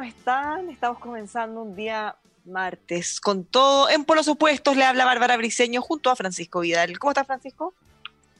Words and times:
¿cómo 0.00 0.08
están? 0.08 0.70
Estamos 0.70 0.98
comenzando 0.98 1.60
un 1.60 1.76
día 1.76 2.16
martes 2.46 3.20
con 3.20 3.44
todo 3.44 3.90
en 3.90 4.06
polos 4.06 4.28
opuestos. 4.28 4.74
Le 4.74 4.82
habla 4.82 5.04
Bárbara 5.04 5.36
Briceño 5.36 5.82
junto 5.82 6.08
a 6.08 6.16
Francisco 6.16 6.60
Vidal. 6.60 6.98
¿Cómo 6.98 7.10
está 7.10 7.22
Francisco? 7.22 7.74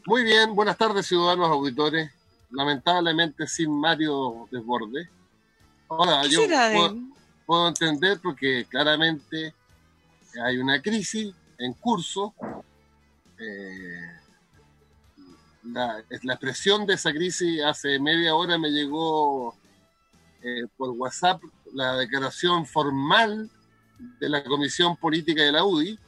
Muy 0.07 0.25
bien, 0.25 0.55
buenas 0.55 0.79
tardes 0.79 1.07
ciudadanos 1.07 1.51
auditores. 1.51 2.11
Lamentablemente 2.51 3.47
sin 3.47 3.79
Mario 3.79 4.49
Desborde. 4.51 5.11
Ahora, 5.91 6.23
yo 6.25 6.41
puedo, 7.45 7.69
entender 7.69 8.19
porque 8.23 8.65
claramente 8.67 9.53
hay 10.43 10.57
una 10.57 10.81
crisis 10.81 11.35
en 11.59 11.75
curso. 11.75 12.33
Eh, 13.39 14.13
la, 15.65 16.03
la 16.23 16.33
expresión 16.33 16.87
de 16.87 16.95
esa 16.95 17.13
crisis 17.13 17.63
hace 17.63 17.99
media 17.99 18.35
hora 18.35 18.57
me 18.57 18.71
llegó 18.71 19.60
eh, 20.43 20.67
por 20.77 20.91
WhatsApp 20.91 21.43
la 21.75 21.97
declaración 21.97 22.65
formal 22.65 23.51
de 24.19 24.29
la 24.29 24.43
Comisión 24.43 24.97
Política 24.97 25.43
de 25.43 25.53
la 25.53 25.65
UDI, 25.65 25.99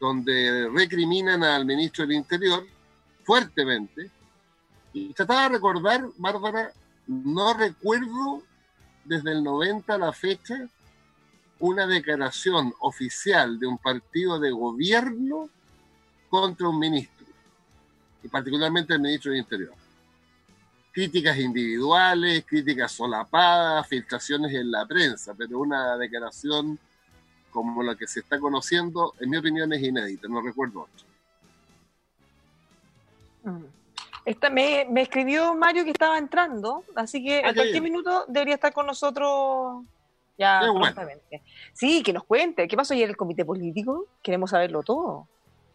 donde 0.00 0.68
recriminan 0.72 1.44
al 1.44 1.66
ministro 1.66 2.06
del 2.06 2.16
Interior 2.16 2.66
fuertemente. 3.22 4.10
Y 4.92 5.12
trataba 5.12 5.42
de 5.42 5.48
recordar, 5.50 6.06
Bárbara, 6.16 6.72
no 7.06 7.52
recuerdo 7.52 8.42
desde 9.04 9.32
el 9.32 9.44
90 9.44 9.94
a 9.94 9.98
la 9.98 10.12
fecha 10.12 10.68
una 11.58 11.86
declaración 11.86 12.72
oficial 12.80 13.58
de 13.58 13.66
un 13.66 13.78
partido 13.78 14.40
de 14.40 14.50
gobierno 14.50 15.50
contra 16.30 16.68
un 16.68 16.78
ministro, 16.78 17.26
y 18.22 18.28
particularmente 18.28 18.94
el 18.94 19.00
ministro 19.00 19.30
del 19.30 19.40
Interior 19.40 19.83
críticas 20.94 21.36
individuales, 21.38 22.44
críticas 22.46 22.92
solapadas, 22.92 23.86
filtraciones 23.88 24.54
en 24.54 24.70
la 24.70 24.86
prensa, 24.86 25.34
pero 25.36 25.58
una 25.58 25.96
declaración 25.96 26.78
como 27.50 27.82
la 27.82 27.96
que 27.96 28.06
se 28.06 28.20
está 28.20 28.38
conociendo, 28.38 29.12
en 29.18 29.30
mi 29.30 29.36
opinión, 29.36 29.72
es 29.72 29.82
inédita, 29.82 30.28
no 30.28 30.40
recuerdo 30.40 30.82
otra. 30.82 31.06
Mm. 33.42 33.64
Esta, 34.24 34.50
me, 34.50 34.86
escribió 35.02 35.54
Mario 35.54 35.84
que 35.84 35.90
estaba 35.90 36.16
entrando, 36.16 36.84
así 36.94 37.22
que 37.22 37.44
a 37.44 37.52
cualquier 37.52 37.82
minuto 37.82 38.24
debería 38.28 38.54
estar 38.54 38.72
con 38.72 38.86
nosotros 38.86 39.84
ya. 40.38 40.62
Sí, 41.72 42.02
que 42.02 42.12
nos 42.12 42.24
cuente. 42.24 42.66
¿Qué 42.66 42.76
pasó 42.76 42.94
ayer 42.94 43.04
en 43.04 43.10
el 43.10 43.16
comité 43.16 43.44
político? 43.44 44.06
Queremos 44.22 44.50
saberlo 44.50 44.82
todo. 44.82 45.28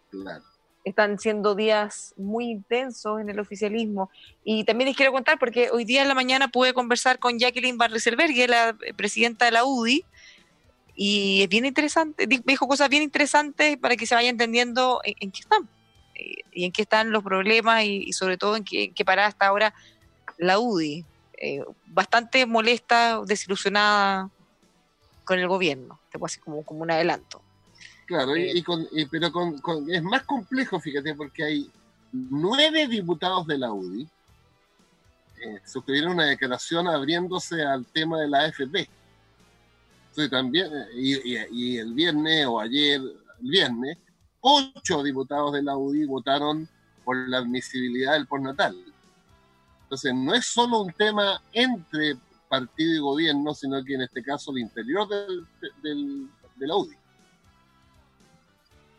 Claro 0.10 0.44
están 0.84 1.20
siendo 1.20 1.56
días 1.56 2.14
muy 2.18 2.50
intensos 2.52 3.20
en 3.20 3.30
el 3.30 3.40
oficialismo. 3.40 4.10
Y 4.44 4.64
también 4.64 4.88
les 4.88 4.98
quiero 4.98 5.12
contar, 5.12 5.38
porque 5.40 5.70
hoy 5.72 5.86
día 5.86 6.02
en 6.02 6.08
la 6.08 6.16
mañana 6.16 6.48
pude 6.48 6.74
conversar 6.74 7.20
con 7.20 7.38
Jacqueline 7.38 7.78
Barreselbergue, 7.78 8.48
la 8.48 8.76
presidenta 8.96 9.46
de 9.46 9.52
la 9.52 9.66
UDI, 9.66 10.06
y 10.96 11.44
es 11.44 11.50
bien 11.50 11.66
interesante, 11.66 12.28
dijo 12.28 12.68
cosas 12.68 12.90
bien 12.90 13.04
interesantes 13.04 13.78
para 13.78 13.96
que 13.96 14.06
se 14.06 14.16
vaya 14.16 14.30
entendiendo 14.30 15.00
en, 15.06 15.32
qué 15.32 15.40
están, 15.40 15.70
eh, 16.16 16.42
y 16.52 16.66
en 16.66 16.74
qué 16.74 16.82
están 16.82 17.12
los 17.12 17.24
problemas, 17.24 17.84
y, 17.86 18.12
sobre 18.12 18.38
todo 18.38 18.58
en 18.58 18.64
qué, 18.64 18.92
en 18.96 19.06
parada 19.06 19.30
hasta 19.30 19.48
ahora 19.48 19.74
la 20.38 20.60
UDI. 20.60 21.06
Eh, 21.42 21.64
bastante 21.86 22.46
molesta, 22.46 23.22
desilusionada 23.26 24.30
con 25.24 25.40
el 25.40 25.48
gobierno, 25.48 26.02
te 26.12 26.20
puedo 26.20 26.28
decir 26.28 26.44
como, 26.44 26.64
como 26.64 26.82
un 26.82 26.92
adelanto. 26.92 27.42
Claro, 28.10 28.36
y, 28.36 28.64
pero 29.12 29.32
con, 29.32 29.62
es 29.88 30.02
más 30.02 30.24
complejo, 30.24 30.80
fíjate, 30.80 31.14
porque 31.14 31.44
hay 31.44 31.72
nueve 32.12 32.88
diputados 32.88 33.46
de 33.46 33.60
la 33.60 33.72
UDI 33.72 34.10
eh, 35.42 35.62
suscribieron 35.64 36.14
una 36.14 36.26
declaración 36.26 36.88
abriéndose 36.88 37.64
al 37.64 37.86
tema 37.86 38.20
de 38.20 38.28
la 38.28 38.46
AFP. 38.46 38.90
Entonces, 40.10 40.32
también, 40.32 40.72
y, 40.96 41.78
el 41.78 41.94
viernes 41.94 42.48
o 42.48 42.60
ayer, 42.60 43.00
el 43.00 43.48
viernes, 43.48 44.00
ocho 44.42 45.04
diputados 45.04 45.54
de 45.54 45.62
la 45.62 45.78
UDI 45.78 46.06
votaron 46.06 46.68
por 47.06 47.16
la 47.30 47.38
admisibilidad 47.38 48.14
del 48.14 48.26
postnatal. 48.26 48.76
Entonces, 49.84 50.16
no 50.16 50.34
es 50.34 50.48
solo 50.48 50.82
un 50.82 50.94
tema 50.94 51.44
entre 51.54 52.18
partido 52.50 52.96
y 52.96 52.98
gobierno, 52.98 53.54
sino 53.54 53.86
que 53.86 53.94
en 53.94 54.02
este 54.02 54.24
caso 54.24 54.50
el 54.52 54.58
interior 54.58 55.08
del, 55.08 56.28
de 56.56 56.68
la 56.68 56.76
UDI. 56.76 57.00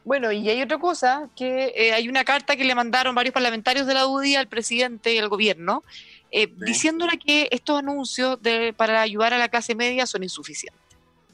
Bueno, 0.05 0.33
y 0.33 0.49
hay 0.49 0.63
otra 0.63 0.79
cosa, 0.79 1.29
que 1.37 1.73
eh, 1.77 1.93
hay 1.93 2.09
una 2.09 2.25
carta 2.25 2.57
que 2.57 2.65
le 2.65 2.75
mandaron 2.75 3.15
varios 3.15 3.35
parlamentarios 3.35 3.87
de 3.87 3.95
la 3.95 4.07
UDI 4.07 4.37
al 4.37 4.49
presidente 4.49 5.15
y 5.15 5.19
al 5.19 5.29
gobierno, 5.29 5.85
eh, 6.31 6.49
diciéndole 6.57 7.19
que 7.19 7.49
estos 7.51 7.79
anuncios 7.79 8.41
de, 8.41 8.73
para 8.73 9.03
ayudar 9.03 9.35
a 9.35 9.39
la 9.39 9.49
clase 9.49 9.75
media 9.75 10.07
son 10.07 10.23
insuficientes. 10.23 10.81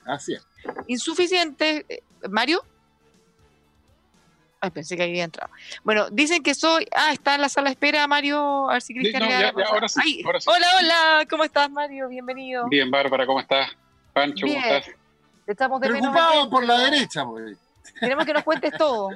Así 0.04 0.34
es. 0.34 0.46
Insuficientes, 0.88 1.84
eh, 1.88 2.02
Mario. 2.28 2.64
Ay, 4.60 4.70
pensé 4.70 4.96
que 4.96 5.02
había 5.04 5.24
entrado. 5.24 5.52
Bueno, 5.84 6.08
dicen 6.10 6.42
que 6.42 6.54
soy. 6.54 6.88
Ah, 6.92 7.12
está 7.12 7.34
en 7.34 7.42
la 7.42 7.48
sala 7.48 7.66
de 7.66 7.72
espera, 7.72 8.06
Mario. 8.06 8.68
A 8.68 8.74
ver 8.74 8.82
si 8.82 8.94
Cristian 8.94 9.22
ahora, 9.22 9.88
sí, 9.88 10.24
Hola, 10.24 10.66
hola, 10.80 11.26
¿cómo 11.28 11.44
estás, 11.44 11.70
Mario? 11.70 12.08
Bienvenido. 12.08 12.66
Bien, 12.68 12.90
Bárbara, 12.90 13.26
¿cómo 13.26 13.40
estás? 13.40 13.70
Pancho, 14.12 14.46
¿cómo 14.46 14.58
estás? 14.58 14.94
Estamos 15.46 15.80
de 15.80 15.88
Preocupado 15.88 16.50
por 16.50 16.64
la 16.64 16.78
derecha, 16.78 17.24
pues. 17.24 17.56
Queremos 17.98 18.24
que 18.24 18.32
nos 18.32 18.44
cuentes 18.44 18.72
todo. 18.76 19.10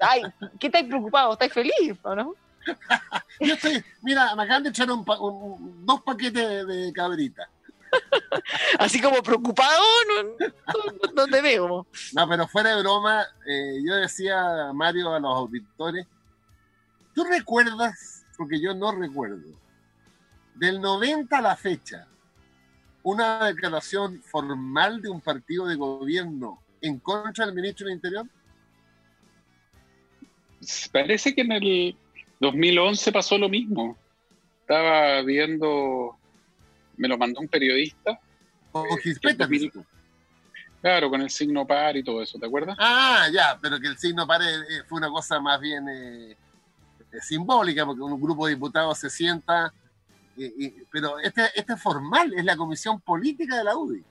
Ay, 0.00 0.22
¿qué 0.58 0.66
estáis 0.66 0.86
preocupado? 0.86 1.32
¿Estáis 1.32 1.52
feliz 1.52 1.96
o 2.02 2.14
no? 2.14 2.34
Yo 3.40 3.54
estoy, 3.54 3.84
mira, 4.02 4.34
me 4.34 4.42
acaban 4.44 4.62
de 4.64 4.70
echar 4.70 4.90
un, 4.90 5.04
dos 5.84 6.02
paquetes 6.02 6.66
de, 6.66 6.92
cabrita. 6.92 7.48
Así 8.78 9.00
como 9.00 9.22
preocupado, 9.22 9.82
no, 11.14 11.26
te 11.26 11.40
veo. 11.40 11.86
No, 12.12 12.28
pero 12.28 12.48
fuera 12.48 12.74
de 12.74 12.82
broma, 12.82 13.24
eh, 13.46 13.80
yo 13.86 13.94
decía, 13.94 14.72
Mario, 14.74 15.14
a 15.14 15.20
los 15.20 15.34
auditores, 15.34 16.06
¿tú 17.14 17.24
recuerdas, 17.24 18.26
porque 18.36 18.60
yo 18.60 18.74
no 18.74 18.92
recuerdo, 18.92 19.54
del 20.54 20.80
90 20.80 21.38
a 21.38 21.42
la 21.42 21.56
fecha, 21.56 22.06
una 23.02 23.46
declaración 23.46 24.20
formal 24.22 25.00
de 25.00 25.08
un 25.08 25.20
partido 25.20 25.66
de 25.66 25.76
gobierno 25.76 26.60
en 26.80 26.98
contra 26.98 27.46
del 27.46 27.54
ministro 27.54 27.86
del 27.86 27.96
Interior? 27.96 28.26
Parece 30.92 31.34
que 31.34 31.42
en 31.42 31.52
el 31.52 31.96
2011 32.40 33.12
pasó 33.12 33.38
lo 33.38 33.48
mismo. 33.48 33.96
Estaba 34.60 35.22
viendo, 35.22 36.16
me 36.96 37.08
lo 37.08 37.18
mandó 37.18 37.40
un 37.40 37.48
periodista. 37.48 38.18
Con 38.72 38.86
eh, 38.86 39.72
Claro, 40.80 41.10
con 41.10 41.20
el 41.22 41.30
signo 41.30 41.66
par 41.66 41.96
y 41.96 42.04
todo 42.04 42.22
eso, 42.22 42.38
¿te 42.38 42.46
acuerdas? 42.46 42.76
Ah, 42.78 43.28
ya, 43.32 43.58
pero 43.60 43.80
que 43.80 43.88
el 43.88 43.98
signo 43.98 44.26
par 44.26 44.42
eh, 44.42 44.82
fue 44.86 44.98
una 44.98 45.08
cosa 45.08 45.40
más 45.40 45.60
bien 45.60 45.88
eh, 45.88 46.36
simbólica, 47.20 47.86
porque 47.86 48.02
un 48.02 48.20
grupo 48.20 48.46
de 48.46 48.54
diputados 48.54 48.98
se 48.98 49.10
sienta 49.10 49.72
pero 50.92 51.18
este, 51.18 51.42
este 51.54 51.72
es 51.72 51.82
formal, 51.82 52.32
es 52.34 52.44
la 52.44 52.56
comisión 52.56 53.00
política 53.00 53.56
de 53.56 53.64
la 53.64 53.76
UDI. 53.76 54.04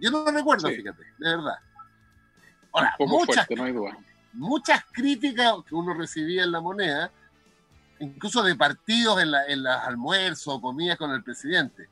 Yo 0.00 0.10
no 0.10 0.24
lo 0.24 0.32
recuerdo, 0.32 0.68
fíjate, 0.68 1.02
de 1.18 1.36
verdad. 1.36 1.58
Ahora, 2.72 2.96
muchas, 3.00 3.46
muchas 4.32 4.84
críticas 4.92 5.54
que 5.66 5.74
uno 5.74 5.92
recibía 5.94 6.44
en 6.44 6.52
la 6.52 6.60
moneda, 6.60 7.10
incluso 7.98 8.42
de 8.42 8.54
partidos 8.54 9.20
en, 9.20 9.30
la, 9.30 9.46
en 9.46 9.62
las 9.62 9.86
almuerzos 9.86 10.54
o 10.54 10.60
comidas 10.60 10.96
con 10.96 11.10
el 11.10 11.22
presidente, 11.22 11.88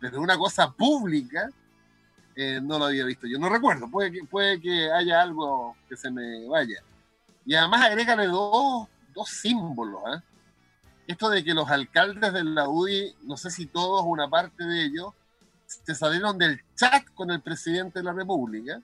pero 0.00 0.20
una 0.20 0.38
cosa 0.38 0.70
pública, 0.70 1.50
eh, 2.34 2.60
no 2.62 2.78
lo 2.78 2.86
había 2.86 3.04
visto. 3.04 3.26
Yo 3.26 3.38
no 3.38 3.48
recuerdo, 3.48 3.90
puede 3.90 4.10
que, 4.10 4.24
puede 4.24 4.60
que 4.60 4.90
haya 4.90 5.20
algo 5.20 5.76
que 5.88 5.96
se 5.96 6.10
me 6.10 6.46
vaya. 6.48 6.82
Y 7.44 7.54
además 7.54 7.82
agrégale 7.82 8.26
dos, 8.26 8.88
dos 9.14 9.28
símbolos. 9.28 10.00
¿eh? 10.14 10.20
Esto 11.06 11.28
de 11.28 11.44
que 11.44 11.52
los 11.52 11.68
alcaldes 11.68 12.32
de 12.32 12.44
la 12.44 12.68
UDI, 12.68 13.16
no 13.22 13.36
sé 13.36 13.50
si 13.50 13.66
todos, 13.66 14.02
una 14.06 14.28
parte 14.28 14.64
de 14.64 14.84
ellos, 14.84 15.12
se 15.84 15.94
salieron 15.94 16.38
del 16.38 16.60
chat 16.76 17.04
con 17.14 17.30
el 17.30 17.40
presidente 17.40 18.00
de 18.00 18.04
la 18.04 18.12
República. 18.12 18.80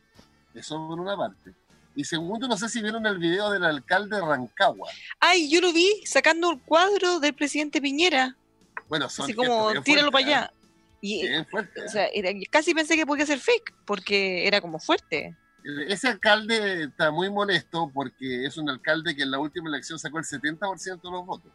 Eso 0.55 0.77
por 0.89 1.01
una 1.01 1.17
parte. 1.17 1.53
Y 1.95 2.05
segundo, 2.05 2.47
no 2.47 2.57
sé 2.57 2.69
si 2.69 2.81
vieron 2.81 3.07
el 3.07 3.19
video 3.19 3.51
del 3.51 3.65
alcalde 3.65 4.17
de 4.17 4.23
Rancagua. 4.23 4.89
Ay, 5.19 5.51
yo 5.51 5.61
lo 5.61 5.73
vi 5.73 6.03
sacando 6.05 6.53
el 6.53 6.61
cuadro 6.61 7.19
del 7.19 7.35
presidente 7.35 7.81
Piñera. 7.81 8.37
Bueno, 8.89 9.09
son 9.09 9.25
Así 9.25 9.35
como, 9.35 9.73
tíralo 9.83 10.11
para 10.13 10.27
allá. 10.27 10.53
Y, 11.01 11.27
o 11.29 11.89
sea, 11.89 12.09
casi 12.51 12.75
pensé 12.75 12.97
que 12.97 13.07
podía 13.07 13.27
ser 13.27 13.39
fake, 13.39 13.75
porque 13.85 14.47
era 14.47 14.61
como 14.61 14.79
fuerte. 14.79 15.37
Ese 15.89 16.09
alcalde 16.09 16.85
está 16.85 17.11
muy 17.11 17.31
molesto 17.31 17.91
porque 17.93 18.47
es 18.47 18.57
un 18.57 18.71
alcalde 18.71 19.15
que 19.15 19.23
en 19.23 19.31
la 19.31 19.39
última 19.39 19.69
elección 19.69 19.99
sacó 19.99 20.19
el 20.19 20.25
70% 20.25 21.03
de 21.03 21.11
los 21.11 21.27
votos. 21.27 21.53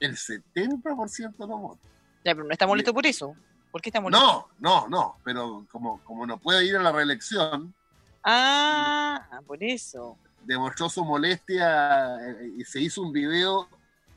El 0.00 0.16
70% 0.16 1.36
de 1.36 1.46
los 1.46 1.60
votos. 1.60 1.90
Ya, 2.24 2.34
pero 2.34 2.44
no 2.44 2.50
está 2.50 2.66
molesto 2.66 2.92
por 2.92 3.06
eso. 3.06 3.36
¿Por 3.74 3.82
qué 3.82 3.88
está 3.88 4.00
molesto? 4.00 4.24
No, 4.24 4.48
no, 4.60 4.88
no. 4.88 5.16
Pero 5.24 5.66
como, 5.68 5.98
como 6.04 6.24
no 6.28 6.38
puede 6.38 6.64
ir 6.64 6.76
a 6.76 6.80
la 6.80 6.92
reelección. 6.92 7.74
Ah, 8.22 9.40
por 9.48 9.64
eso. 9.64 10.16
Demostró 10.44 10.88
su 10.88 11.04
molestia 11.04 12.14
eh, 12.24 12.52
y 12.56 12.64
se 12.64 12.80
hizo 12.80 13.02
un 13.02 13.10
video. 13.10 13.66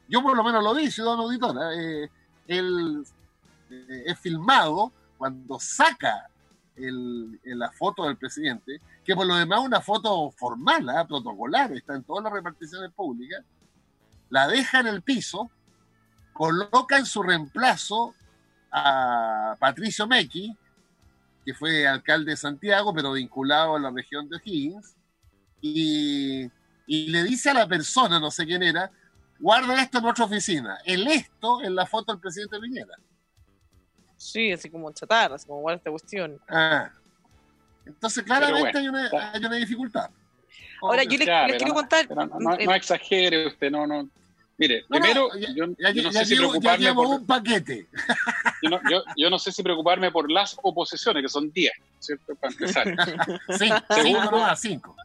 Yo 0.08 0.22
por 0.22 0.38
lo 0.38 0.44
menos 0.44 0.64
lo 0.64 0.76
vi, 0.76 0.92
ciudadano 0.92 1.24
auditora. 1.24 1.74
Eh, 1.74 2.08
él 2.48 3.04
eh, 3.72 4.04
es 4.06 4.20
filmado 4.20 4.92
cuando 5.18 5.60
saca 5.60 6.30
la 6.76 7.72
foto 7.72 8.04
del 8.06 8.16
presidente, 8.16 8.80
que 9.04 9.16
por 9.16 9.26
lo 9.26 9.38
demás 9.38 9.62
es 9.62 9.66
una 9.66 9.82
foto 9.82 10.30
formal, 10.38 10.86
protocolar, 11.08 11.72
está 11.72 11.96
en 11.96 12.04
todas 12.04 12.24
las 12.26 12.32
reparticiones 12.32 12.92
públicas, 12.92 13.44
la 14.30 14.48
deja 14.48 14.82
en 14.82 14.86
el 14.86 15.02
piso, 15.02 15.50
coloca 16.34 17.00
en 17.00 17.08
su 17.08 17.24
reemplazo 17.24 18.14
a 18.72 19.56
Patricio 19.60 20.08
Mequi, 20.08 20.56
que 21.46 21.54
fue 21.54 21.88
alcalde 21.88 22.32
de 22.32 22.38
Santiago, 22.38 22.94
pero 22.94 23.14
vinculado 23.14 23.76
a 23.76 23.80
la 23.80 23.90
región 23.90 24.28
de 24.28 24.38
O'Higgins, 24.38 24.96
y, 25.62 26.50
y 26.86 27.08
le 27.08 27.24
dice 27.24 27.50
a 27.50 27.54
la 27.54 27.68
persona, 27.68 28.20
no 28.20 28.30
sé 28.30 28.46
quién 28.46 28.64
era, 28.64 28.92
guarda 29.40 29.82
esto 29.82 29.98
en 30.00 30.04
nuestra 30.04 30.26
oficina. 30.26 30.78
El 30.86 31.08
esto 31.08 31.62
en 31.62 31.76
la 31.76 31.86
foto 31.86 32.12
del 32.12 32.22
presidente 32.22 32.60
Piñera. 32.60 32.96
Sí, 34.18 34.52
así 34.52 34.70
como 34.70 34.92
chatar, 34.92 35.34
así 35.34 35.48
como 35.48 35.60
igual 35.60 35.76
esta 35.76 35.92
cuestión. 35.92 36.40
Ah. 36.50 36.90
Entonces, 37.86 38.24
claramente 38.24 38.78
hay, 38.78 38.88
una, 38.88 39.10
hay, 39.34 39.46
una, 39.46 39.56
dificultad. 39.56 40.10
Ahora, 40.82 41.04
yo 41.04 41.18
les, 41.18 41.58
quiero 41.58 41.74
contar. 41.74 42.08
No, 42.10 42.74
exagere 42.74 43.48
usted, 43.48 43.72
no, 43.72 43.88
no. 43.88 44.10
Mire, 44.58 44.86
primero, 44.90 45.30
yo, 45.56 45.68
no 45.68 46.12
sé 46.12 46.26
si 46.26 46.36
preocuparme 46.36 46.94
por. 46.94 47.08
un 47.08 47.26
paquete. 47.26 47.88
Yo, 48.64 49.04
yo, 49.16 49.30
no 49.30 49.38
sé 49.38 49.52
si 49.52 49.62
preocuparme 49.62 50.12
por 50.12 50.32
las 50.32 50.58
oposiciones, 50.64 51.22
que 51.22 51.30
son 51.30 51.52
10, 51.52 51.72
¿cierto? 52.00 52.34
Para 52.36 52.52
empezar. 52.52 52.88
sí, 53.60 53.70
Segundo, 53.88 54.44
a 54.44 54.56
5. 54.56 54.96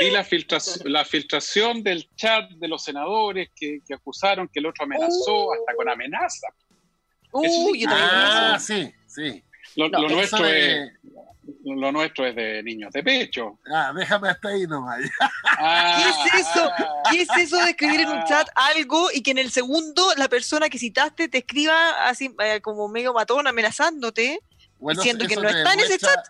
Vi 0.00 0.10
la, 0.10 0.24
filtración, 0.24 0.92
la 0.92 1.04
filtración 1.04 1.82
del 1.84 2.08
chat 2.16 2.50
de 2.50 2.66
los 2.66 2.82
senadores 2.82 3.50
que, 3.54 3.78
que 3.86 3.94
acusaron 3.94 4.48
que 4.48 4.58
el 4.58 4.66
otro 4.66 4.84
amenazó, 4.84 5.46
uh. 5.46 5.54
hasta 5.54 5.74
con 5.76 5.88
amenaza. 5.88 6.48
Uy, 7.30 7.84
ah, 7.88 8.58
sí, 8.60 8.92
sí. 9.06 9.44
Lo, 9.76 9.88
nuestro 9.88 10.44
es, 10.44 10.90
lo 11.64 11.92
nuestro 11.92 12.26
es 12.26 12.34
de 12.34 12.62
niños 12.62 12.92
de 12.92 13.02
pecho. 13.02 13.58
Ah, 13.72 13.92
déjame 13.94 14.28
hasta 14.28 14.48
ahí 14.48 14.66
nomás. 14.66 15.00
Ah, 15.64 15.96
¿Qué 15.96 16.38
es 16.38 16.46
eso? 16.46 16.70
¿Qué 17.10 17.22
es 17.22 17.28
eso 17.38 17.56
de 17.58 17.70
escribir 17.70 18.00
en 18.00 18.08
un 18.08 18.24
chat 18.24 18.48
algo 18.54 19.10
y 19.12 19.22
que 19.22 19.30
en 19.30 19.38
el 19.38 19.52
segundo 19.52 20.04
la 20.16 20.28
persona 20.28 20.68
que 20.68 20.78
citaste 20.78 21.28
te 21.28 21.38
escriba 21.38 22.08
así 22.08 22.34
eh, 22.42 22.60
como 22.60 22.88
medio 22.88 23.12
matón 23.12 23.46
amenazándote, 23.46 24.40
diciendo 24.80 25.24
que 25.28 25.36
no 25.36 25.48
está 25.48 25.74
en 25.74 25.80
ese 25.80 25.98
chat? 25.98 26.26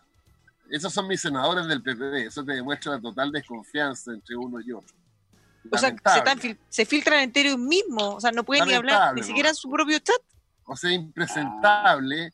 Esos 0.71 0.93
son 0.93 1.07
mis 1.07 1.21
senadores 1.21 1.67
del 1.67 1.83
PPD, 1.83 2.27
eso 2.27 2.45
te 2.45 2.53
demuestra 2.53 2.93
la 2.93 3.01
total 3.01 3.33
desconfianza 3.33 4.13
entre 4.13 4.37
uno 4.37 4.61
y 4.61 4.73
otro. 4.73 4.95
O 5.71 5.79
sea, 5.79 5.95
se, 6.41 6.59
se 6.69 6.85
filtran 6.85 7.21
entre 7.21 7.43
ellos 7.43 7.59
mismos, 7.59 8.17
o 8.17 8.21
sea, 8.21 8.33
no 8.33 8.45
pueden 8.45 8.67
ni 8.67 8.75
hablar, 8.75 9.15
ni 9.15 9.23
siquiera 9.23 9.49
en 9.49 9.55
su 9.55 9.71
propio 9.71 9.99
chat. 10.01 10.21
O 10.65 10.77
sea, 10.77 10.91
impresentable. 10.91 12.33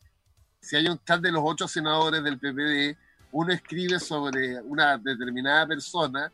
Si 0.61 0.75
hay 0.75 0.87
un 0.87 0.99
chat 1.03 1.21
de 1.21 1.31
los 1.31 1.41
ocho 1.43 1.67
senadores 1.67 2.23
del 2.23 2.37
PPD, 2.37 2.97
uno 3.31 3.53
escribe 3.53 3.99
sobre 3.99 4.61
una 4.61 4.97
determinada 4.97 5.67
persona 5.67 6.31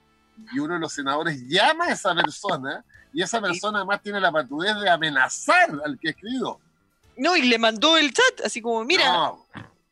y 0.54 0.60
uno 0.60 0.74
de 0.76 0.80
los 0.80 0.94
senadores 0.94 1.42
llama 1.48 1.86
a 1.86 1.92
esa 1.92 2.14
persona 2.16 2.84
y 3.14 3.22
esa 3.22 3.40
persona 3.40 3.80
además 3.80 4.02
tiene 4.02 4.20
la 4.20 4.32
patudez 4.32 4.76
de 4.80 4.90
amenazar 4.90 5.70
al 5.86 5.98
que 6.00 6.10
escribió. 6.10 6.60
No, 7.18 7.36
y 7.38 7.44
le 7.44 7.58
mandó 7.58 7.98
el 7.98 8.14
chat, 8.14 8.46
así 8.46 8.62
como, 8.62 8.84
mira. 8.84 9.06
No, 9.06 9.46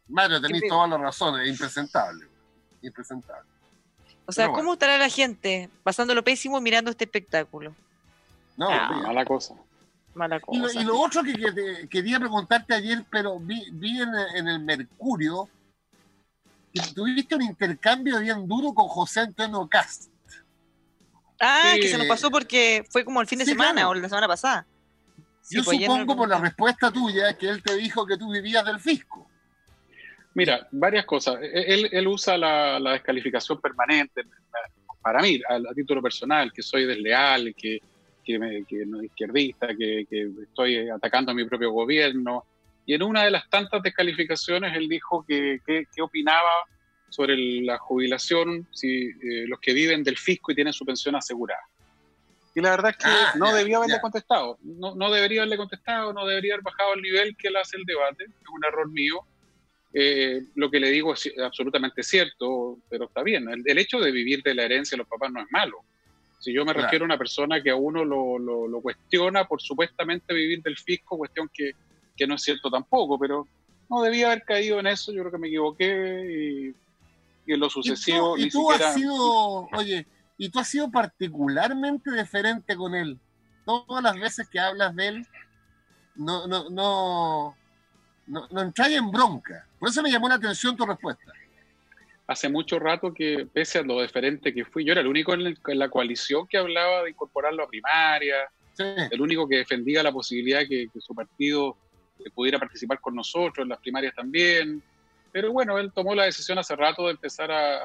Mario, 0.09 0.41
tenéis 0.41 0.63
toda 0.67 0.87
la 0.87 0.97
razón, 0.97 1.39
es 1.39 1.47
impresentable. 1.47 2.27
Impresentable. 2.81 3.49
O 4.25 4.31
sea, 4.31 4.49
¿cómo 4.49 4.73
estará 4.73 4.97
la 4.97 5.09
gente 5.09 5.69
pasándolo 5.83 6.23
pésimo 6.23 6.59
mirando 6.59 6.91
este 6.91 7.05
espectáculo? 7.05 7.73
No, 8.57 8.69
mala 8.69 9.25
cosa. 9.25 9.55
Y 10.51 10.83
lo, 10.83 10.99
otro 10.99 11.23
que, 11.23 11.87
quería 11.89 12.19
preguntarte 12.19 12.73
ayer, 12.75 13.03
pero 13.09 13.39
vi, 13.39 13.63
en, 14.35 14.47
el 14.47 14.59
Mercurio 14.59 15.49
que 16.71 16.81
tuviste 16.93 17.35
un 17.35 17.41
intercambio 17.43 18.19
bien 18.19 18.47
duro 18.47 18.73
con 18.73 18.87
José 18.87 19.21
Antonio 19.21 19.67
Cast. 19.67 20.11
Ah, 21.39 21.73
que 21.75 21.87
se 21.87 21.97
nos 21.97 22.07
pasó 22.07 22.29
porque 22.29 22.83
fue 22.89 23.03
como 23.03 23.21
el 23.21 23.27
fin 23.27 23.39
de 23.39 23.45
semana 23.45 23.89
o 23.89 23.93
la 23.93 24.07
semana 24.07 24.27
pasada. 24.27 24.65
Yo 25.49 25.63
pues, 25.63 25.79
supongo 25.79 26.15
por 26.15 26.29
la 26.29 26.39
respuesta 26.39 26.91
tuya 26.91 27.37
que 27.37 27.49
él 27.49 27.61
te 27.61 27.75
dijo 27.75 28.05
que 28.05 28.17
tú 28.17 28.31
vivías 28.31 28.63
del 28.65 28.79
fisco. 28.79 29.27
Mira, 30.35 30.67
varias 30.71 31.05
cosas. 31.05 31.39
E-, 31.41 31.89
él, 31.91 32.07
usa 32.07 32.37
la, 32.37 32.91
descalificación 32.91 33.59
permanente 33.59 34.21
para 35.01 35.21
mí, 35.21 35.39
a, 35.49 35.73
título 35.73 36.01
personal, 36.01 36.51
que 36.53 36.63
soy 36.63 36.85
desleal, 36.85 37.53
que, 37.55 37.81
que, 38.23 38.39
me, 38.39 38.65
que 38.65 38.85
no 38.85 38.99
es 38.99 39.05
izquierdista, 39.05 39.67
que, 39.67 40.05
que, 40.09 40.29
estoy 40.43 40.89
atacando 40.89 41.31
a 41.31 41.35
mi 41.35 41.45
propio 41.45 41.71
gobierno. 41.71 42.45
Y 42.85 42.93
en 42.93 43.03
una 43.03 43.23
de 43.23 43.31
las 43.31 43.49
tantas 43.49 43.81
descalificaciones 43.81 44.75
él 44.75 44.87
dijo 44.87 45.25
que, 45.27 45.59
que, 45.65 46.01
opinaba 46.01 46.51
sobre 47.09 47.37
la 47.61 47.77
jubilación, 47.77 48.67
si 48.71 49.05
eh, 49.05 49.45
los 49.47 49.59
que 49.59 49.73
viven 49.73 50.03
del 50.03 50.17
fisco 50.17 50.51
y 50.51 50.55
tienen 50.55 50.73
su 50.73 50.85
pensión 50.85 51.15
asegurada. 51.15 51.61
Y 52.55 52.61
la 52.61 52.71
verdad 52.71 52.91
es 52.91 52.97
que 52.97 53.09
ah, 53.09 53.33
no 53.35 53.53
debía 53.53 53.77
haberle 53.77 53.99
contestado, 53.99 54.57
no, 54.61 54.95
no, 54.95 55.11
debería 55.11 55.41
haberle 55.41 55.57
contestado, 55.57 56.13
no 56.13 56.25
debería 56.25 56.53
haber 56.53 56.63
bajado 56.63 56.93
el 56.93 57.01
nivel 57.01 57.35
que 57.35 57.47
él 57.47 57.55
hace 57.55 57.77
el 57.77 57.85
debate, 57.85 58.25
es 58.25 58.49
un 58.49 58.63
error 58.65 58.89
mío. 58.91 59.21
Eh, 59.95 60.41
lo 60.55 60.71
que 60.71 60.79
le 60.79 60.89
digo 60.89 61.13
es 61.13 61.31
absolutamente 61.39 62.01
cierto, 62.01 62.79
pero 62.89 63.05
está 63.05 63.21
bien. 63.21 63.47
El, 63.47 63.63
el, 63.65 63.77
hecho 63.77 63.99
de 63.99 64.11
vivir 64.11 64.41
de 64.41 64.55
la 64.55 64.63
herencia 64.63 64.95
de 64.95 64.99
los 64.99 65.07
papás 65.07 65.31
no 65.31 65.41
es 65.41 65.47
malo. 65.51 65.83
Si 66.43 66.51
yo 66.51 66.65
me 66.65 66.73
refiero 66.73 67.05
a 67.05 67.07
una 67.07 67.17
persona 67.17 67.63
que 67.63 67.69
a 67.69 67.77
uno 67.77 68.03
lo, 68.03 68.37
lo, 68.37 68.81
cuestiona 68.81 69.45
por 69.45 69.61
supuestamente 69.61 70.33
vivir 70.33 70.61
del 70.61 70.77
fisco, 70.77 71.17
cuestión 71.17 71.49
que, 71.53 71.71
que, 72.17 72.27
no 72.27 72.35
es 72.35 72.41
cierto 72.41 72.69
tampoco, 72.69 73.17
pero 73.17 73.47
no 73.89 74.01
debía 74.01 74.25
haber 74.25 74.43
caído 74.43 74.77
en 74.77 74.87
eso, 74.87 75.13
yo 75.13 75.21
creo 75.21 75.31
que 75.31 75.37
me 75.37 75.47
equivoqué 75.47 76.75
y, 77.47 77.53
en 77.53 77.59
lo 77.61 77.69
sucesivo... 77.69 78.37
Y 78.37 78.49
tú, 78.49 78.69
has 78.73 78.93
sido, 78.93 79.69
oye, 79.71 80.05
y 80.37 80.49
tú 80.49 80.59
has 80.59 80.67
sido 80.67 80.91
particularmente 80.91 82.11
deferente 82.11 82.75
con 82.75 82.93
él. 82.93 83.17
Todas 83.65 84.03
las 84.03 84.19
veces 84.19 84.49
que 84.49 84.59
hablas 84.59 84.93
de 84.97 85.07
él, 85.07 85.27
no, 86.15 86.45
no, 86.45 86.69
no, 86.69 87.55
no, 88.27 88.47
no 88.49 88.61
en 88.61 89.11
bronca. 89.11 89.65
Por 89.79 89.87
eso 89.87 90.03
me 90.03 90.11
llamó 90.11 90.27
la 90.27 90.35
atención 90.35 90.75
tu 90.75 90.85
respuesta 90.85 91.31
hace 92.27 92.49
mucho 92.49 92.79
rato 92.79 93.13
que, 93.13 93.47
pese 93.51 93.79
a 93.79 93.83
lo 93.83 94.01
diferente 94.01 94.53
que 94.53 94.65
fui, 94.65 94.85
yo 94.85 94.93
era 94.93 95.01
el 95.01 95.07
único 95.07 95.33
en, 95.33 95.55
la 95.65 95.89
coalición 95.89 96.47
que 96.47 96.57
hablaba 96.57 97.03
de 97.03 97.11
incorporarlo 97.11 97.63
a 97.63 97.67
primaria, 97.67 98.35
el 98.77 99.21
único 99.21 99.47
que 99.47 99.57
defendía 99.57 100.01
la 100.01 100.11
posibilidad 100.11 100.59
de 100.59 100.67
que, 100.67 100.99
su 100.99 101.13
partido 101.13 101.77
eh, 102.19 102.29
pudiera 102.33 102.57
participar 102.57 102.99
con 102.99 103.15
nosotros 103.15 103.63
en 103.63 103.69
las 103.69 103.79
primarias 103.79 104.15
también. 104.15 104.81
Pero 105.31 105.51
bueno, 105.51 105.77
él 105.77 105.91
tomó 105.93 106.15
la 106.15 106.25
decisión 106.25 106.57
hace 106.59 106.75
rato 106.75 107.05
de 107.05 107.11
empezar 107.11 107.51
a, 107.51 107.79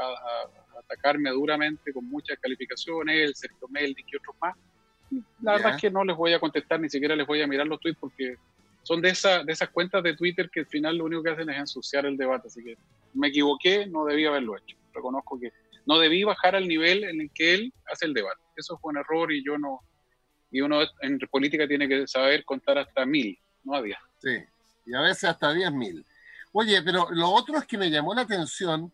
atacarme 0.78 1.30
duramente 1.30 1.92
con 1.92 2.08
muchas 2.08 2.38
calificaciones, 2.38 3.28
el 3.28 3.34
Sergio 3.34 3.68
Meldi 3.68 4.04
y 4.06 4.16
otros 4.16 4.36
más. 4.40 4.56
la 5.42 5.52
verdad 5.52 5.74
es 5.74 5.80
que 5.80 5.90
no 5.90 6.04
les 6.04 6.16
voy 6.16 6.32
a 6.32 6.40
contestar, 6.40 6.80
ni 6.80 6.88
siquiera 6.88 7.14
les 7.14 7.26
voy 7.26 7.42
a 7.42 7.46
mirar 7.46 7.66
los 7.66 7.80
tweets 7.80 7.98
porque 7.98 8.36
son 8.82 9.00
de, 9.00 9.10
esa, 9.10 9.44
de 9.44 9.52
esas 9.52 9.68
cuentas 9.70 10.02
de 10.02 10.16
Twitter 10.16 10.48
que 10.50 10.60
al 10.60 10.66
final 10.66 10.96
lo 10.96 11.04
único 11.04 11.22
que 11.22 11.30
hacen 11.30 11.50
es 11.50 11.58
ensuciar 11.58 12.06
el 12.06 12.16
debate. 12.16 12.48
Así 12.48 12.62
que 12.64 12.76
me 13.14 13.28
equivoqué, 13.28 13.86
no 13.86 14.04
debí 14.04 14.24
haberlo 14.24 14.56
hecho. 14.56 14.76
Reconozco 14.94 15.38
que 15.38 15.52
no 15.86 15.98
debí 15.98 16.24
bajar 16.24 16.56
al 16.56 16.66
nivel 16.66 17.04
en 17.04 17.20
el 17.20 17.30
que 17.32 17.54
él 17.54 17.72
hace 17.90 18.06
el 18.06 18.14
debate. 18.14 18.40
Eso 18.56 18.78
fue 18.78 18.90
un 18.90 18.98
error 18.98 19.32
y 19.32 19.44
yo 19.44 19.58
no. 19.58 19.80
Y 20.50 20.60
uno 20.60 20.80
en 21.00 21.18
política 21.30 21.68
tiene 21.68 21.88
que 21.88 22.06
saber 22.06 22.44
contar 22.44 22.78
hasta 22.78 23.04
mil, 23.04 23.38
no 23.64 23.74
a 23.74 23.82
diez. 23.82 23.98
Sí, 24.18 24.36
y 24.86 24.94
a 24.94 25.00
veces 25.00 25.24
hasta 25.24 25.52
diez 25.52 25.70
mil. 25.72 26.04
Oye, 26.52 26.82
pero 26.82 27.08
lo 27.10 27.30
otro 27.30 27.58
es 27.58 27.66
que 27.66 27.78
me 27.78 27.90
llamó 27.90 28.14
la 28.14 28.22
atención, 28.22 28.90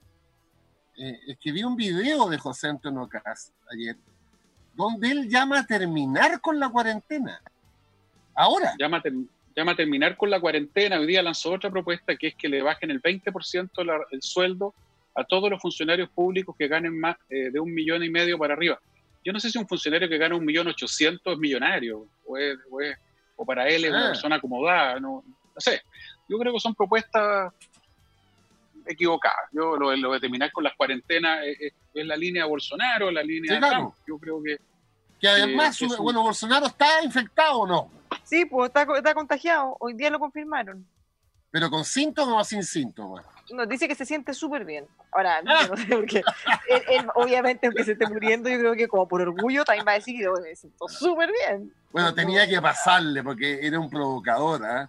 eh, 0.97 1.19
es 1.29 1.39
que 1.39 1.53
vi 1.53 1.63
un 1.63 1.77
video 1.77 2.29
de 2.29 2.39
José 2.39 2.69
Antonio 2.69 3.09
Cas 3.09 3.53
ayer, 3.73 3.97
donde 4.75 5.11
él 5.11 5.29
llama 5.29 5.61
a 5.61 5.67
terminar 5.67 6.41
con 6.41 6.59
la 6.59 6.69
cuarentena. 6.69 7.41
Ahora. 8.35 8.75
Llama 8.79 8.99
a, 8.99 9.03
llama 9.57 9.73
a 9.73 9.77
terminar 9.77 10.17
con 10.17 10.31
la 10.31 10.41
cuarentena. 10.41 10.99
Hoy 10.99 11.07
día 11.07 11.23
lanzó 11.23 11.53
otra 11.53 11.71
propuesta 11.71 12.17
que 12.17 12.29
es 12.29 12.35
que 12.35 12.49
le 12.49 12.63
bajen 12.63 12.91
el 12.91 13.01
20% 13.01 14.07
el 14.11 14.23
sueldo 14.23 14.75
a 15.15 15.25
todos 15.25 15.49
los 15.49 15.61
funcionarios 15.61 16.11
públicos 16.11 16.55
que 16.59 16.69
ganen 16.69 16.99
más 16.99 17.17
eh, 17.31 17.51
de 17.51 17.61
un 17.61 17.73
millón 17.73 18.03
y 18.03 18.11
medio 18.11 18.37
para 18.37 18.55
arriba. 18.55 18.79
Yo 19.25 19.33
no 19.33 19.41
sé 19.41 19.51
si 19.51 19.59
un 19.59 19.69
funcionario 19.69 20.09
que 20.09 20.19
gana 20.19 20.35
un 20.35 20.45
millón 20.45 20.67
ochocientos 20.67 21.33
es 21.33 21.39
millonario 21.39 22.07
o, 22.27 22.37
o, 23.37 23.47
para 23.47 23.69
él 23.69 23.85
es 23.85 23.91
una 23.91 24.07
ah. 24.07 24.09
persona 24.09 24.37
acomodada, 24.37 25.01
no, 25.01 25.23
no, 25.27 25.61
sé. 25.61 25.83
Yo 26.29 26.37
creo 26.39 26.53
que 26.53 26.61
son 26.61 26.75
propuestas 26.75 27.53
equivocadas. 28.87 29.51
Yo 29.53 29.77
lo, 29.77 30.13
de 30.13 30.21
terminar 30.21 30.53
con 30.53 30.65
las 30.65 30.75
cuarentenas 30.75 31.41
es, 31.47 31.73
la 31.95 32.17
línea 32.17 32.45
Bolsonaro, 32.45 33.11
la 33.11 33.23
línea 33.23 33.61
Yo 34.07 34.19
creo 34.19 34.43
que... 34.43 34.59
Que 35.21 35.29
además, 35.29 35.79
bueno, 35.99 36.23
Bolsonaro 36.23 36.67
está 36.67 37.03
infectado 37.03 37.61
o 37.61 37.67
no. 37.67 37.91
Sí, 38.25 38.45
pues 38.45 38.69
está, 38.69 38.87
está 38.97 39.15
contagiado. 39.15 39.77
Hoy 39.81 39.95
día 39.95 40.11
lo 40.11 40.19
confirmaron. 40.19 40.87
¿Pero 41.55 41.71
con 41.71 41.85
síntomas 41.85 42.35
o 42.41 42.45
sin 42.45 42.65
síntomas? 42.65 43.25
Nos 43.53 43.69
dice 43.69 43.87
que 43.87 43.95
se 43.95 44.05
siente 44.05 44.35
súper 44.35 44.65
bien. 44.65 44.87
Ahora, 45.13 45.41
no 45.43 45.77
sé 45.77 45.87
por 45.87 46.05
qué. 46.05 46.21
él, 46.89 47.07
obviamente, 47.15 47.69
aunque 47.69 47.85
se 47.85 47.93
esté 47.93 48.09
muriendo, 48.09 48.49
yo 48.49 48.59
creo 48.59 48.75
que 48.75 48.89
como 48.89 49.07
por 49.07 49.23
orgullo 49.23 49.65
también 49.65 49.87
va 49.87 49.93
a 49.93 49.95
decir 49.95 50.19
que 50.19 50.29
me 50.43 50.57
siento 50.57 50.89
súper 50.89 51.31
bien. 51.31 51.73
Bueno, 51.93 52.13
tenía 52.13 52.49
que 52.49 52.61
pasarle 52.61 53.23
porque 53.23 53.65
era 53.65 53.79
un 53.79 53.89
provocador. 53.89 54.63
¿eh? 54.65 54.89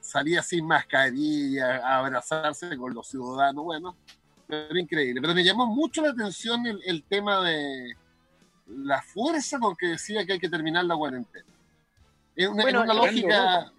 Salía 0.00 0.42
sin 0.42 0.66
mascarilla, 0.66 1.76
a 1.76 1.98
abrazarse 1.98 2.76
con 2.76 2.92
los 2.92 3.06
ciudadanos. 3.06 3.62
Bueno, 3.62 3.96
pero 4.48 4.76
increíble. 4.76 5.20
Pero 5.20 5.34
me 5.34 5.44
llamó 5.44 5.66
mucho 5.66 6.02
la 6.02 6.10
atención 6.10 6.66
el, 6.66 6.80
el 6.84 7.04
tema 7.04 7.44
de 7.44 7.96
la 8.66 9.00
fuerza 9.02 9.58
con 9.58 9.76
que 9.76 9.88
decía 9.88 10.24
que 10.26 10.34
hay 10.34 10.38
que 10.38 10.48
terminar 10.48 10.84
la 10.84 10.96
cuarentena. 10.96 11.46
Es 12.34 12.48
una, 12.48 12.82
una 12.82 12.94
lógica. 12.94 13.72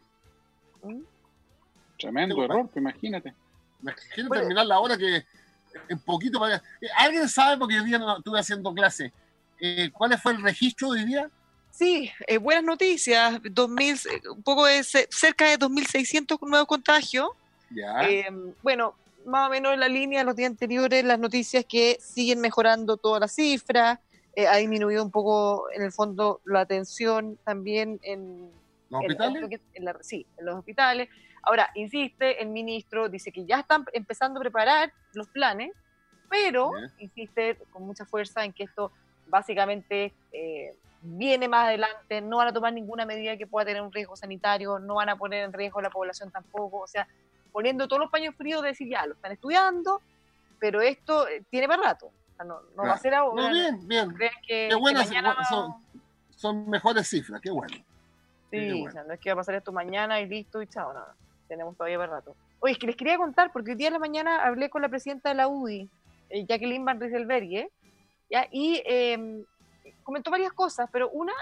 ¿Mm? 0.83 1.01
Tremendo 1.99 2.43
error, 2.43 2.69
imagínate. 2.75 3.33
Imagínate 3.81 4.39
terminar 4.39 4.65
la 4.65 4.79
hora 4.79 4.97
que 4.97 5.25
en 5.89 5.99
poquito 5.99 6.39
para... 6.39 6.57
Eh, 6.81 6.87
¿Alguien 6.97 7.27
sabe, 7.27 7.57
porque 7.57 7.79
hoy 7.79 7.85
día 7.85 7.99
no 7.99 8.17
estuve 8.17 8.39
haciendo 8.39 8.73
clase, 8.73 9.11
eh, 9.59 9.89
cuál 9.91 10.17
fue 10.19 10.33
el 10.33 10.41
registro 10.41 10.91
de 10.91 11.01
hoy 11.01 11.05
día? 11.05 11.29
Sí, 11.71 12.11
eh, 12.25 12.37
buenas 12.37 12.63
noticias, 12.63 13.39
2000, 13.43 13.99
un 14.31 14.43
poco 14.43 14.65
de 14.65 14.83
cerca 14.83 15.45
de 15.45 15.59
2.600 15.59 16.39
nuevos 16.47 16.67
contagios. 16.67 17.29
Ya. 17.69 18.07
bueno, 18.63 18.95
más 19.25 19.47
o 19.47 19.51
menos 19.51 19.73
en 19.73 19.81
la 19.81 19.89
línea 19.89 20.19
de 20.19 20.25
los 20.25 20.35
días 20.35 20.49
anteriores, 20.49 21.03
las 21.03 21.19
noticias 21.19 21.65
que 21.65 21.99
siguen 22.01 22.39
mejorando 22.39 22.97
todas 22.97 23.19
las 23.19 23.35
cifras, 23.35 23.99
ha 24.45 24.57
disminuido 24.57 25.03
un 25.03 25.11
poco 25.11 25.71
en 25.71 25.81
el 25.81 25.91
fondo 25.91 26.41
la 26.45 26.61
atención 26.61 27.37
también 27.43 27.99
en... 28.03 28.51
¿Los 28.89 29.01
hospitales? 29.01 29.61
sí, 30.01 30.25
en 30.37 30.45
los 30.45 30.55
hospitales. 30.55 31.09
Ahora, 31.43 31.69
insiste, 31.75 32.41
el 32.41 32.49
ministro 32.49 33.09
dice 33.09 33.31
que 33.31 33.45
ya 33.45 33.59
están 33.59 33.85
empezando 33.93 34.39
a 34.39 34.41
preparar 34.41 34.93
los 35.13 35.27
planes, 35.27 35.71
pero 36.29 36.71
insiste 36.99 37.57
con 37.71 37.83
mucha 37.83 38.05
fuerza 38.05 38.43
en 38.43 38.53
que 38.53 38.63
esto 38.63 38.91
básicamente 39.27 40.13
eh, 40.31 40.75
viene 41.01 41.47
más 41.47 41.67
adelante, 41.67 42.21
no 42.21 42.37
van 42.37 42.49
a 42.49 42.53
tomar 42.53 42.73
ninguna 42.73 43.05
medida 43.05 43.37
que 43.37 43.47
pueda 43.47 43.65
tener 43.65 43.81
un 43.81 43.91
riesgo 43.91 44.15
sanitario, 44.15 44.79
no 44.79 44.95
van 44.95 45.09
a 45.09 45.15
poner 45.15 45.43
en 45.43 45.53
riesgo 45.53 45.79
a 45.79 45.83
la 45.83 45.89
población 45.89 46.31
tampoco, 46.31 46.79
o 46.79 46.87
sea, 46.87 47.07
poniendo 47.51 47.87
todos 47.87 48.01
los 48.01 48.11
paños 48.11 48.35
fríos 48.35 48.61
de 48.61 48.69
decir, 48.69 48.89
ya, 48.89 49.05
lo 49.05 49.13
están 49.13 49.31
estudiando, 49.31 50.01
pero 50.59 50.81
esto 50.81 51.27
eh, 51.27 51.43
tiene 51.49 51.67
más 51.67 51.79
rato, 51.79 52.11
no, 52.43 52.61
va 52.77 52.93
a 52.93 52.97
ser 52.97 53.13
ahora. 53.13 53.43
No, 53.43 53.49
bien, 53.51 53.87
bien. 53.87 54.15
qué 54.47 54.75
buenas, 54.75 55.09
son, 56.35 56.69
mejores 56.69 57.07
cifras, 57.07 57.41
qué 57.41 57.49
bueno. 57.49 57.75
Sí, 58.51 58.85
O 58.87 58.91
sea, 58.91 59.03
no 59.03 59.13
es 59.13 59.19
que 59.19 59.29
va 59.29 59.33
a 59.33 59.37
pasar 59.37 59.55
esto 59.55 59.71
mañana 59.71 60.21
y 60.21 60.27
listo 60.27 60.61
y 60.61 60.67
chao, 60.67 60.93
nada 60.93 61.15
tenemos 61.47 61.75
todavía 61.75 61.97
para 61.97 62.13
rato. 62.13 62.35
Oye, 62.59 62.73
es 62.73 62.79
que 62.79 62.87
les 62.87 62.95
quería 62.95 63.17
contar, 63.17 63.51
porque 63.51 63.71
hoy 63.71 63.77
día 63.77 63.87
en 63.87 63.93
la 63.93 63.99
mañana 63.99 64.43
hablé 64.43 64.69
con 64.69 64.81
la 64.81 64.89
presidenta 64.89 65.29
de 65.29 65.35
la 65.35 65.47
UDI, 65.47 65.89
eh, 66.29 66.45
Jacqueline 66.47 66.85
Van 66.85 66.99
Rieselberghe, 66.99 67.71
¿ya? 68.29 68.47
y 68.51 68.81
em, 68.85 69.43
comentó 70.03 70.31
varias 70.31 70.53
cosas, 70.53 70.89
pero 70.91 71.09
una 71.09 71.33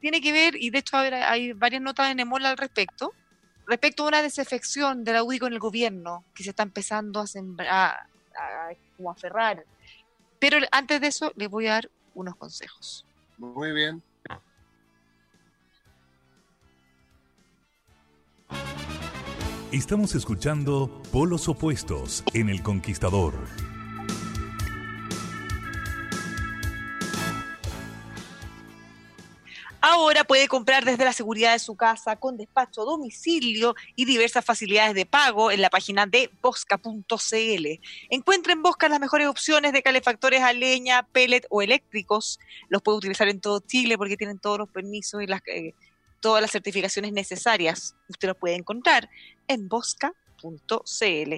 tiene 0.00 0.20
que 0.20 0.32
ver, 0.32 0.54
y 0.56 0.70
de 0.70 0.78
hecho 0.78 0.96
hay 0.96 1.52
varias 1.52 1.82
notas 1.82 2.10
en 2.10 2.20
Emola 2.20 2.50
al 2.50 2.56
respecto, 2.56 3.12
respecto 3.66 4.04
a 4.04 4.08
una 4.08 4.22
desafección 4.22 5.02
de 5.04 5.12
la 5.12 5.24
UDI 5.24 5.38
con 5.40 5.52
el 5.52 5.58
gobierno, 5.58 6.24
que 6.34 6.44
se 6.44 6.50
está 6.50 6.62
empezando 6.62 7.20
a 7.20 7.26
sembrar, 7.26 7.68
a, 7.68 8.70
como 8.96 9.10
a 9.10 9.12
aferrar. 9.12 9.64
Pero 10.38 10.58
antes 10.70 11.00
de 11.00 11.06
eso, 11.08 11.32
les 11.36 11.48
voy 11.48 11.66
a 11.66 11.72
dar 11.72 11.90
unos 12.14 12.36
consejos. 12.36 13.04
Muy 13.36 13.72
bien. 13.72 14.02
Estamos 19.72 20.14
escuchando 20.14 21.02
Polos 21.12 21.46
Opuestos 21.48 22.24
en 22.32 22.48
El 22.48 22.62
Conquistador. 22.62 23.34
Ahora 29.98 30.22
puede 30.22 30.46
comprar 30.46 30.84
desde 30.84 31.04
la 31.04 31.12
seguridad 31.12 31.52
de 31.52 31.58
su 31.58 31.74
casa 31.74 32.14
con 32.14 32.36
despacho 32.36 32.82
a 32.82 32.84
domicilio 32.84 33.74
y 33.96 34.04
diversas 34.04 34.44
facilidades 34.44 34.94
de 34.94 35.06
pago 35.06 35.50
en 35.50 35.60
la 35.60 35.70
página 35.70 36.06
de 36.06 36.30
bosca.cl. 36.40 37.66
Encuentra 38.08 38.52
en 38.52 38.62
Bosca 38.62 38.88
las 38.88 39.00
mejores 39.00 39.26
opciones 39.26 39.72
de 39.72 39.82
calefactores 39.82 40.40
a 40.40 40.52
leña, 40.52 41.02
pellet 41.02 41.46
o 41.50 41.62
eléctricos. 41.62 42.38
Los 42.68 42.80
puede 42.80 42.98
utilizar 42.98 43.26
en 43.26 43.40
todo 43.40 43.58
Chile 43.58 43.98
porque 43.98 44.16
tienen 44.16 44.38
todos 44.38 44.60
los 44.60 44.68
permisos 44.68 45.20
y 45.20 45.26
las, 45.26 45.40
eh, 45.46 45.74
todas 46.20 46.42
las 46.42 46.52
certificaciones 46.52 47.12
necesarias. 47.12 47.96
Usted 48.08 48.28
los 48.28 48.36
puede 48.36 48.54
encontrar 48.54 49.10
en 49.48 49.68
bosca.cl. 49.68 51.34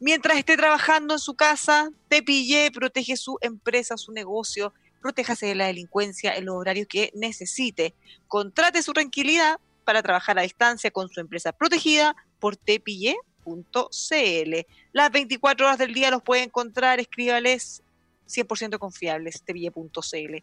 Mientras 0.00 0.36
esté 0.36 0.56
trabajando 0.56 1.14
en 1.14 1.20
su 1.20 1.34
casa, 1.34 1.90
te 2.08 2.24
pille, 2.24 2.72
protege 2.72 3.16
su 3.16 3.38
empresa, 3.40 3.96
su 3.96 4.10
negocio, 4.10 4.74
protéjase 5.00 5.46
de 5.46 5.54
la 5.54 5.66
delincuencia 5.66 6.36
en 6.36 6.46
los 6.46 6.56
horarios 6.56 6.86
que 6.88 7.10
necesite. 7.14 7.94
Contrate 8.28 8.82
su 8.82 8.92
tranquilidad 8.92 9.58
para 9.84 10.02
trabajar 10.02 10.38
a 10.38 10.42
distancia 10.42 10.90
con 10.90 11.08
su 11.08 11.20
empresa 11.20 11.52
protegida 11.52 12.14
por 12.38 12.56
tepille.cl. 12.56 13.16
Las 14.92 15.10
24 15.10 15.66
horas 15.66 15.78
del 15.78 15.94
día 15.94 16.10
los 16.10 16.22
puede 16.22 16.42
encontrar, 16.42 17.00
escríbales 17.00 17.82
100% 18.30 18.78
confiables, 18.78 19.42
teville.cl. 19.42 20.36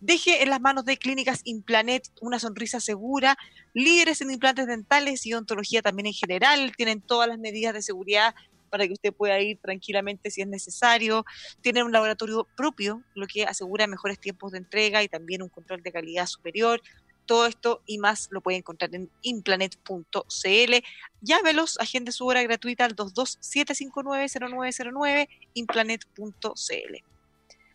Deje 0.00 0.42
en 0.42 0.50
las 0.50 0.60
manos 0.60 0.84
de 0.84 0.96
Clínicas 0.96 1.40
Implanet 1.44 2.10
una 2.20 2.38
sonrisa 2.38 2.80
segura, 2.80 3.38
líderes 3.74 4.20
en 4.20 4.30
implantes 4.30 4.66
dentales 4.66 5.24
y 5.26 5.32
odontología 5.32 5.82
también 5.82 6.06
en 6.06 6.14
general, 6.14 6.72
tienen 6.76 7.00
todas 7.00 7.28
las 7.28 7.38
medidas 7.38 7.74
de 7.74 7.82
seguridad 7.82 8.34
para 8.68 8.86
que 8.86 8.92
usted 8.92 9.12
pueda 9.12 9.40
ir 9.40 9.58
tranquilamente 9.58 10.30
si 10.30 10.42
es 10.42 10.48
necesario. 10.48 11.24
Tienen 11.60 11.82
un 11.84 11.90
laboratorio 11.92 12.46
propio, 12.56 13.02
lo 13.14 13.26
que 13.26 13.44
asegura 13.44 13.86
mejores 13.86 14.20
tiempos 14.20 14.52
de 14.52 14.58
entrega 14.58 15.02
y 15.02 15.08
también 15.08 15.42
un 15.42 15.48
control 15.48 15.82
de 15.82 15.92
calidad 15.92 16.26
superior. 16.26 16.80
Todo 17.26 17.46
esto 17.46 17.82
y 17.84 17.98
más 17.98 18.28
lo 18.30 18.40
puede 18.40 18.58
encontrar 18.58 18.94
en 18.94 19.10
implanet.cl. 19.22 20.74
Llámelos, 21.20 21.78
agende 21.78 22.12
su 22.12 22.26
hora 22.26 22.42
gratuita 22.42 22.84
al 22.86 22.96
227590909, 22.96 25.28
implanet.cl. 25.54 27.08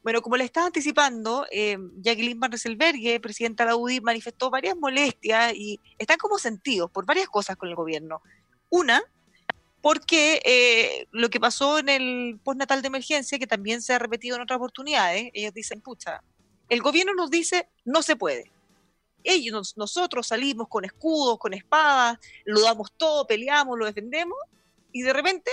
Bueno, 0.04 0.22
como 0.22 0.36
le 0.36 0.44
estaba 0.44 0.66
anticipando, 0.66 1.48
eh, 1.50 1.78
Jacqueline 2.02 2.38
Van 2.38 2.52
presidenta 2.52 3.64
de 3.64 3.70
la 3.70 3.78
UDI, 3.78 4.02
manifestó 4.02 4.50
varias 4.50 4.76
molestias 4.76 5.54
y 5.54 5.80
están 5.98 6.18
como 6.18 6.38
sentidos 6.38 6.92
por 6.92 7.06
varias 7.06 7.30
cosas 7.30 7.56
con 7.56 7.70
el 7.70 7.76
gobierno. 7.76 8.22
Una, 8.70 9.02
porque 9.84 10.42
eh, 10.46 11.08
lo 11.12 11.30
que 11.30 11.42
pasó 11.42 11.78
en 11.78 11.90
el 11.90 12.40
postnatal 12.42 12.82
de 12.82 12.88
emergencia, 12.88 13.38
que 13.38 13.48
también 13.48 13.82
se 13.82 13.94
ha 13.94 14.00
repetido 14.00 14.38
en 14.38 14.44
otras 14.44 14.56
oportunidades, 14.56 15.30
ellos 15.34 15.54
dicen, 15.54 15.82
pucha, 15.82 16.24
el 16.70 16.82
gobierno 16.82 17.14
nos 17.14 17.30
dice, 17.30 17.68
no 17.84 18.02
se 18.02 18.16
puede. 18.16 18.50
Ellos, 19.26 19.74
nosotros 19.76 20.28
salimos 20.28 20.70
con 20.70 20.86
escudos, 20.86 21.38
con 21.38 21.54
espadas, 21.54 22.18
lo 22.46 22.62
damos 22.62 22.94
todo, 22.96 23.28
peleamos, 23.28 23.78
lo 23.78 23.86
defendemos, 23.86 24.38
y 24.94 25.02
de 25.02 25.12
repente 25.12 25.52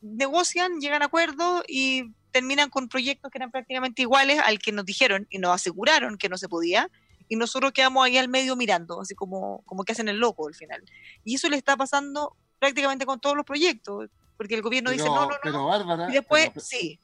negocian, 0.00 0.80
llegan 0.80 1.02
a 1.02 1.06
acuerdos 1.06 1.62
y 1.68 2.14
terminan 2.30 2.70
con 2.70 2.88
proyectos 2.88 3.30
que 3.30 3.36
eran 3.36 3.50
prácticamente 3.50 4.00
iguales 4.00 4.40
al 4.42 4.58
que 4.58 4.72
nos 4.72 4.86
dijeron 4.86 5.26
y 5.28 5.36
nos 5.36 5.54
aseguraron 5.54 6.16
que 6.16 6.30
no 6.30 6.38
se 6.38 6.48
podía, 6.48 6.90
y 7.28 7.36
nosotros 7.36 7.72
quedamos 7.72 8.06
ahí 8.06 8.16
al 8.16 8.28
medio 8.28 8.56
mirando, 8.56 9.02
así 9.02 9.14
como, 9.14 9.62
como 9.66 9.84
que 9.84 9.92
hacen 9.92 10.08
el 10.08 10.16
loco 10.16 10.48
al 10.48 10.54
final. 10.54 10.82
Y 11.24 11.34
eso 11.34 11.50
le 11.50 11.58
está 11.58 11.76
pasando 11.76 12.38
prácticamente 12.58 13.06
con 13.06 13.20
todos 13.20 13.36
los 13.36 13.44
proyectos, 13.44 14.08
porque 14.36 14.54
el 14.54 14.62
gobierno 14.62 14.90
dice 14.90 15.04
no, 15.06 15.14
no, 15.14 15.28
no. 15.28 15.36
Pero 15.42 15.66
Bárbara, 15.66 16.08
y 16.08 16.12
después, 16.12 16.50
sí. 16.58 16.98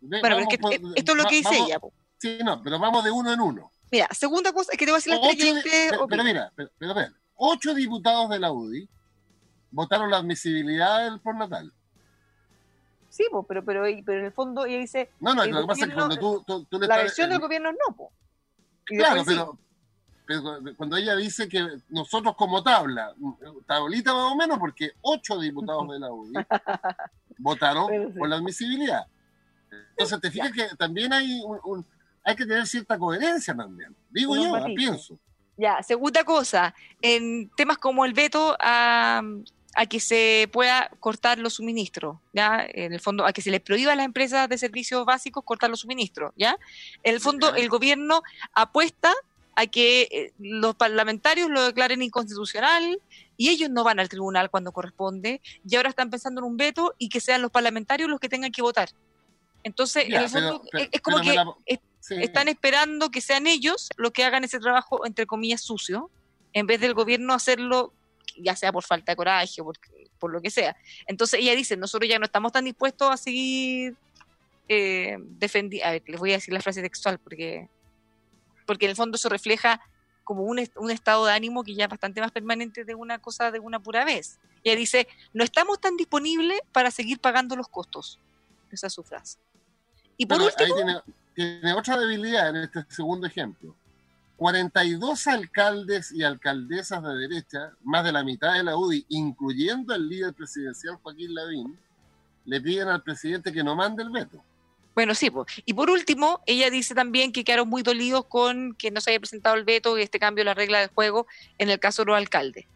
bueno, 0.00 0.22
pero 0.22 0.38
es 0.38 0.46
que 0.48 0.54
esto 0.96 1.12
es 1.12 1.18
lo 1.18 1.24
que 1.24 1.36
dice 1.36 1.56
ella. 1.56 1.78
Sí, 2.18 2.38
no, 2.44 2.62
pero 2.62 2.78
vamos 2.78 3.04
de 3.04 3.10
uno 3.10 3.32
en 3.32 3.40
uno. 3.40 3.70
Mira, 3.90 4.08
segunda 4.12 4.52
cosa, 4.52 4.72
es 4.72 4.78
que 4.78 4.86
te 4.86 4.90
voy 4.90 4.96
a 4.96 4.98
decir 4.98 5.12
la 5.12 5.62
pero, 5.90 6.06
pero, 6.08 6.24
mira, 6.24 6.52
pero, 6.56 6.70
pero, 6.78 6.94
ocho 7.36 7.74
diputados 7.74 8.30
de 8.30 8.38
la 8.38 8.50
UDI 8.50 8.88
votaron 9.70 10.10
la 10.10 10.18
admisibilidad 10.18 11.04
del 11.04 11.20
natal. 11.36 11.72
Sí, 13.08 13.24
pero, 13.30 13.64
pero, 13.64 13.86
pero 14.04 14.18
en 14.18 14.24
el 14.24 14.32
fondo 14.32 14.64
ella 14.64 14.78
dice... 14.78 15.10
No, 15.20 15.34
no, 15.34 15.44
lo 15.44 15.60
que 15.60 15.66
pasa 15.66 15.84
es 15.84 15.90
que 15.90 15.94
cuando 15.94 16.16
tú, 16.16 16.66
tú, 16.68 16.78
le 16.78 16.88
La 16.88 16.96
versión 16.96 17.30
del 17.30 17.38
gobierno 17.38 17.70
no, 17.70 17.94
po. 17.94 18.12
claro, 18.84 19.22
pero, 19.24 19.24
pero, 19.26 19.58
cuando 20.76 20.96
ella 20.96 21.14
dice 21.16 21.48
que 21.48 21.66
nosotros 21.90 22.34
como 22.36 22.62
tabla, 22.62 23.14
tablita 23.66 24.14
más 24.14 24.32
o 24.32 24.36
menos, 24.36 24.58
porque 24.58 24.92
ocho 25.02 25.38
diputados 25.38 25.88
de 25.88 25.98
la 25.98 26.12
UDI 26.12 26.32
votaron 27.38 28.14
por 28.16 28.28
la 28.28 28.36
admisibilidad. 28.36 29.06
Entonces 29.90 30.20
te 30.20 30.30
fijas 30.30 30.52
que 30.52 30.68
también 30.76 31.12
hay 31.12 31.42
un, 31.42 31.84
hay 32.24 32.34
que 32.34 32.46
tener 32.46 32.66
cierta 32.66 32.98
coherencia 32.98 33.54
también. 33.54 33.94
Digo 34.10 34.34
yo, 34.36 34.52
pienso. 34.74 35.18
Ya, 35.56 35.82
segunda 35.82 36.24
cosa, 36.24 36.74
en 37.00 37.48
temas 37.50 37.78
como 37.78 38.04
el 38.04 38.12
veto 38.12 38.56
a, 38.58 39.22
a 39.76 39.86
que 39.86 40.00
se 40.00 40.48
pueda 40.52 40.90
cortar 40.98 41.38
los 41.38 41.54
suministros, 41.54 42.18
¿ya? 42.32 42.66
En 42.68 42.92
el 42.92 43.00
fondo, 43.00 43.24
a 43.24 43.32
que 43.32 43.42
se 43.42 43.50
les 43.50 43.60
prohíba 43.60 43.92
a 43.92 43.96
las 43.96 44.06
empresas 44.06 44.48
de 44.48 44.58
servicios 44.58 45.04
básicos 45.04 45.44
cortar 45.44 45.70
los 45.70 45.80
suministros, 45.80 46.32
¿ya? 46.36 46.58
En 47.04 47.14
el 47.14 47.20
fondo, 47.20 47.54
el 47.54 47.68
gobierno 47.68 48.22
apuesta 48.52 49.14
a 49.56 49.66
que 49.66 50.08
eh, 50.10 50.32
los 50.38 50.74
parlamentarios 50.74 51.50
lo 51.50 51.64
declaren 51.64 52.02
inconstitucional 52.02 53.00
y 53.36 53.50
ellos 53.50 53.70
no 53.70 53.84
van 53.84 54.00
al 54.00 54.08
tribunal 54.08 54.50
cuando 54.50 54.72
corresponde 54.72 55.40
y 55.68 55.76
ahora 55.76 55.90
están 55.90 56.10
pensando 56.10 56.40
en 56.40 56.46
un 56.46 56.56
veto 56.56 56.94
y 56.98 57.08
que 57.08 57.20
sean 57.20 57.42
los 57.42 57.50
parlamentarios 57.50 58.08
los 58.08 58.20
que 58.20 58.28
tengan 58.28 58.52
que 58.52 58.62
votar. 58.62 58.90
Entonces, 59.62 60.04
en 60.06 60.14
el 60.14 60.28
fondo, 60.28 60.62
es, 60.72 61.00
como 61.00 61.20
que 61.20 61.36
están 62.22 62.48
esperando 62.48 63.10
que 63.10 63.20
sean 63.20 63.46
ellos 63.46 63.88
los 63.96 64.12
que 64.12 64.24
hagan 64.24 64.44
ese 64.44 64.60
trabajo, 64.60 65.06
entre 65.06 65.26
comillas, 65.26 65.62
sucio, 65.62 66.10
en 66.52 66.66
vez 66.66 66.80
del 66.80 66.94
gobierno 66.94 67.32
hacerlo, 67.32 67.92
ya 68.36 68.54
sea 68.56 68.72
por 68.72 68.84
falta 68.84 69.12
de 69.12 69.16
coraje 69.16 69.62
o 69.62 69.64
por, 69.64 69.78
por 70.18 70.30
lo 70.30 70.42
que 70.42 70.50
sea. 70.50 70.76
Entonces, 71.06 71.40
ella 71.40 71.54
dice, 71.54 71.76
nosotros 71.76 72.08
ya 72.08 72.18
no 72.18 72.26
estamos 72.26 72.52
tan 72.52 72.64
dispuestos 72.64 73.10
a 73.10 73.16
seguir 73.16 73.96
eh, 74.68 75.16
defendiendo... 75.18 75.88
A 75.88 75.92
ver, 75.92 76.02
les 76.06 76.20
voy 76.20 76.30
a 76.32 76.34
decir 76.34 76.52
la 76.52 76.60
frase 76.60 76.82
textual, 76.82 77.18
porque, 77.18 77.68
porque 78.66 78.86
en 78.86 78.90
el 78.90 78.96
fondo 78.96 79.16
eso 79.16 79.28
refleja 79.28 79.80
como 80.24 80.42
un, 80.44 80.58
un, 80.76 80.90
estado 80.90 81.26
de 81.26 81.32
ánimo 81.32 81.64
que 81.64 81.74
ya 81.74 81.84
es 81.84 81.90
bastante 81.90 82.20
más 82.20 82.32
permanente 82.32 82.84
de 82.84 82.94
una 82.94 83.18
cosa 83.18 83.50
de 83.50 83.58
una 83.58 83.78
pura 83.78 84.04
vez. 84.04 84.38
Ella 84.62 84.76
dice, 84.76 85.06
no 85.34 85.44
estamos 85.44 85.80
tan 85.80 85.96
disponibles 85.96 86.58
para 86.72 86.90
seguir 86.90 87.20
pagando 87.20 87.54
los 87.56 87.68
costos. 87.68 88.18
Esa 88.70 88.86
es 88.86 88.92
su 88.92 89.02
frase. 89.02 89.38
Y 90.16 90.26
por 90.26 90.40
último... 90.40 91.02
tiene, 91.34 91.72
otra 91.74 91.98
debilidad 91.98 92.48
en 92.50 92.56
este 92.56 92.84
segundo 92.88 93.26
ejemplo. 93.26 93.74
42 94.36 95.26
alcaldes 95.26 96.10
y 96.12 96.22
alcaldesas 96.22 97.02
de 97.02 97.14
derecha, 97.14 97.72
más 97.82 98.04
de 98.04 98.12
la 98.12 98.24
mitad 98.24 98.54
de 98.54 98.64
la 98.64 98.76
UDI, 98.76 99.04
incluyendo 99.10 99.94
el 99.94 100.08
líder 100.08 100.34
presidencial 100.34 100.96
Joaquín 100.96 101.34
Lavín, 101.34 101.78
le 102.44 102.60
piden 102.60 102.88
al 102.88 103.02
presidente 103.02 103.52
que 103.52 103.62
no 103.62 103.76
mande 103.76 104.02
el 104.02 104.10
veto. 104.10 104.42
Bueno, 104.94 105.14
sí, 105.14 105.30
y 105.64 105.74
por 105.74 105.90
último, 105.90 106.40
ella 106.46 106.70
dice 106.70 106.94
también 106.94 107.32
que 107.32 107.42
quedaron 107.42 107.68
muy 107.68 107.82
dolidos 107.82 108.26
con 108.26 108.74
que 108.74 108.90
no 108.92 109.00
se 109.00 109.10
haya 109.10 109.18
presentado 109.18 109.56
el 109.56 109.64
veto 109.64 109.98
y 109.98 110.02
este 110.02 110.20
cambio 110.20 110.42
de 110.42 110.46
la 110.46 110.54
regla 110.54 110.78
de 110.78 110.86
juego 110.86 111.26
en 111.58 111.68
el 111.68 111.80
caso 111.80 112.02
de 112.02 112.06
los 112.06 112.16
alcaldes, 112.16 112.66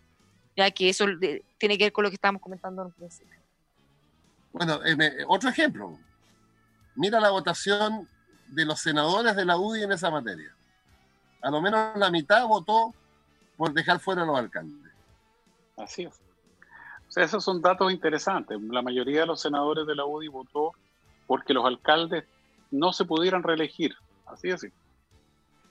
ya 0.56 0.70
que 0.72 0.88
eso 0.88 1.06
tiene 1.58 1.78
que 1.78 1.84
ver 1.84 1.92
con 1.92 2.04
lo 2.04 2.10
que 2.10 2.16
estábamos 2.16 2.42
comentando 2.42 2.82
en 2.82 2.88
el 2.88 2.94
principio. 2.94 3.38
Bueno, 4.52 4.80
eh, 4.84 5.24
otro 5.28 5.48
ejemplo, 5.48 5.96
mira 6.96 7.20
la 7.20 7.30
votación 7.30 8.08
de 8.48 8.64
los 8.64 8.80
senadores 8.80 9.36
de 9.36 9.44
la 9.44 9.56
UDI 9.56 9.84
en 9.84 9.92
esa 9.92 10.10
materia. 10.10 10.52
A 11.42 11.50
lo 11.50 11.60
menos 11.60 11.96
la 11.96 12.10
mitad 12.10 12.44
votó 12.46 12.94
por 13.56 13.72
dejar 13.72 14.00
fuera 14.00 14.22
a 14.22 14.26
los 14.26 14.36
alcaldes. 14.36 14.92
Así 15.76 16.02
es. 16.02 16.14
O 17.08 17.10
sea, 17.10 17.24
esos 17.24 17.44
son 17.44 17.62
datos 17.62 17.92
interesantes. 17.92 18.60
La 18.60 18.82
mayoría 18.82 19.20
de 19.20 19.26
los 19.26 19.40
senadores 19.40 19.86
de 19.86 19.94
la 19.94 20.04
UDI 20.04 20.28
votó 20.28 20.72
porque 21.28 21.54
los 21.54 21.64
alcaldes 21.64 22.24
no 22.72 22.92
se 22.92 23.04
pudieran 23.04 23.44
reelegir. 23.44 23.94
Así 24.26 24.48
es. 24.48 24.66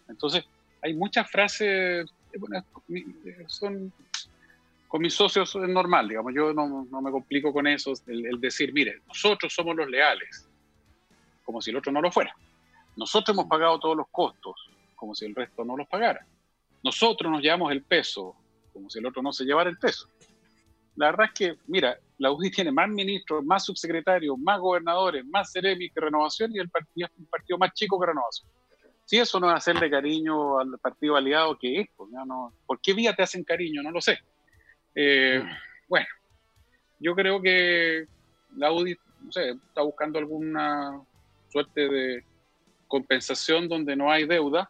Entonces, 0.08 0.46
hay 0.82 0.94
muchas 0.94 1.30
frases, 1.30 2.10
bueno, 2.40 2.64
son 3.48 3.92
con 4.88 5.02
mis 5.02 5.14
socios 5.14 5.54
es 5.54 5.70
normal, 5.70 6.08
digamos, 6.08 6.34
yo 6.34 6.54
no, 6.54 6.88
me 7.02 7.12
complico 7.12 7.52
con 7.52 7.68
eso, 7.68 7.92
el, 8.08 8.40
decir, 8.40 8.72
mire, 8.72 9.02
nosotros 9.06 9.54
somos 9.54 9.76
los 9.76 9.90
leales, 9.90 10.48
como 11.44 11.62
si 11.62 11.72
el 11.72 11.78
otro 11.78 11.92
no 11.92 12.02
lo 12.02 12.10
fuera. 12.10 12.34
Nosotros 12.96 13.36
hemos 13.36 13.48
pagado 13.48 13.80
todos 13.80 13.98
los 13.98 14.08
costos, 14.08 14.56
como 14.96 15.14
si 15.14 15.26
el 15.26 15.36
resto 15.36 15.66
no 15.66 15.76
los 15.76 15.88
pagara. 15.88 16.26
Nosotros 16.84 17.30
nos 17.30 17.42
llevamos 17.42 17.72
el 17.74 17.84
peso, 17.84 18.34
como 18.72 18.90
si 18.90 19.00
el 19.00 19.06
otro 19.06 19.22
no 19.22 19.34
se 19.34 19.44
llevara 19.44 19.70
el 19.70 19.78
peso. 19.78 20.08
La 20.96 21.08
verdad 21.08 21.28
es 21.28 21.34
que, 21.34 21.58
mira, 21.68 21.98
la 22.18 22.32
UDI 22.32 22.52
tiene 22.52 22.72
más 22.72 22.90
ministros, 22.90 23.44
más 23.46 23.66
subsecretarios, 23.66 24.38
más 24.40 24.60
gobernadores, 24.60 25.26
más 25.26 25.52
ceremis 25.52 25.92
que 25.94 26.02
Renovación 26.02 26.56
y 26.56 26.60
el 26.60 26.70
partido 26.70 27.08
es 27.08 27.20
un 27.20 27.26
partido 27.26 27.58
más 27.58 27.74
chico 27.74 28.00
que 28.00 28.08
Renovación. 28.08 28.50
Si 29.06 29.18
eso 29.18 29.40
no 29.40 29.50
es 29.50 29.56
hacerle 29.56 29.90
cariño 29.90 30.60
al 30.60 30.78
partido 30.80 31.16
aliado, 31.16 31.58
¿qué 31.58 31.82
es? 31.82 31.88
Pues, 31.96 32.10
no, 32.12 32.54
¿Por 32.66 32.82
qué 32.82 32.94
vía 32.94 33.14
te 33.16 33.24
hacen 33.24 33.44
cariño? 33.44 33.82
No 33.82 33.92
lo 33.92 34.02
sé. 34.02 34.20
Eh, 34.96 35.42
mm. 35.42 35.50
bueno, 35.88 36.08
yo 37.00 37.16
creo 37.16 37.42
que 37.42 38.06
la 38.58 38.72
UDI, 38.72 38.98
no 39.22 39.32
sé, 39.32 39.52
está 39.52 39.82
buscando 39.82 40.20
alguna 40.20 41.00
suerte 41.50 41.88
de 41.88 42.26
compensación 42.88 43.68
donde 43.68 43.96
no 43.96 44.12
hay 44.12 44.26
deuda. 44.26 44.70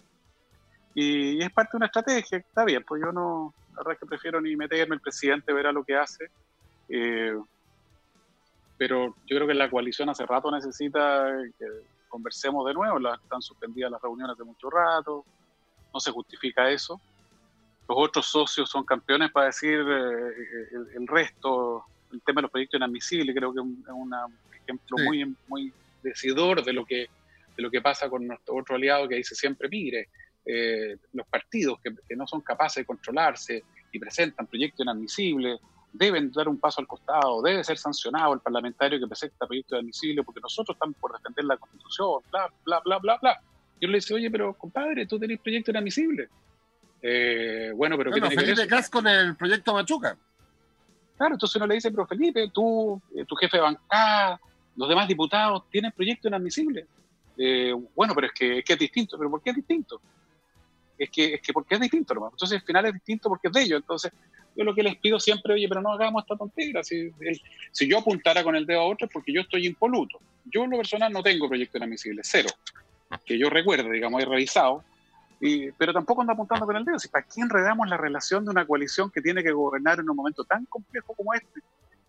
Y, 0.94 1.42
es 1.42 1.52
parte 1.52 1.72
de 1.74 1.78
una 1.78 1.86
estrategia, 1.86 2.40
está 2.40 2.66
bien, 2.66 2.84
pues 2.88 3.02
yo 3.04 3.12
no, 3.12 3.54
la 3.72 3.78
verdad 3.78 3.94
es 3.94 4.00
que 4.00 4.06
prefiero 4.06 4.42
ni 4.42 4.56
meterme, 4.56 4.96
el 4.96 5.02
presidente 5.02 5.54
verá 5.54 5.72
lo 5.72 5.84
que 5.84 5.96
hace. 5.96 6.30
Eh, 6.90 7.38
pero 8.78 9.16
yo 9.26 9.36
creo 9.36 9.48
que 9.48 9.54
la 9.54 9.70
coalición 9.70 10.10
hace 10.10 10.26
rato 10.26 10.52
necesita 10.52 11.28
que 11.58 11.66
conversemos 12.08 12.66
de 12.68 12.74
nuevo, 12.74 13.00
están 13.14 13.42
suspendidas 13.42 13.92
las 13.92 14.02
reuniones 14.02 14.38
de 14.38 14.44
mucho 14.44 14.70
rato, 14.70 15.26
no 15.94 16.00
se 16.00 16.12
justifica 16.12 16.70
eso. 16.70 17.00
Los 17.88 17.98
otros 18.00 18.26
socios 18.26 18.70
son 18.70 18.84
campeones 18.84 19.32
para 19.32 19.48
decir 19.48 19.80
eh, 19.80 20.70
el, 20.96 21.08
resto, 21.08 21.86
el 22.12 22.22
tema 22.22 22.40
de 22.40 22.44
los 22.44 22.52
proyectos 22.52 22.78
inadmisibles, 22.78 23.36
creo 23.36 23.54
que 23.54 23.60
es 23.60 23.66
un, 23.66 24.14
ejemplo 24.62 24.98
muy, 25.06 25.36
muy 25.48 25.74
decidor 26.04 26.64
de 26.64 26.74
lo 26.74 26.86
que 26.86 27.08
de 27.58 27.64
lo 27.64 27.72
que 27.72 27.82
pasa 27.82 28.08
con 28.10 28.26
nuestro 28.26 28.56
otro 28.56 28.76
aliado 28.76 29.08
que 29.08 29.16
dice 29.16 29.34
siempre, 29.36 29.68
mire, 29.68 30.10
eh, 30.46 30.96
los 31.14 31.28
partidos 31.28 31.80
que, 31.82 32.16
no 32.16 32.28
son 32.28 32.42
capaces 32.42 32.82
de 32.82 32.86
controlarse 32.86 33.64
y 33.92 34.00
presentan 34.00 34.46
proyectos 34.46 34.86
inadmisibles 34.86 35.60
deben 35.94 36.32
dar 36.32 36.48
un 36.48 36.60
paso 36.60 36.82
al 36.82 36.88
costado, 36.88 37.42
debe 37.42 37.64
ser 37.64 37.78
sancionado 37.78 38.34
el 38.34 38.40
parlamentario 38.40 39.00
que 39.00 39.08
presenta 39.08 39.48
proyectos 39.48 39.78
inadmisibles 39.78 40.26
porque 40.26 40.42
nosotros 40.42 40.76
estamos 40.76 40.96
por 40.98 41.14
defender 41.14 41.46
la 41.46 41.58
constitución, 41.58 42.22
bla, 42.32 42.52
bla, 42.66 42.82
bla, 42.84 43.00
bla, 43.00 43.18
bla. 43.22 43.42
Yo 43.80 43.88
le 43.88 43.96
dice, 43.96 44.14
oye, 44.14 44.30
pero 44.30 44.54
compadre, 44.54 45.06
tú 45.06 45.20
tenés 45.20 45.40
proyectos 45.40 45.74
inadmisibles. 45.74 46.30
Eh, 47.02 47.72
bueno, 47.76 47.98
pero 47.98 48.12
bueno, 48.12 48.30
¿qué 48.30 48.36
tiene 48.36 48.56
Felipe 48.56 48.68
Cas 48.68 48.90
con 48.90 49.08
el 49.08 49.36
proyecto 49.36 49.74
Machuca. 49.74 50.18
Claro, 51.18 51.36
entonces 51.36 51.56
uno 51.56 51.68
le 51.68 51.76
dice, 51.76 51.92
pero 51.92 52.06
Felipe, 52.06 52.50
tú, 52.54 53.02
eh, 53.16 53.26
tu 53.26 53.36
jefe 53.36 53.58
de 53.58 53.64
bancada, 53.64 54.40
los 54.76 54.88
demás 54.88 55.08
diputados 55.08 55.64
tienen 55.70 55.92
proyectos 55.92 56.30
inadmisibles. 56.30 56.86
Eh, 57.38 57.74
bueno, 57.96 58.14
pero 58.16 58.28
es 58.28 58.34
que, 58.34 58.64
es 58.66 58.80
distinto. 58.80 59.18
¿Pero 59.18 59.30
por 59.30 59.42
qué 59.42 59.52
es 59.52 59.56
distinto? 59.56 60.00
Es 60.98 61.10
que, 61.10 61.36
es 61.36 61.42
que 61.42 61.54
porque 61.54 61.76
es 61.76 61.82
distinto, 61.82 62.14
hermano. 62.14 62.32
Entonces, 62.34 62.60
al 62.60 62.66
final 62.66 62.86
es 62.86 62.94
distinto 62.94 63.30
porque 63.30 63.48
es 63.48 63.54
de 63.54 63.62
ellos. 63.64 63.82
Entonces, 63.82 64.12
yo 64.56 64.64
lo 64.64 64.74
que 64.74 64.84
les 64.84 64.98
pido 64.98 65.20
siempre, 65.20 65.54
oye, 65.54 65.68
pero 65.70 65.82
no 65.82 65.94
hagamos 65.94 66.24
esta 66.24 66.36
tontería. 66.36 66.84
Si, 66.84 67.12
si 67.72 67.88
yo 67.88 68.00
apuntara 68.00 68.44
con 68.44 68.56
el 68.56 68.66
dedo 68.66 68.82
a 68.82 68.86
otro 68.86 69.06
es 69.06 69.14
porque 69.14 69.32
yo 69.32 69.42
estoy 69.42 69.68
impoluto. 69.68 70.20
Yo, 70.46 70.64
en 70.64 70.72
lo 70.72 70.78
personal, 70.78 71.12
no 71.14 71.22
tengo 71.22 71.48
proyecto 71.48 71.78
inadmisible, 71.78 72.22
cero. 72.24 72.50
Que 73.26 73.38
yo 73.38 73.50
recuerde, 73.50 73.90
digamos, 73.92 74.22
he 74.22 74.26
revisado. 74.26 74.84
Y, 75.40 75.72
pero 75.74 75.94
tampoco 75.94 76.22
ando 76.22 76.34
apuntando 76.34 76.66
con 76.66 76.76
el 76.76 76.86
dedo. 76.86 76.98
Si, 76.98 77.08
¿Para 77.08 77.26
qué 77.26 77.42
enredamos 77.42 77.88
la 77.88 77.98
relación 77.98 78.44
de 78.44 78.52
una 78.52 78.66
coalición 78.66 79.12
que 79.12 79.22
tiene 79.22 79.44
que 79.44 79.52
gobernar 79.52 80.00
en 80.00 80.10
un 80.10 80.16
momento 80.16 80.44
tan 80.44 80.66
complejo 80.66 81.14
como 81.14 81.34
este? 81.34 81.62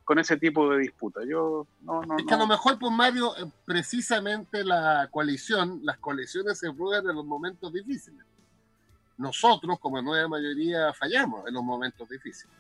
con 0.09 0.19
ese 0.19 0.39
tipo 0.39 0.71
de 0.71 0.79
disputa. 0.79 1.21
Yo 1.29 1.67
no, 1.83 2.01
no, 2.01 2.17
es 2.17 2.25
que 2.25 2.33
a 2.33 2.39
lo 2.39 2.47
mejor, 2.47 2.79
pues 2.79 2.91
Mario, 2.91 3.37
eh, 3.37 3.45
precisamente 3.67 4.65
la 4.65 5.07
coalición, 5.11 5.81
las 5.83 5.99
coaliciones 5.99 6.59
se 6.59 6.73
prueban 6.73 7.11
en 7.11 7.15
los 7.15 7.27
momentos 7.27 7.71
difíciles. 7.71 8.25
Nosotros, 9.19 9.79
como 9.81 10.01
nueva 10.01 10.29
mayoría, 10.29 10.93
fallamos 10.95 11.47
en 11.47 11.55
los 11.55 11.63
momentos 11.63 12.09
difíciles. 12.09 12.57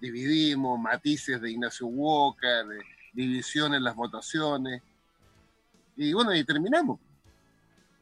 Dividimos 0.00 0.78
matices 0.78 1.40
de 1.40 1.50
Ignacio 1.50 1.86
Walker, 1.86 2.66
de 2.66 2.84
división 3.12 3.74
en 3.74 3.82
las 3.82 3.94
votaciones. 3.94 4.82
Y 5.96 6.12
bueno, 6.12 6.34
y 6.34 6.44
terminamos. 6.44 6.98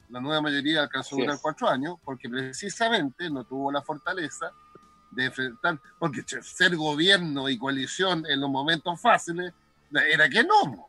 la 0.09 0.21
nueva 0.21 0.43
mayoría 0.43 0.83
alcanzó 0.83 1.16
a 1.16 1.21
durar 1.21 1.38
cuatro 1.40 1.69
años, 1.69 1.97
porque 2.05 2.29
precisamente 2.29 3.31
no 3.31 3.45
tuvo 3.45 3.71
la 3.71 3.81
fortaleza 3.83 4.51
de 5.12 5.27
enfrentar, 5.27 5.81
porque 5.99 6.23
ser 6.43 6.77
gobierno 6.77 7.49
y 7.49 7.59
coalición 7.59 8.25
en 8.27 8.40
los 8.40 8.51
momentos 8.51 9.01
fáciles 9.01 9.53
era 9.93 10.29
que 10.29 10.43
no. 10.43 10.88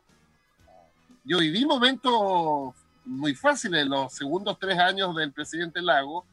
Yo 1.24 1.38
viví 1.38 1.64
momentos 1.64 2.74
muy 3.04 3.34
fáciles, 3.34 3.86
los 3.86 4.12
segundos 4.12 4.58
tres 4.58 4.78
años 4.78 5.14
del 5.14 5.32
presidente 5.32 5.80
Lago, 5.80 6.24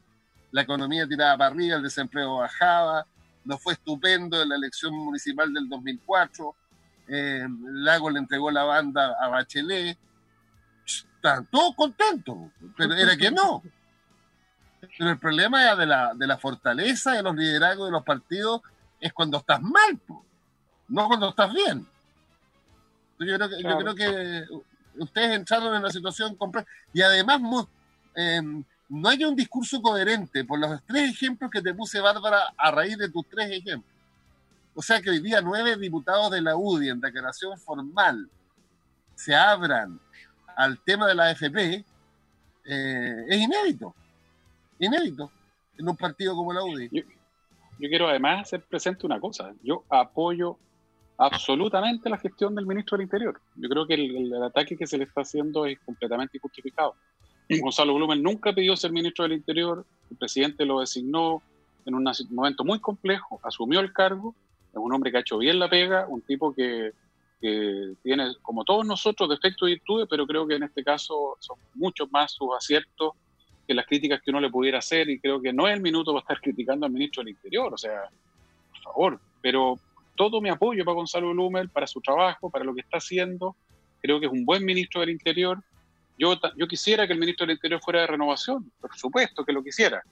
la 0.52 0.62
economía 0.62 1.08
tiraba 1.08 1.38
para 1.38 1.52
arriba, 1.52 1.78
el 1.78 1.84
desempleo 1.84 2.38
bajaba, 2.38 3.06
nos 3.46 3.62
fue 3.62 3.74
estupendo 3.74 4.42
en 4.42 4.50
la 4.50 4.56
elección 4.56 4.94
municipal 4.94 5.54
del 5.54 5.70
2004, 5.70 6.56
eh, 7.08 7.48
Lago 7.74 8.10
le 8.10 8.20
entregó 8.20 8.52
la 8.52 8.64
banda 8.64 9.16
a 9.20 9.28
Bachelet, 9.28 9.98
estaban 10.86 11.46
todos 11.48 11.76
contentos, 11.76 12.38
pero 12.78 12.94
era 12.94 13.18
que 13.18 13.32
no. 13.32 13.64
Pero 14.98 15.10
el 15.10 15.20
problema 15.20 15.76
de 15.76 15.86
la, 15.86 16.14
de 16.14 16.28
la 16.28 16.38
fortaleza 16.38 17.12
de 17.14 17.24
los 17.24 17.36
liderazgos 17.36 17.88
de 17.88 17.92
los 17.92 18.04
partidos 18.04 18.62
es 19.00 19.12
cuando 19.14 19.38
estás 19.38 19.62
mal, 19.62 20.00
no 20.88 21.08
cuando 21.08 21.30
estás 21.30 21.54
bien. 21.54 21.86
Yo 23.20 23.36
creo 23.36 23.50
que, 23.50 23.62
yo 23.62 23.78
creo 23.78 23.96
que 23.96 24.46
ustedes 24.98 25.36
entraron 25.36 25.74
en 25.74 25.82
una 25.82 25.92
situación 25.92 26.36
compleja 26.36 26.68
y 26.94 27.02
además 27.02 27.42
em, 28.16 28.64
no 28.90 29.10
hay 29.10 29.24
un 29.24 29.36
discurso 29.36 29.82
coherente 29.82 30.44
por 30.44 30.60
los 30.60 30.84
tres 30.86 31.12
ejemplos 31.12 31.50
que 31.52 31.62
te 31.62 31.74
puse, 31.74 32.00
Bárbara, 32.00 32.54
a 32.58 32.72
raíz 32.72 32.98
de 32.98 33.10
tus 33.10 33.28
tres 33.30 33.50
ejemplos. 33.52 33.94
O 34.74 34.82
sea 34.82 35.02
que 35.02 35.10
hoy 35.10 35.20
día 35.20 35.42
nueve 35.42 35.78
diputados 35.78 36.32
de 36.32 36.42
la 36.42 36.56
UDI 36.56 36.90
en 36.90 37.02
declaración 37.02 37.58
formal 37.60 38.30
se 39.16 39.36
abran 39.36 40.00
al 40.56 40.80
tema 40.80 41.08
de 41.08 41.16
la 41.16 41.30
AFP 41.30 41.86
eh, 42.66 43.26
es 43.28 43.42
inédito. 43.42 43.94
Inédito 44.80 45.32
en 45.80 45.90
un 45.90 45.96
partido 45.96 46.36
como 46.36 46.54
la 46.54 46.64
UDI. 46.64 46.90
Yo, 46.92 47.04
quiero 47.90 48.10
además 48.10 48.42
hacer 48.42 48.62
presente 48.62 49.06
una 49.06 49.20
cosa. 49.20 49.54
Yo 49.64 49.84
apoyo 49.90 50.58
absolutamente 51.18 52.10
la 52.10 52.18
gestión 52.18 52.54
del 52.54 52.66
ministro 52.66 52.98
del 52.98 53.06
Interior. 53.06 53.40
Yo 53.56 53.70
creo 53.70 53.88
que 53.88 53.94
el, 53.94 54.44
ataque 54.44 54.78
que 54.78 54.86
se 54.86 54.98
le 54.98 55.06
está 55.06 55.22
haciendo 55.22 55.66
es 55.66 55.80
completamente 55.80 56.38
injustificado. 56.38 56.96
Gonzalo 57.50 57.96
Blumen 57.96 58.22
nunca 58.22 58.54
pidió 58.54 58.76
ser 58.76 58.92
ministro 58.92 59.24
del 59.24 59.34
Interior, 59.34 59.86
el 60.12 60.18
presidente 60.18 60.66
lo 60.66 60.82
designó 60.82 61.42
en 61.86 61.96
un 61.96 62.08
momento 62.30 62.64
muy 62.64 62.80
complejo, 62.80 63.40
asumió 63.44 63.80
el 63.80 63.92
cargo, 63.92 64.36
es 64.72 64.78
un 64.78 64.94
hombre 64.94 65.12
que 65.12 65.18
ha 65.18 65.22
hecho 65.22 65.40
bien 65.40 65.58
la 65.58 65.70
pega, 65.70 66.06
un 66.08 66.22
tipo 66.22 66.54
que, 66.54 66.92
tiene, 68.04 68.36
como 68.42 68.66
todos 68.66 68.86
nosotros, 68.86 69.30
defectos 69.30 69.70
y 69.70 69.74
virtudes, 69.74 70.08
pero 70.10 70.28
creo 70.28 70.46
que 70.46 70.56
en 70.56 70.64
este 70.64 70.84
caso 70.84 71.38
son 71.40 71.58
muchos 71.74 72.12
más 72.12 72.34
sus 72.34 72.50
aciertos 72.56 73.14
que 73.66 73.74
las 73.74 73.86
críticas 73.86 74.22
que 74.22 74.32
uno 74.32 74.42
le 74.42 74.50
pudiera 74.50 74.80
hacer, 74.80 75.10
y 75.10 75.20
creo 75.20 75.42
que 75.42 75.54
no 75.54 75.68
es 75.68 75.74
el 75.74 75.82
minuto 75.82 76.12
para 76.12 76.22
estar 76.22 76.42
criticando 76.42 76.86
al 76.86 76.92
ministro 76.92 77.24
del 77.24 77.34
Interior, 77.34 77.74
o 77.74 77.78
sea, 77.78 78.10
por 78.74 78.82
favor, 78.84 79.20
pero 79.42 79.80
todo 80.20 80.42
mi 80.42 80.50
apoyo 80.50 80.84
para 80.84 80.96
Gonzalo 80.96 81.32
Blumel, 81.32 81.70
para 81.70 81.88
su 81.88 82.02
trabajo, 82.02 82.50
para 82.50 82.66
lo 82.66 82.76
que 82.76 82.82
está 82.82 82.98
haciendo. 82.98 83.56
Creo 84.02 84.20
que 84.20 84.26
es 84.26 84.32
un 84.34 84.44
buen 84.44 84.66
ministro 84.66 85.00
del 85.00 85.12
Interior. 85.12 85.64
Yo, 86.20 86.38
yo 86.58 86.68
quisiera 86.68 87.08
que 87.08 87.14
el 87.14 87.20
ministro 87.20 87.48
del 87.48 87.56
Interior 87.56 87.80
fuera 87.82 88.02
de 88.02 88.08
renovación, 88.08 88.70
por 88.82 88.94
supuesto 88.96 89.46
que 89.46 89.54
lo 89.54 89.64
quisiera. 89.64 90.04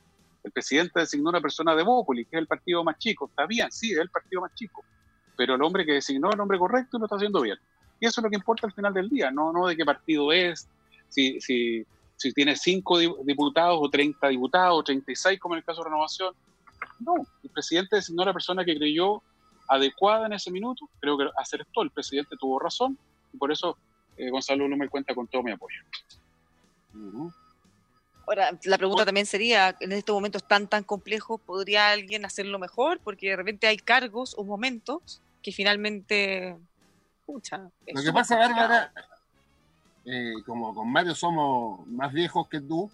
El 0.41 0.53
presidente 0.53 1.01
designó 1.01 1.29
una 1.29 1.41
persona 1.41 1.75
de 1.75 1.83
Bópoli, 1.83 2.23
que 2.23 2.37
es 2.37 2.39
el 2.39 2.47
partido 2.47 2.81
más 2.81 2.97
chico. 2.97 3.27
Está 3.27 3.45
bien, 3.45 3.69
sí, 3.69 3.91
es 3.91 3.97
el 3.97 4.09
partido 4.09 4.41
más 4.41 4.53
chico. 4.55 4.85
Pero 5.35 5.55
el 5.55 5.61
hombre 5.61 5.85
que 5.85 5.91
designó 5.91 6.29
es 6.29 6.35
el 6.35 6.39
hombre 6.39 6.57
correcto 6.57 6.97
lo 6.97 7.05
está 7.05 7.17
haciendo 7.17 7.41
bien. 7.41 7.57
Y 7.99 8.05
eso 8.05 8.21
es 8.21 8.23
lo 8.23 8.29
que 8.29 8.37
importa 8.37 8.65
al 8.65 8.71
final 8.71 8.93
del 8.93 9.09
día, 9.09 9.31
no, 9.31 9.51
no 9.51 9.67
de 9.67 9.75
qué 9.75 9.83
partido 9.83 10.31
es, 10.31 10.69
si, 11.09 11.41
si, 11.41 11.85
si 12.15 12.31
tiene 12.31 12.55
cinco 12.55 12.99
diputados 12.99 13.77
o 13.81 13.89
30 13.89 14.29
diputados 14.29 14.79
o 14.79 14.83
36 14.83 15.37
como 15.39 15.55
en 15.55 15.59
el 15.59 15.65
caso 15.65 15.81
de 15.81 15.89
renovación. 15.89 16.33
No, 16.99 17.15
el 17.43 17.49
presidente 17.49 17.97
designó 17.97 18.23
a 18.23 18.27
la 18.27 18.33
persona 18.33 18.63
que 18.63 18.77
creyó 18.77 19.21
adecuada 19.67 20.27
en 20.27 20.33
ese 20.33 20.51
minuto. 20.51 20.87
Creo 21.01 21.17
que 21.17 21.27
hacer 21.37 21.61
esto 21.61 21.81
el 21.81 21.91
presidente 21.91 22.37
tuvo 22.39 22.59
razón 22.59 22.97
y 23.33 23.37
por 23.37 23.51
eso 23.51 23.77
eh, 24.17 24.29
Gonzalo 24.29 24.67
no 24.67 24.77
me 24.77 24.89
cuenta 24.89 25.13
con 25.13 25.27
todo 25.27 25.43
mi 25.43 25.51
apoyo. 25.51 25.79
Ahora, 28.25 28.57
la 28.63 28.77
pregunta 28.77 29.05
también 29.05 29.25
sería, 29.25 29.75
en 29.79 29.91
estos 29.91 30.13
momentos 30.13 30.47
tan 30.47 30.67
tan 30.67 30.83
complejos, 30.83 31.39
¿podría 31.39 31.91
alguien 31.91 32.25
hacerlo 32.25 32.59
mejor? 32.59 32.99
Porque 33.03 33.29
de 33.29 33.35
repente 33.35 33.67
hay 33.67 33.77
cargos 33.77 34.35
o 34.37 34.43
momentos 34.43 35.21
que 35.41 35.51
finalmente... 35.51 36.57
Pucha, 37.25 37.69
Lo 37.93 38.01
que 38.01 38.13
pasa, 38.13 38.37
Bárbara, 38.37 38.93
eh, 40.05 40.33
como 40.45 40.73
con 40.73 40.89
Mario 40.89 41.13
somos 41.13 41.85
más 41.87 42.13
viejos 42.13 42.47
que 42.47 42.61
tú, 42.61 42.89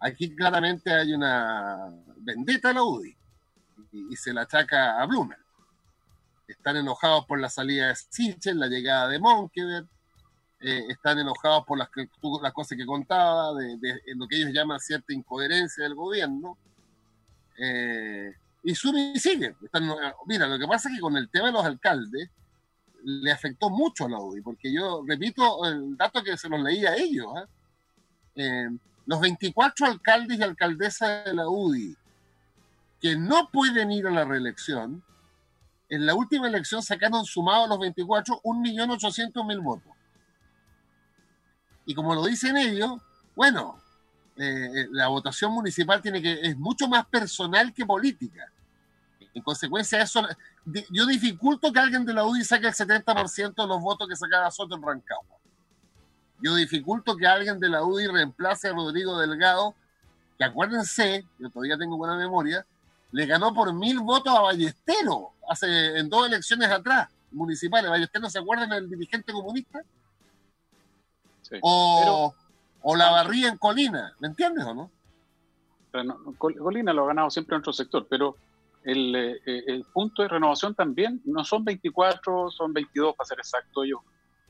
aquí 0.00 0.34
claramente 0.34 0.92
hay 0.92 1.12
una 1.12 1.92
vendetta 2.16 2.70
a 2.70 2.72
la 2.72 2.82
UDI 2.82 3.16
y, 3.92 4.12
y 4.12 4.16
se 4.16 4.32
la 4.32 4.42
achaca 4.42 5.00
a 5.00 5.06
Blumen 5.06 5.38
están 6.48 6.76
enojados 6.76 7.26
por 7.26 7.40
la 7.40 7.48
salida 7.48 7.88
de 7.88 7.96
Sichel, 7.96 8.58
la 8.58 8.68
llegada 8.68 9.08
de 9.08 9.18
Monkever, 9.18 9.84
eh, 10.68 10.84
están 10.88 11.16
enojados 11.16 11.64
por 11.64 11.78
las, 11.78 11.88
cosas 12.52 12.76
que 12.76 12.84
contaba, 12.84 13.54
de, 13.54 13.78
lo 14.16 14.26
que 14.26 14.36
ellos 14.36 14.50
llaman 14.52 14.80
cierta 14.80 15.14
incoherencia 15.14 15.84
del 15.84 15.94
gobierno. 15.94 16.58
Eh, 17.56 18.34
y 18.64 18.74
sube 18.74 19.12
y 19.14 19.20
sigue. 19.20 19.54
mira, 20.26 20.48
lo 20.48 20.58
que 20.58 20.66
pasa 20.66 20.88
es 20.88 20.96
que 20.96 21.00
con 21.00 21.16
el 21.16 21.28
tema 21.28 21.46
de 21.46 21.52
los 21.52 21.64
alcaldes 21.64 22.28
le 23.04 23.30
afectó 23.30 23.70
mucho 23.70 24.06
a 24.06 24.08
la 24.08 24.18
UDI, 24.18 24.40
porque 24.40 24.72
yo 24.72 25.04
repito 25.06 25.64
el 25.66 25.96
dato 25.96 26.20
que 26.24 26.36
se 26.36 26.48
los 26.48 26.60
leía 26.60 26.90
a 26.90 26.96
ellos. 26.96 27.28
¿ah? 27.36 27.46
Eh, 28.34 28.68
los 29.06 29.20
24 29.20 29.86
alcaldes 29.86 30.40
y 30.40 30.42
alcaldesas 30.42 31.26
de 31.26 31.34
la 31.34 31.48
UDI 31.48 31.96
que 33.00 33.14
no 33.14 33.50
pueden 33.52 33.92
ir 33.92 34.08
a 34.08 34.10
la 34.10 34.24
reelección, 34.24 35.00
en 35.88 36.06
la 36.06 36.16
última 36.16 36.48
elección 36.48 36.82
sacaron 36.82 37.24
sumados 37.24 37.68
los 37.68 37.78
24 37.78 38.40
1.800.000 38.42 39.62
votos. 39.62 39.95
Y 41.86 41.94
como 41.94 42.14
lo 42.14 42.24
dicen 42.26 42.56
ellos, 42.56 43.00
bueno, 43.34 43.80
eh, 44.36 44.88
la 44.90 45.08
votación 45.08 45.52
municipal 45.52 46.02
tiene 46.02 46.20
que, 46.20 46.40
es 46.42 46.58
mucho 46.58 46.88
más 46.88 47.06
personal 47.06 47.72
que 47.72 47.86
política. 47.86 48.52
En 49.32 49.42
consecuencia, 49.42 50.02
eso, 50.02 50.26
yo 50.90 51.06
dificulto 51.06 51.72
que 51.72 51.78
alguien 51.78 52.04
de 52.04 52.12
la 52.12 52.24
UDI 52.24 52.44
saque 52.44 52.66
el 52.66 52.74
70% 52.74 53.54
de 53.54 53.66
los 53.66 53.80
votos 53.80 54.08
que 54.08 54.16
sacaba 54.16 54.50
Soto 54.50 54.74
en 54.74 54.82
Rancagua. 54.82 55.36
Yo 56.42 56.54
dificulto 56.54 57.16
que 57.16 57.26
alguien 57.26 57.58
de 57.60 57.68
la 57.68 57.82
UDI 57.82 58.08
reemplace 58.08 58.68
a 58.68 58.72
Rodrigo 58.72 59.18
Delgado, 59.18 59.74
que 60.36 60.44
acuérdense, 60.44 61.24
yo 61.38 61.48
todavía 61.50 61.78
tengo 61.78 61.96
buena 61.96 62.16
memoria, 62.16 62.66
le 63.12 63.26
ganó 63.26 63.54
por 63.54 63.72
mil 63.72 64.00
votos 64.00 64.34
a 64.36 64.40
Ballestero 64.40 65.32
hace 65.48 65.98
en 65.98 66.08
dos 66.08 66.26
elecciones 66.26 66.68
atrás, 66.68 67.08
municipales. 67.30 67.90
Ballestero, 67.90 68.28
¿se 68.28 68.38
acuerdan 68.38 68.68
del 68.70 68.90
dirigente 68.90 69.32
comunista? 69.32 69.80
Sí. 71.48 71.56
O, 71.62 72.34
o 72.82 72.96
la 72.96 73.10
barría 73.10 73.48
en 73.48 73.58
Colina, 73.58 74.14
¿me 74.20 74.28
entiendes 74.28 74.64
o 74.64 74.74
no? 74.74 74.90
Colina 76.38 76.92
lo 76.92 77.04
ha 77.04 77.08
ganado 77.08 77.30
siempre 77.30 77.56
en 77.56 77.60
otro 77.60 77.72
sector, 77.72 78.06
pero 78.08 78.36
el, 78.84 79.14
eh, 79.16 79.40
el, 79.46 79.84
punto 79.84 80.22
de 80.22 80.28
renovación 80.28 80.74
también 80.74 81.20
no 81.24 81.44
son 81.44 81.64
24, 81.64 82.50
son 82.50 82.72
22 82.72 83.16
para 83.16 83.26
ser 83.26 83.38
exacto. 83.38 83.82
Ellos, 83.82 84.00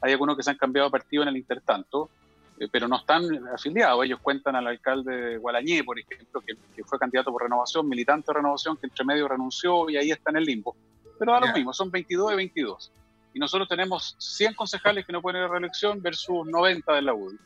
hay 0.01 0.13
algunos 0.13 0.37
que 0.37 0.43
se 0.43 0.51
han 0.51 0.57
cambiado 0.57 0.89
de 0.89 0.93
partido 0.93 1.23
en 1.23 1.29
el 1.29 1.37
intertanto. 1.37 2.11
Eh, 2.59 2.69
pero 2.71 2.89
no 2.89 2.97
están 2.97 3.25
afiliados. 3.53 4.05
Ellos 4.05 4.21
cuentan 4.23 4.57
al 4.57 4.67
alcalde 4.67 5.15
de 5.15 5.37
Gualañé, 5.37 5.85
por 5.85 5.99
ejemplo, 5.99 6.41
que, 6.41 6.57
fue 6.85 6.99
candidato 6.99 7.31
por 7.31 7.43
renovación, 7.43 7.89
militante 7.89 8.27
de 8.29 8.35
renovación, 8.35 8.77
que 8.77 8.87
entre 8.87 9.05
medio 9.05 9.29
renunció 9.29 9.91
y 9.91 9.97
ahí 9.97 10.11
está 10.11 10.31
en 10.31 10.37
el 10.37 10.45
limbo. 10.45 10.75
Pero 11.19 11.33
da 11.33 11.41
lo 11.41 11.53
mismo, 11.53 11.73
son 11.73 11.91
22 11.91 12.33
y 12.33 12.37
22. 12.37 12.93
Y 13.37 13.39
nosotros 13.39 13.69
tenemos 13.69 14.17
100 14.17 14.55
concejales 14.55 15.05
que 15.05 15.13
no 15.13 15.21
pueden 15.21 15.43
ir 15.43 15.45
a 15.45 15.49
reelección 15.49 16.01
versus 16.01 16.47
90 16.47 16.91
de 16.95 17.03
la 17.03 17.13
UDI. 17.13 17.37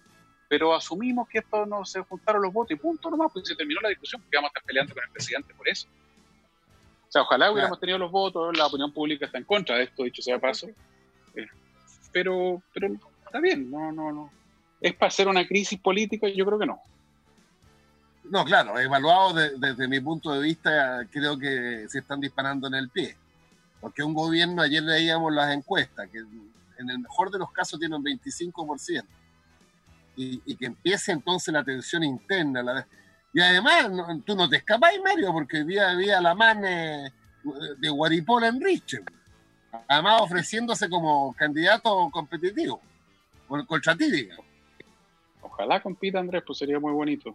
Pero 0.49 0.73
asumimos 0.73 1.29
que 1.29 1.39
esto 1.39 1.67
no 1.67 1.85
se 1.85 2.01
juntaron 2.03 2.43
los 2.43 2.53
votos 2.53 2.71
y 2.71 2.81
punto 2.81 3.11
nomás, 3.11 3.33
pues 3.33 3.49
se 3.49 3.57
terminó 3.57 3.81
la 3.81 3.89
discusión 3.89 4.23
porque 4.23 4.37
vamos 4.37 4.51
a 4.51 4.53
estar 4.53 4.63
peleando 4.63 4.95
con 4.95 5.03
el 5.03 5.11
presidente 5.11 5.53
por 5.53 5.69
eso. 5.69 5.89
O 7.09 7.11
sea, 7.11 7.23
ojalá 7.23 7.51
hubiéramos 7.51 7.81
tenido 7.81 7.99
los 7.99 8.13
votos, 8.13 8.57
la 8.57 8.67
opinión 8.67 8.93
pública 8.93 9.27
está 9.27 9.39
en 9.39 9.45
contra 9.45 9.79
de 9.79 9.83
esto, 9.83 10.05
dicho 10.05 10.23
sea 10.23 10.39
paso. 10.39 10.69
Eh, 11.35 11.49
pero, 12.13 12.63
pero 12.73 12.95
está 13.25 13.41
bien, 13.41 13.69
no, 13.69 13.91
no, 13.91 14.13
no 14.13 14.31
¿Es 14.81 14.95
para 14.95 15.09
hacer 15.09 15.27
una 15.27 15.45
crisis 15.45 15.81
política? 15.81 16.29
Yo 16.29 16.47
creo 16.47 16.59
que 16.61 16.67
no. 16.67 16.81
No, 18.31 18.45
claro, 18.45 18.79
evaluado 18.79 19.35
desde 19.35 19.89
mi 19.89 19.99
punto 19.99 20.31
de 20.31 20.41
vista, 20.41 21.05
creo 21.11 21.37
que 21.37 21.87
se 21.89 21.99
están 21.99 22.21
disparando 22.21 22.69
en 22.69 22.75
el 22.75 22.91
pie. 22.91 23.17
Porque 23.81 24.03
un 24.03 24.15
gobierno, 24.15 24.63
ayer 24.63 24.83
leíamos 24.83 25.33
las 25.33 25.55
encuestas, 25.55 26.09
que 26.11 26.19
en 26.19 26.91
el 26.91 26.99
mejor 26.99 27.31
de 27.31 27.39
los 27.39 27.51
casos 27.53 27.79
tiene 27.79 27.97
un 27.97 28.05
25%. 28.05 29.05
Y, 30.17 30.43
y 30.45 30.57
que 30.57 30.67
empiece 30.67 31.13
entonces 31.13 31.53
la 31.53 31.65
tensión 31.65 32.05
interna. 32.05 32.87
Y 33.33 33.41
además, 33.41 33.91
tú 34.25 34.35
no 34.35 34.49
te 34.49 34.57
escapas, 34.57 34.93
Mario, 35.03 35.33
porque 35.33 35.59
había, 35.59 35.91
había 35.91 36.21
la 36.21 36.35
mano 36.35 36.67
de 37.79 37.89
Guaripola 37.89 38.49
en 38.49 38.61
Riche. 38.61 39.01
Además, 39.89 40.23
ofreciéndose 40.23 40.89
como 40.89 41.33
candidato 41.35 42.11
competitivo, 42.11 42.81
con, 43.47 43.65
contra 43.67 43.97
ti, 43.97 44.11
digamos. 44.11 44.45
Ojalá 45.43 45.83
compita 45.83 46.19
Andrés, 46.19 46.43
pues 46.47 46.59
sería 46.59 46.79
muy 46.79 46.93
bonito. 46.93 47.35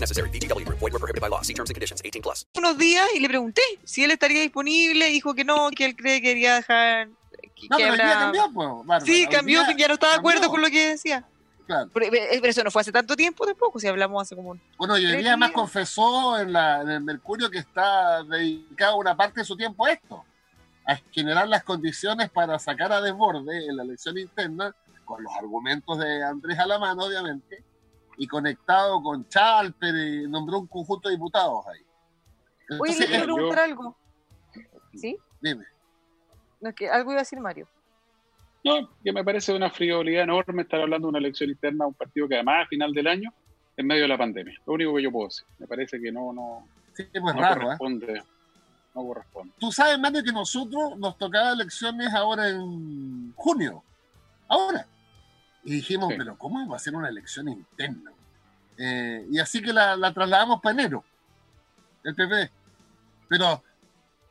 necessary. 0.00 0.30
BGW. 0.30 0.64
Void 0.68 0.92
were 0.92 0.98
prohibited 0.98 1.20
by 1.20 1.28
law. 1.28 1.42
See 1.42 1.54
terms 1.54 1.70
and 1.70 1.74
conditions. 1.74 2.00
18 2.04 2.22
plus. 2.22 2.46
Unos 2.56 2.76
días 2.78 3.06
y 3.14 3.20
le 3.20 3.28
pregunté 3.28 3.62
si 3.84 4.04
él 4.04 4.10
estaría 4.10 4.40
disponible. 4.40 5.06
Dijo 5.06 5.34
que 5.34 5.44
no, 5.44 5.70
que 5.70 5.84
él 5.86 5.96
cree 5.96 6.20
que 6.20 6.28
quería 6.28 6.56
dejar... 6.56 7.08
Que, 7.54 7.68
no, 7.70 7.76
que 7.76 7.84
habrá... 7.84 8.12
cambió, 8.12 8.44
pues, 8.52 8.68
Bárbara. 8.68 9.00
Sí, 9.00 9.26
cambió, 9.30 9.64
día, 9.64 9.76
ya 9.76 9.88
no 9.88 9.94
estaba 9.94 10.12
de 10.12 10.18
acuerdo 10.18 10.48
con 10.48 10.60
lo 10.60 10.68
que 10.68 10.88
decía. 10.88 11.24
Claro. 11.66 11.90
Pero, 11.92 12.10
pero, 12.10 12.46
eso 12.46 12.62
no 12.62 12.70
fue 12.70 12.82
hace 12.82 12.92
tanto 12.92 13.16
tiempo 13.16 13.44
tampoco, 13.44 13.80
si 13.80 13.88
hablamos 13.88 14.22
hace 14.22 14.36
como 14.36 14.50
un... 14.50 14.60
Bueno, 14.78 14.96
y 14.98 15.04
el 15.04 15.18
día 15.18 15.36
más 15.36 15.50
confesó 15.50 16.38
en, 16.38 16.52
la, 16.52 16.82
en 16.82 16.90
el 16.90 17.00
Mercurio 17.00 17.50
que 17.50 17.58
está 17.58 18.22
dedicado 18.22 18.96
una 18.96 19.16
parte 19.16 19.40
de 19.40 19.44
su 19.44 19.56
tiempo 19.56 19.86
a 19.86 19.92
esto 19.92 20.24
a 20.86 20.96
generar 21.10 21.48
las 21.48 21.64
condiciones 21.64 22.30
para 22.30 22.58
sacar 22.58 22.92
a 22.92 23.00
desborde 23.00 23.66
en 23.66 23.76
la 23.76 23.82
elección 23.82 24.16
interna, 24.16 24.74
con 25.04 25.22
los 25.22 25.32
argumentos 25.34 25.98
de 25.98 26.22
Andrés 26.22 26.58
Alamán, 26.58 26.98
obviamente, 26.98 27.64
y 28.16 28.26
conectado 28.26 29.02
con 29.02 29.28
Chalper, 29.28 29.94
y 29.94 30.28
nombró 30.28 30.60
un 30.60 30.66
conjunto 30.66 31.08
de 31.08 31.16
diputados 31.16 31.66
ahí. 31.66 31.80
Oye, 32.80 32.98
le 32.98 33.06
quiero 33.06 33.34
preguntar 33.34 33.58
algo. 33.60 33.96
¿Sí? 34.94 35.16
Dime. 35.40 35.64
No, 36.60 36.74
que 36.74 36.88
algo 36.88 37.12
iba 37.12 37.20
a 37.20 37.22
decir 37.22 37.40
Mario. 37.40 37.68
No, 38.64 38.90
que 39.04 39.12
me 39.12 39.22
parece 39.22 39.54
una 39.54 39.70
frivolidad 39.70 40.24
enorme 40.24 40.62
estar 40.62 40.80
hablando 40.80 41.06
de 41.06 41.10
una 41.10 41.18
elección 41.18 41.50
interna 41.50 41.84
a 41.84 41.88
un 41.88 41.94
partido 41.94 42.26
que 42.26 42.34
además 42.34 42.64
a 42.64 42.68
final 42.68 42.92
del 42.92 43.06
año, 43.06 43.32
en 43.76 43.86
medio 43.86 44.02
de 44.02 44.08
la 44.08 44.18
pandemia. 44.18 44.58
Lo 44.66 44.72
único 44.72 44.94
que 44.96 45.02
yo 45.02 45.12
puedo 45.12 45.28
decir. 45.28 45.44
Me 45.58 45.66
parece 45.66 46.00
que 46.00 46.10
no, 46.10 46.32
no, 46.32 46.66
sí, 46.94 47.04
pues 47.12 47.34
no 47.34 47.40
raro, 47.40 47.60
¿eh? 47.60 47.64
corresponde 47.64 48.22
no 48.96 49.06
corresponde. 49.06 49.52
Tú 49.58 49.70
sabes, 49.70 49.98
Mario, 49.98 50.24
que 50.24 50.32
nosotros 50.32 50.98
nos 50.98 51.16
tocaba 51.18 51.52
elecciones 51.52 52.12
ahora 52.14 52.48
en 52.48 53.32
junio. 53.36 53.84
Ahora. 54.48 54.86
Y 55.66 55.72
dijimos, 55.72 56.14
pero 56.16 56.38
¿cómo 56.38 56.64
va 56.68 56.76
a 56.76 56.78
ser 56.78 56.94
una 56.94 57.08
elección 57.08 57.48
interna? 57.48 58.12
Eh, 58.78 59.26
y 59.28 59.40
así 59.40 59.60
que 59.60 59.72
la, 59.72 59.96
trasladamos 60.14 60.60
para 60.62 60.74
enero, 60.74 61.04
el 62.04 62.14
PP. 62.14 62.50
Pero 63.28 63.64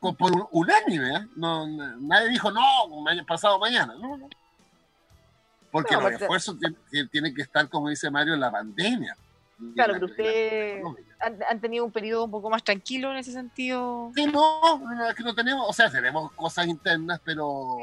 por 0.00 0.32
un, 0.32 0.48
unánime, 0.50 1.14
¿eh? 1.14 1.28
no, 1.36 1.66
nadie 2.00 2.30
dijo, 2.30 2.50
no, 2.50 2.62
pasado 3.28 3.58
mañana. 3.58 3.94
No, 4.00 4.16
no. 4.16 4.30
Porque 5.70 5.94
los 5.94 6.10
esfuerzos 6.12 6.56
tienen 7.10 7.34
que 7.34 7.42
estar, 7.42 7.68
como 7.68 7.90
dice 7.90 8.10
Mario, 8.10 8.32
en 8.32 8.40
la 8.40 8.50
pandemia. 8.50 9.14
Claro, 9.74 9.94
pero 9.94 10.06
ustedes 10.06 10.82
han, 11.18 11.60
tenido 11.60 11.84
un 11.84 11.92
periodo 11.92 12.24
un 12.24 12.30
poco 12.30 12.50
más 12.50 12.62
tranquilo 12.62 13.10
en 13.10 13.16
ese 13.16 13.32
sentido. 13.32 14.12
Sí, 14.14 14.26
no, 14.26 15.08
es 15.08 15.14
que 15.14 15.22
no 15.22 15.34
tenemos, 15.34 15.66
o 15.68 15.72
sea, 15.72 15.90
tenemos 15.90 16.30
cosas 16.32 16.66
internas, 16.66 17.20
pero. 17.24 17.78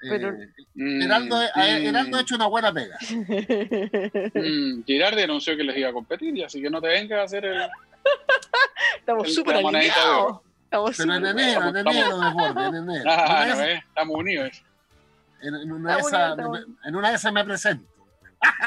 pero 0.00 0.28
eh, 0.28 0.48
mm, 0.74 1.02
Heraldo, 1.02 1.36
mm. 1.36 2.14
ha 2.14 2.20
hecho 2.20 2.36
una 2.36 2.46
buena 2.46 2.72
pega. 2.72 2.96
mm, 4.34 4.84
Girardi 4.84 5.22
anunció 5.22 5.56
que 5.56 5.64
les 5.64 5.76
iba 5.76 5.88
a 5.88 5.92
competir, 5.92 6.36
y 6.36 6.44
así 6.44 6.62
que 6.62 6.70
no 6.70 6.80
te 6.80 6.88
vengas 6.88 7.18
a 7.18 7.24
hacer 7.24 7.44
el. 7.46 7.68
Estamos 9.00 9.34
súper 9.34 9.56
alineados. 9.56 10.40
Estamos 10.64 10.96
pero 10.96 11.14
en 11.14 11.26
enero, 11.26 11.68
en 11.68 11.76
enero, 11.76 12.20
de 12.20 12.66
en 12.66 12.74
enero. 12.74 13.04
Ah, 13.06 13.46
no, 13.48 13.62
estamos 13.62 14.16
unidos. 14.16 14.62
En, 15.42 15.72
una 15.72 15.98
en 16.84 16.96
una 16.96 17.10
de 17.10 17.16
esas 17.16 17.32
me 17.32 17.44
presento. 17.44 17.95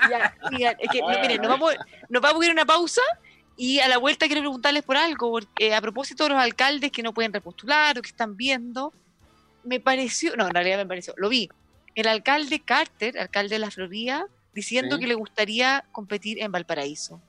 Ya, 0.10 0.72
es 0.72 0.90
que, 0.92 1.02
miren, 1.22 1.42
nos 1.42 1.50
vamos, 1.50 1.76
nos 2.10 2.22
vamos 2.22 2.42
a 2.42 2.46
ir 2.46 2.52
a 2.52 2.54
una 2.54 2.66
pausa 2.66 3.02
y 3.56 3.80
a 3.80 3.88
la 3.88 3.98
vuelta 3.98 4.28
quiero 4.28 4.42
preguntarles 4.42 4.84
por 4.84 4.98
algo, 4.98 5.32
porque 5.32 5.76
a 5.76 5.82
propósito 5.82 6.24
de 6.24 6.30
los 6.30 6.40
alcaldes 6.40 6.92
que 6.92 7.04
no 7.04 7.14
pueden 7.14 7.34
repostular 7.34 7.98
o 7.98 8.02
que 8.02 8.10
están 8.10 8.38
viendo, 8.38 8.94
me 9.64 9.80
pareció, 9.80 10.36
no, 10.36 10.48
en 10.48 10.54
realidad 10.54 10.78
me 10.78 10.86
pareció, 10.86 11.14
lo 11.18 11.30
vi, 11.30 11.50
el 11.96 12.08
alcalde 12.08 12.62
Carter, 12.62 13.20
alcalde 13.20 13.56
de 13.56 13.60
la 13.60 13.72
Florida, 13.72 14.28
diciendo 14.54 14.98
que 14.98 15.08
le 15.08 15.16
gustaría 15.16 15.86
competir 15.92 16.42
en 16.42 16.52
Valparaíso. 16.52 17.22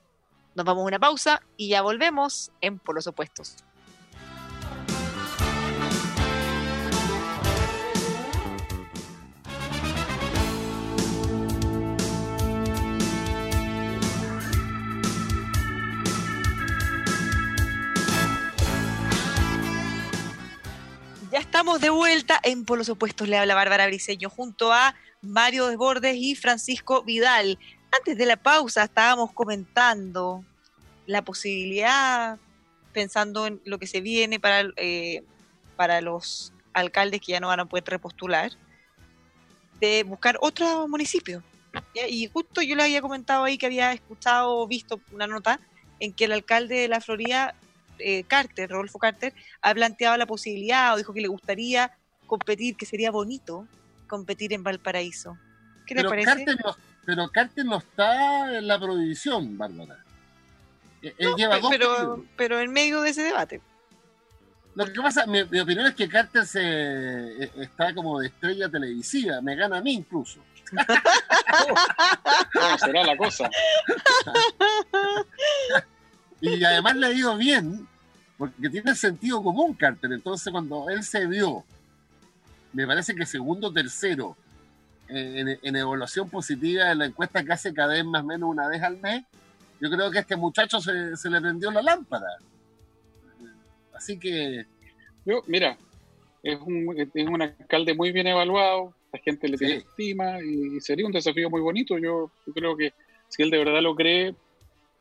Nos 0.55 0.65
vamos 0.65 0.83
a 0.83 0.87
una 0.87 0.99
pausa 0.99 1.41
y 1.57 1.69
ya 1.69 1.81
volvemos 1.81 2.51
en 2.61 2.79
Por 2.79 2.95
los 2.95 3.07
Opuestos. 3.07 3.57
Ya 21.31 21.39
estamos 21.39 21.79
de 21.79 21.89
vuelta 21.89 22.41
en 22.43 22.65
Polos 22.65 22.89
Opuestos. 22.89 23.29
Le 23.29 23.37
habla 23.37 23.55
Bárbara 23.55 23.87
Briseño 23.87 24.29
junto 24.29 24.73
a 24.73 24.95
Mario 25.21 25.67
Desbordes 25.67 26.17
y 26.17 26.35
Francisco 26.35 27.03
Vidal. 27.03 27.57
Antes 27.89 28.17
de 28.17 28.25
la 28.25 28.35
pausa 28.35 28.83
estábamos 28.83 29.31
comentando 29.31 30.43
la 31.05 31.21
posibilidad, 31.21 32.37
pensando 32.91 33.47
en 33.47 33.61
lo 33.63 33.79
que 33.79 33.87
se 33.87 34.01
viene 34.01 34.41
para, 34.41 34.73
eh, 34.75 35.23
para 35.77 36.01
los 36.01 36.51
alcaldes 36.73 37.21
que 37.21 37.31
ya 37.31 37.39
no 37.39 37.47
van 37.47 37.61
a 37.61 37.65
poder 37.65 37.85
repostular, 37.85 38.51
de 39.79 40.03
buscar 40.03 40.37
otro 40.41 40.85
municipio. 40.89 41.41
Y 42.09 42.27
justo 42.27 42.61
yo 42.61 42.75
le 42.75 42.83
había 42.83 43.01
comentado 43.01 43.45
ahí 43.45 43.57
que 43.57 43.67
había 43.67 43.93
escuchado 43.93 44.57
o 44.57 44.67
visto 44.67 44.99
una 45.13 45.27
nota 45.27 45.61
en 46.01 46.11
que 46.11 46.25
el 46.25 46.33
alcalde 46.33 46.75
de 46.75 46.87
la 46.89 46.99
Florida 46.99 47.55
eh, 48.03 48.23
Carter, 48.27 48.69
Rodolfo 48.69 48.99
Carter, 48.99 49.33
ha 49.61 49.73
planteado 49.73 50.17
la 50.17 50.25
posibilidad 50.25 50.93
o 50.93 50.97
dijo 50.97 51.13
que 51.13 51.21
le 51.21 51.27
gustaría 51.27 51.91
competir, 52.27 52.75
que 52.75 52.85
sería 52.85 53.11
bonito 53.11 53.67
competir 54.07 54.53
en 54.53 54.63
Valparaíso. 54.63 55.37
¿Qué 55.85 55.95
le 55.95 56.03
parece? 56.03 56.25
Carter 56.25 56.57
no, 56.63 56.75
pero 57.05 57.29
Carter 57.29 57.65
no 57.65 57.77
está 57.77 58.57
en 58.57 58.67
la 58.67 58.79
prohibición, 58.79 59.57
Bárbara. 59.57 60.03
E-, 61.01 61.15
él 61.17 61.33
lleva 61.35 61.59
dos 61.59 61.69
pero, 61.69 62.25
pero 62.37 62.59
en 62.59 62.71
medio 62.71 63.01
de 63.01 63.09
ese 63.09 63.23
debate. 63.23 63.61
Lo 64.75 64.85
que 64.85 65.01
pasa, 65.01 65.25
mi, 65.25 65.41
opinión 65.41 65.87
es 65.87 65.95
que 65.95 66.07
Carter 66.07 66.45
se, 66.45 66.61
e, 66.61 67.51
está 67.57 67.93
como 67.93 68.19
de 68.19 68.27
estrella 68.27 68.69
televisiva, 68.69 69.41
me 69.41 69.55
gana 69.55 69.79
a 69.79 69.81
mí 69.81 69.93
incluso. 69.93 70.39
¿Cómo 72.53 72.77
será 72.77 73.03
la 73.03 73.17
cosa? 73.17 73.49
y 76.41 76.63
además 76.63 76.95
le 76.95 77.07
ha 77.07 77.11
ido 77.11 77.35
bien 77.35 77.89
porque 78.41 78.71
tiene 78.71 78.95
sentido 78.95 79.43
común 79.43 79.75
Carter. 79.75 80.11
Entonces, 80.11 80.51
cuando 80.51 80.89
él 80.89 81.03
se 81.03 81.27
vio, 81.27 81.63
me 82.73 82.87
parece 82.87 83.13
que 83.13 83.23
segundo 83.23 83.67
o 83.67 83.71
tercero 83.71 84.35
en, 85.07 85.75
evaluación 85.75 86.27
positiva 86.27 86.91
en 86.91 86.97
la 86.97 87.05
encuesta 87.05 87.43
que 87.43 87.53
hace 87.53 87.71
cada 87.71 87.93
vez 87.93 88.03
más 88.03 88.23
o 88.23 88.25
menos 88.25 88.49
una 88.49 88.67
vez 88.67 88.81
al 88.81 88.97
mes, 88.97 89.25
yo 89.79 89.91
creo 89.91 90.09
que 90.09 90.17
a 90.17 90.21
este 90.21 90.35
muchacho 90.35 90.81
se, 90.81 91.15
se 91.17 91.29
le 91.29 91.39
prendió 91.39 91.69
la 91.69 91.83
lámpara. 91.83 92.25
Así 93.93 94.17
que. 94.17 94.65
Yo, 95.23 95.43
mira, 95.45 95.77
es 96.41 96.59
un, 96.61 96.95
es 96.97 97.27
un 97.27 97.43
alcalde 97.43 97.93
muy 97.93 98.11
bien 98.11 98.25
evaluado, 98.25 98.91
la 99.13 99.19
gente 99.19 99.49
le 99.49 99.57
tiene 99.57 99.75
estima 99.75 100.41
y, 100.41 100.81
sería 100.81 101.05
un 101.05 101.11
desafío 101.11 101.47
muy 101.51 101.61
bonito. 101.61 101.99
Yo, 101.99 102.31
yo 102.47 102.53
creo 102.53 102.75
que 102.75 102.91
si 103.27 103.43
él 103.43 103.51
de 103.51 103.59
verdad 103.59 103.83
lo 103.83 103.93
cree, 103.93 104.33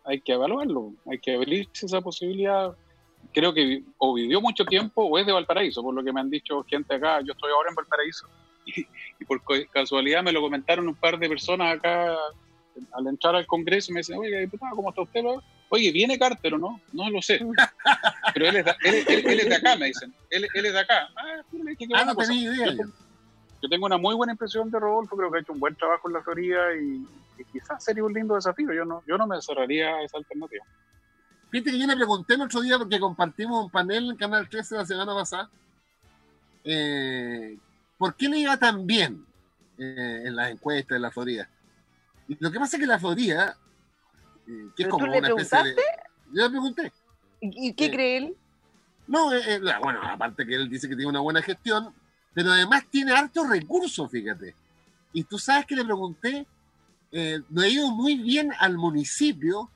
hay 0.04 0.20
que 0.20 0.34
evaluarlo, 0.34 0.92
hay 1.10 1.18
que 1.20 1.36
abrirse 1.36 1.86
esa 1.86 2.02
posibilidad 2.02 2.76
creo 3.32 3.54
que 3.54 3.82
o 3.98 4.14
vivió 4.14 4.40
mucho 4.40 4.64
tiempo 4.64 5.04
o 5.04 5.18
es 5.18 5.26
de 5.26 5.32
Valparaíso, 5.32 5.82
por 5.82 5.94
lo 5.94 6.02
que 6.02 6.12
me 6.12 6.20
han 6.20 6.30
dicho 6.30 6.64
gente 6.64 6.94
acá. 6.94 7.20
Yo 7.20 7.32
estoy 7.32 7.50
ahora 7.50 7.70
en 7.70 7.74
Valparaíso 7.74 8.28
y, 8.66 9.24
por 9.24 9.42
casualidad 9.70 10.22
me 10.22 10.32
lo 10.32 10.40
comentaron 10.40 10.88
un 10.88 10.94
par 10.94 11.18
de 11.18 11.28
personas 11.28 11.76
acá 11.76 12.16
al 12.92 13.06
entrar 13.06 13.34
al 13.36 13.46
Congreso. 13.46 13.92
Me 13.92 14.00
dicen, 14.00 14.18
oye, 14.18 14.40
diputado, 14.40 14.74
¿cómo 14.74 14.90
está 14.90 15.02
usted? 15.02 15.22
Oye, 15.68 15.92
¿viene 15.92 16.18
Carter 16.18 16.54
o 16.54 16.58
no? 16.58 16.80
No 16.92 17.10
lo 17.10 17.22
sé. 17.22 17.40
Pero 18.34 18.48
él 18.48 18.56
es 18.56 18.64
de, 18.64 18.74
él, 18.84 19.40
es 19.40 19.48
de 19.48 19.54
acá, 19.54 19.76
me 19.76 19.86
dicen. 19.86 20.12
Él, 20.30 20.48
él 20.52 20.66
es 20.66 20.72
de 20.72 20.80
acá. 20.80 21.08
Ah, 21.16 21.42
ah 21.94 22.04
no 22.04 22.16
tenía 22.16 22.52
idea. 22.52 22.74
Yo, 23.62 23.68
tengo 23.68 23.86
una 23.86 23.98
muy 23.98 24.14
buena 24.14 24.32
impresión 24.32 24.70
de 24.70 24.80
Rodolfo, 24.80 25.16
creo 25.16 25.30
que 25.30 25.38
ha 25.38 25.40
hecho 25.42 25.52
un 25.52 25.60
buen 25.60 25.76
trabajo 25.76 26.08
en 26.08 26.14
la 26.14 26.22
Florida 26.22 26.74
y, 26.74 27.06
y 27.38 27.44
quizás 27.52 27.84
sería 27.84 28.02
un 28.02 28.12
lindo 28.12 28.34
desafío. 28.34 28.72
Yo 28.72 28.86
no, 28.86 29.02
yo 29.06 29.18
no 29.18 29.26
me 29.26 29.40
cerraría 29.42 29.96
a 29.96 30.02
esa 30.02 30.16
alternativa. 30.16 30.64
Fíjate 31.50 31.70
que 31.72 31.78
yo 31.78 31.86
le 31.86 31.96
pregunté 31.96 32.34
el 32.34 32.42
otro 32.42 32.60
día 32.60 32.78
porque 32.78 33.00
compartimos 33.00 33.64
un 33.64 33.70
panel 33.70 34.10
en 34.10 34.16
Canal 34.16 34.48
13 34.48 34.76
la 34.76 34.86
semana 34.86 35.14
pasada. 35.14 35.50
Eh, 36.64 37.58
¿Por 37.98 38.14
qué 38.14 38.28
le 38.28 38.38
iba 38.38 38.56
tan 38.56 38.86
bien 38.86 39.24
eh, 39.78 40.22
en 40.26 40.36
las 40.36 40.50
encuestas 40.50 40.96
de 40.96 41.00
la 41.00 41.10
Florida? 41.10 41.48
Y 42.28 42.36
lo 42.38 42.52
que 42.52 42.60
pasa 42.60 42.76
es 42.76 42.80
que 42.80 42.86
la 42.86 42.98
Florida 42.98 43.56
Que 44.76 44.84
es 44.84 44.88
como 44.88 45.06
una 45.06 45.28
especie 45.28 45.64
de... 45.64 45.74
Yo 46.32 46.44
le 46.44 46.50
pregunté. 46.50 46.92
¿Y, 47.40 47.72
qué 47.72 47.90
cree 47.90 48.16
él? 48.18 48.36
No, 49.06 49.30
bueno, 49.82 50.00
aparte 50.04 50.46
que 50.46 50.54
él 50.54 50.68
dice 50.68 50.88
que 50.88 50.94
tiene 50.94 51.10
una 51.10 51.20
buena 51.20 51.42
gestión, 51.42 51.92
pero 52.32 52.52
además 52.52 52.84
tiene 52.88 53.12
hartos 53.12 53.48
recursos, 53.48 54.08
fíjate. 54.08 54.54
Y 55.12 55.24
tú 55.24 55.38
sabes 55.38 55.66
que 55.66 55.74
le 55.74 55.84
pregunté, 55.84 56.46
eh, 57.10 57.40
no 57.48 57.62
he 57.62 57.70
ido 57.70 57.90
muy 57.90 58.16
bien 58.16 58.52
al 58.60 58.78
municipio, 58.78 59.68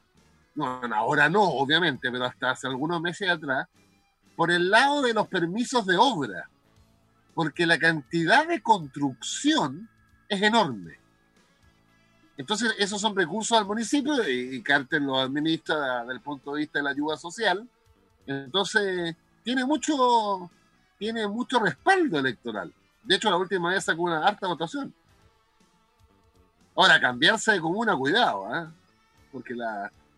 no, 0.55 0.81
ahora 0.95 1.29
no, 1.29 1.43
obviamente, 1.43 2.11
pero 2.11 2.25
hasta 2.25 2.51
hace 2.51 2.67
algunos 2.67 3.01
meses 3.01 3.29
atrás, 3.29 3.67
por 4.37 4.51
el 4.51 4.71
lado 4.71 5.03
de 5.03 5.15
los 5.15 5.29
permisos 5.29 5.87
de 5.87 5.97
obra, 5.97 6.49
porque 7.35 7.67
la 7.67 7.79
cantidad 7.79 8.47
de 8.47 8.63
construcción 8.63 9.89
es 10.29 10.43
enorme. 10.43 10.99
Entonces, 12.37 12.75
esos 12.79 13.01
son 13.01 13.15
recursos 13.15 13.57
al 13.57 13.67
municipio 13.67 14.29
y, 14.29 14.61
Carter 14.63 15.01
lo 15.03 15.19
administra 15.19 16.01
desde 16.01 16.15
el 16.15 16.21
punto 16.21 16.53
de 16.53 16.61
vista 16.61 16.79
de 16.79 16.83
la 16.83 16.91
ayuda 16.91 17.17
social. 17.17 17.69
Entonces, 18.27 19.15
tiene 19.45 19.65
mucho, 19.65 20.51
tiene 20.99 21.29
mucho 21.29 21.61
respaldo 21.61 22.19
electoral. 22.19 22.73
De 23.05 23.17
hecho, 23.17 23.31
la 23.31 23.37
última 23.37 23.71
vez 23.71 23.85
sacó 23.85 24.03
una 24.03 24.27
harta 24.27 24.49
votación. 24.49 24.93
Ahora, 26.75 27.01
cambiarse 27.01 27.53
de 27.53 27.61
comuna, 27.61 27.97
cuidado, 27.97 28.49
¿eh? 28.53 28.67
porque 29.31 29.55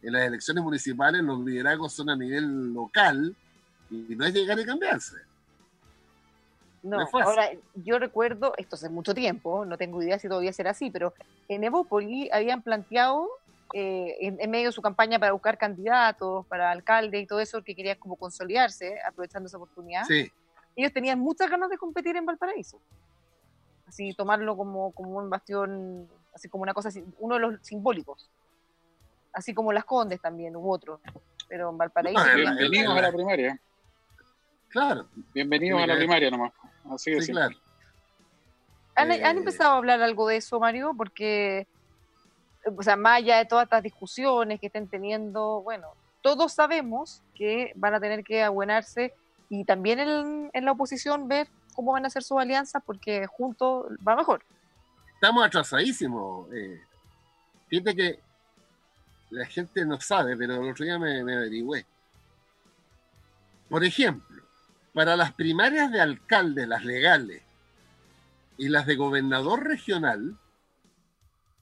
en 0.06 0.12
las 0.12 0.22
elecciones 0.22 0.62
municipales 0.62 1.22
los 1.22 1.40
liderazgos 1.40 1.92
son 1.92 2.10
a 2.10 2.16
nivel 2.16 2.72
local 2.72 3.34
y 3.90 4.14
no 4.14 4.24
es 4.24 4.34
llegar 4.34 4.58
y 4.58 4.64
cambiarse. 4.64 5.16
No, 6.82 7.08
ahora 7.12 7.50
yo 7.74 7.98
recuerdo, 7.98 8.52
esto 8.56 8.76
hace 8.76 8.88
mucho 8.88 9.12
tiempo, 9.14 9.64
no 9.64 9.76
tengo 9.76 10.00
idea 10.02 10.18
si 10.18 10.28
todavía 10.28 10.52
será 10.52 10.70
así, 10.70 10.90
pero 10.90 11.12
en 11.48 11.64
Evópoli 11.64 12.30
habían 12.32 12.62
planteado 12.62 13.28
eh, 13.72 14.16
en, 14.20 14.50
medio 14.50 14.68
de 14.68 14.72
su 14.72 14.80
campaña 14.80 15.18
para 15.18 15.32
buscar 15.32 15.58
candidatos, 15.58 16.46
para 16.46 16.70
alcalde 16.70 17.18
y 17.18 17.26
todo 17.26 17.40
eso, 17.40 17.62
que 17.62 17.74
querían 17.74 17.98
como 17.98 18.14
consolidarse, 18.14 19.00
aprovechando 19.04 19.48
esa 19.48 19.56
oportunidad. 19.56 20.04
Sí. 20.04 20.30
Ellos 20.76 20.92
tenían 20.92 21.18
muchas 21.18 21.50
ganas 21.50 21.70
de 21.70 21.78
competir 21.78 22.16
en 22.16 22.24
Valparaíso. 22.24 22.80
Así, 23.88 24.14
tomarlo 24.14 24.56
como, 24.56 24.92
como 24.92 25.18
un 25.18 25.28
bastión 25.28 26.08
así 26.36 26.48
como 26.48 26.62
una 26.62 26.74
cosa, 26.74 26.90
uno 27.18 27.34
de 27.34 27.40
los 27.40 27.60
simbólicos. 27.62 28.30
Así 29.36 29.54
como 29.54 29.72
las 29.72 29.84
Condes 29.84 30.20
también, 30.20 30.56
u 30.56 30.72
otro. 30.72 31.00
Pero 31.48 31.70
en 31.70 31.78
Valparaíso. 31.78 32.24
bienvenidos 32.34 32.96
a 32.96 33.02
la 33.02 33.12
primaria. 33.12 33.60
Claro. 34.68 35.06
Bienvenidos 35.34 35.80
a 35.80 35.86
la 35.86 35.96
primaria 35.96 36.30
nomás. 36.30 36.52
Así 36.90 37.12
es. 37.12 37.26
Sí, 37.26 37.32
claro. 37.32 37.54
¿Han, 38.94 39.12
¿Han, 39.12 39.36
eh, 39.36 39.38
empezado 39.38 39.74
a 39.74 39.76
hablar 39.76 40.02
algo 40.02 40.26
de 40.26 40.36
eso, 40.38 40.58
Mario? 40.58 40.94
Porque, 40.96 41.66
o 42.64 42.82
sea, 42.82 42.96
más 42.96 43.18
allá 43.18 43.36
de 43.36 43.44
todas 43.44 43.64
estas 43.64 43.82
discusiones 43.82 44.58
que 44.58 44.66
estén 44.66 44.88
teniendo, 44.88 45.60
bueno, 45.62 45.88
todos 46.22 46.54
sabemos 46.54 47.22
que 47.34 47.72
van 47.76 47.94
a 47.94 48.00
tener 48.00 48.24
que 48.24 48.42
abuenarse 48.42 49.14
y 49.50 49.64
también 49.64 50.00
en, 50.00 50.50
en 50.52 50.64
la 50.64 50.72
oposición 50.72 51.28
ver 51.28 51.46
cómo 51.74 51.92
van 51.92 52.04
a 52.04 52.08
hacer 52.08 52.22
sus 52.22 52.40
alianzas 52.40 52.82
porque 52.84 53.26
juntos 53.26 53.86
va 54.06 54.16
mejor 54.16 54.42
estamos 55.16 55.46
atrasadísimos. 55.46 56.46
Eh. 56.54 56.80
Fíjate 57.68 57.96
que 57.96 58.20
la 59.30 59.46
gente 59.46 59.84
no 59.84 60.00
sabe, 60.00 60.36
pero 60.36 60.62
el 60.62 60.70
otro 60.70 60.84
día 60.84 60.98
me, 60.98 61.22
me 61.24 61.36
averigüé. 61.36 61.86
Por 63.68 63.84
ejemplo, 63.84 64.42
para 64.92 65.16
las 65.16 65.32
primarias 65.32 65.90
de 65.90 66.00
alcalde, 66.00 66.66
las 66.66 66.84
legales, 66.84 67.42
y 68.58 68.68
las 68.68 68.86
de 68.86 68.96
gobernador 68.96 69.64
regional, 69.64 70.36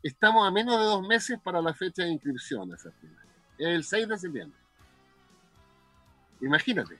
estamos 0.02 0.46
a 0.46 0.50
menos 0.50 0.78
de 0.78 0.84
dos 0.84 1.06
meses 1.06 1.38
para 1.42 1.60
la 1.60 1.74
fecha 1.74 2.04
de 2.04 2.10
inscripción 2.10 2.70
a 2.70 2.76
esas 2.76 2.92
primarias. 2.94 3.34
Es 3.58 3.66
el 3.68 3.84
6 3.84 4.08
de 4.08 4.18
septiembre. 4.18 4.58
Imagínate. 6.40 6.98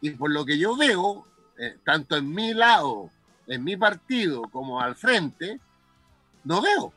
Y 0.00 0.10
por 0.10 0.30
lo 0.30 0.44
que 0.44 0.58
yo 0.58 0.76
veo, 0.76 1.26
eh, 1.58 1.78
tanto 1.84 2.16
en 2.16 2.32
mi 2.32 2.54
lado 2.54 3.10
en 3.46 3.64
mi 3.64 3.76
partido 3.76 4.42
como 4.42 4.80
al 4.80 4.94
frente, 4.94 5.58
no 6.44 6.62
veo. 6.62 6.92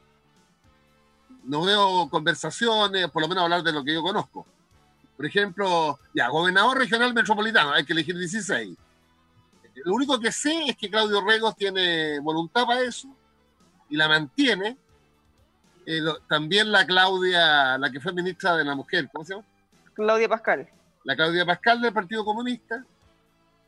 No 1.43 1.63
veo 1.63 2.10
conversaciones, 2.10 3.10
por 3.10 3.21
lo 3.21 3.27
menos 3.27 3.43
hablar 3.43 3.63
de 3.63 3.71
lo 3.71 3.84
que 3.84 3.93
yo 3.93 4.01
conozco. 4.01 4.45
Por 5.15 5.25
ejemplo, 5.25 5.99
ya, 6.13 6.29
gobernador 6.29 6.77
regional 6.77 7.13
metropolitano, 7.13 7.71
hay 7.71 7.86
que 7.86 7.93
elegir 7.93 8.17
16. 8.17 8.75
Lo 9.86 9.93
único 9.93 10.19
que 10.19 10.32
sé 10.32 10.65
es 10.67 10.77
que 10.77 10.89
Claudio 10.89 11.21
Regos 11.21 11.56
tiene 11.56 12.19
voluntad 12.19 12.65
para 12.65 12.82
eso 12.82 13.08
y 13.89 13.97
la 13.97 14.08
mantiene. 14.08 14.77
Eh, 15.86 16.01
también 16.27 16.71
la 16.71 16.86
Claudia, 16.86 17.77
la 17.77 17.91
que 17.91 17.99
fue 17.99 18.13
ministra 18.13 18.56
de 18.56 18.63
la 18.63 18.75
Mujer, 18.75 19.10
¿cómo 19.12 19.25
se 19.25 19.34
llama? 19.34 19.45
Claudia 19.93 20.29
Pascal. 20.29 20.69
La 21.03 21.15
Claudia 21.15 21.45
Pascal 21.45 21.82
del 21.82 21.93
Partido 21.93 22.23
Comunista. 22.23 22.86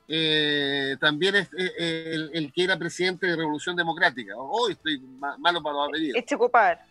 Eh, 0.08 0.96
también 1.00 1.36
es 1.36 1.50
eh, 1.58 2.30
el, 2.34 2.54
que 2.54 2.64
era 2.64 2.78
presidente 2.78 3.28
de 3.28 3.36
Revolución 3.36 3.76
Democrática. 3.76 4.34
Hoy 4.38 4.74
estoy 4.74 5.00
malo 5.00 5.62
para 5.62 5.76
los 5.76 5.90
apellidos. 5.90 6.18
Este 6.18 6.38
copar. 6.38 6.86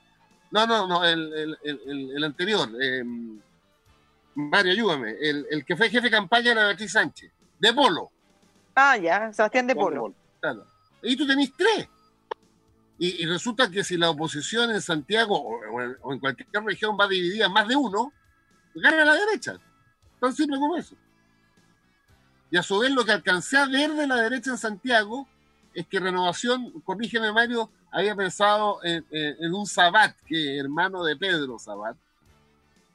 No, 0.54 0.68
no, 0.68 0.86
no, 0.86 1.04
el, 1.04 1.58
el 1.64 2.22
anterior. 2.22 2.68
Eh, 2.80 3.02
Mario, 4.36 4.70
ayúdame. 4.70 5.16
El, 5.20 5.64
que 5.64 5.76
fue 5.76 5.90
jefe 5.90 6.04
de 6.04 6.12
campaña 6.12 6.52
era 6.52 6.66
Beatriz 6.68 6.92
Sánchez. 6.92 7.32
De 7.58 7.72
Polo. 7.72 8.12
Ah, 8.76 8.96
ya, 8.96 9.32
Sebastián 9.32 9.66
de 9.66 9.74
Polo. 9.74 10.14
Claro. 10.40 10.64
Y 11.02 11.16
tú 11.16 11.26
tenés 11.26 11.52
tres. 11.56 11.88
Y, 12.98 13.26
resulta 13.26 13.68
que 13.68 13.82
si 13.82 13.96
la 13.96 14.10
oposición 14.10 14.70
en 14.70 14.80
Santiago 14.80 15.36
o, 15.36 15.80
en, 15.80 15.96
o 16.02 16.12
en 16.12 16.20
cualquier 16.20 16.48
región 16.62 16.96
va 16.98 17.08
dividida 17.08 17.46
en 17.46 17.52
más 17.52 17.66
de 17.66 17.74
uno, 17.74 18.12
gana 18.76 19.04
la 19.04 19.14
derecha. 19.14 19.58
Tan 20.20 20.32
simple 20.32 20.56
como 20.56 20.76
eso. 20.76 20.94
Y 22.52 22.56
a 22.56 22.62
su 22.62 22.78
vez 22.78 22.92
lo 22.92 23.04
que 23.04 23.10
alcancé 23.10 23.58
a 23.58 23.66
ver 23.66 23.90
de 23.94 24.06
la 24.06 24.14
derecha 24.22 24.52
en 24.52 24.58
Santiago 24.58 25.26
es 25.74 25.86
que 25.86 26.00
Renovación, 26.00 26.70
corrígeme 26.82 27.32
Mario, 27.32 27.70
había 27.90 28.14
pensado 28.14 28.78
en, 28.82 29.04
un 29.54 29.66
Sabat, 29.66 30.16
que 30.26 30.58
hermano 30.58 31.04
de 31.04 31.16
Pedro 31.16 31.58
Sabat, 31.58 31.96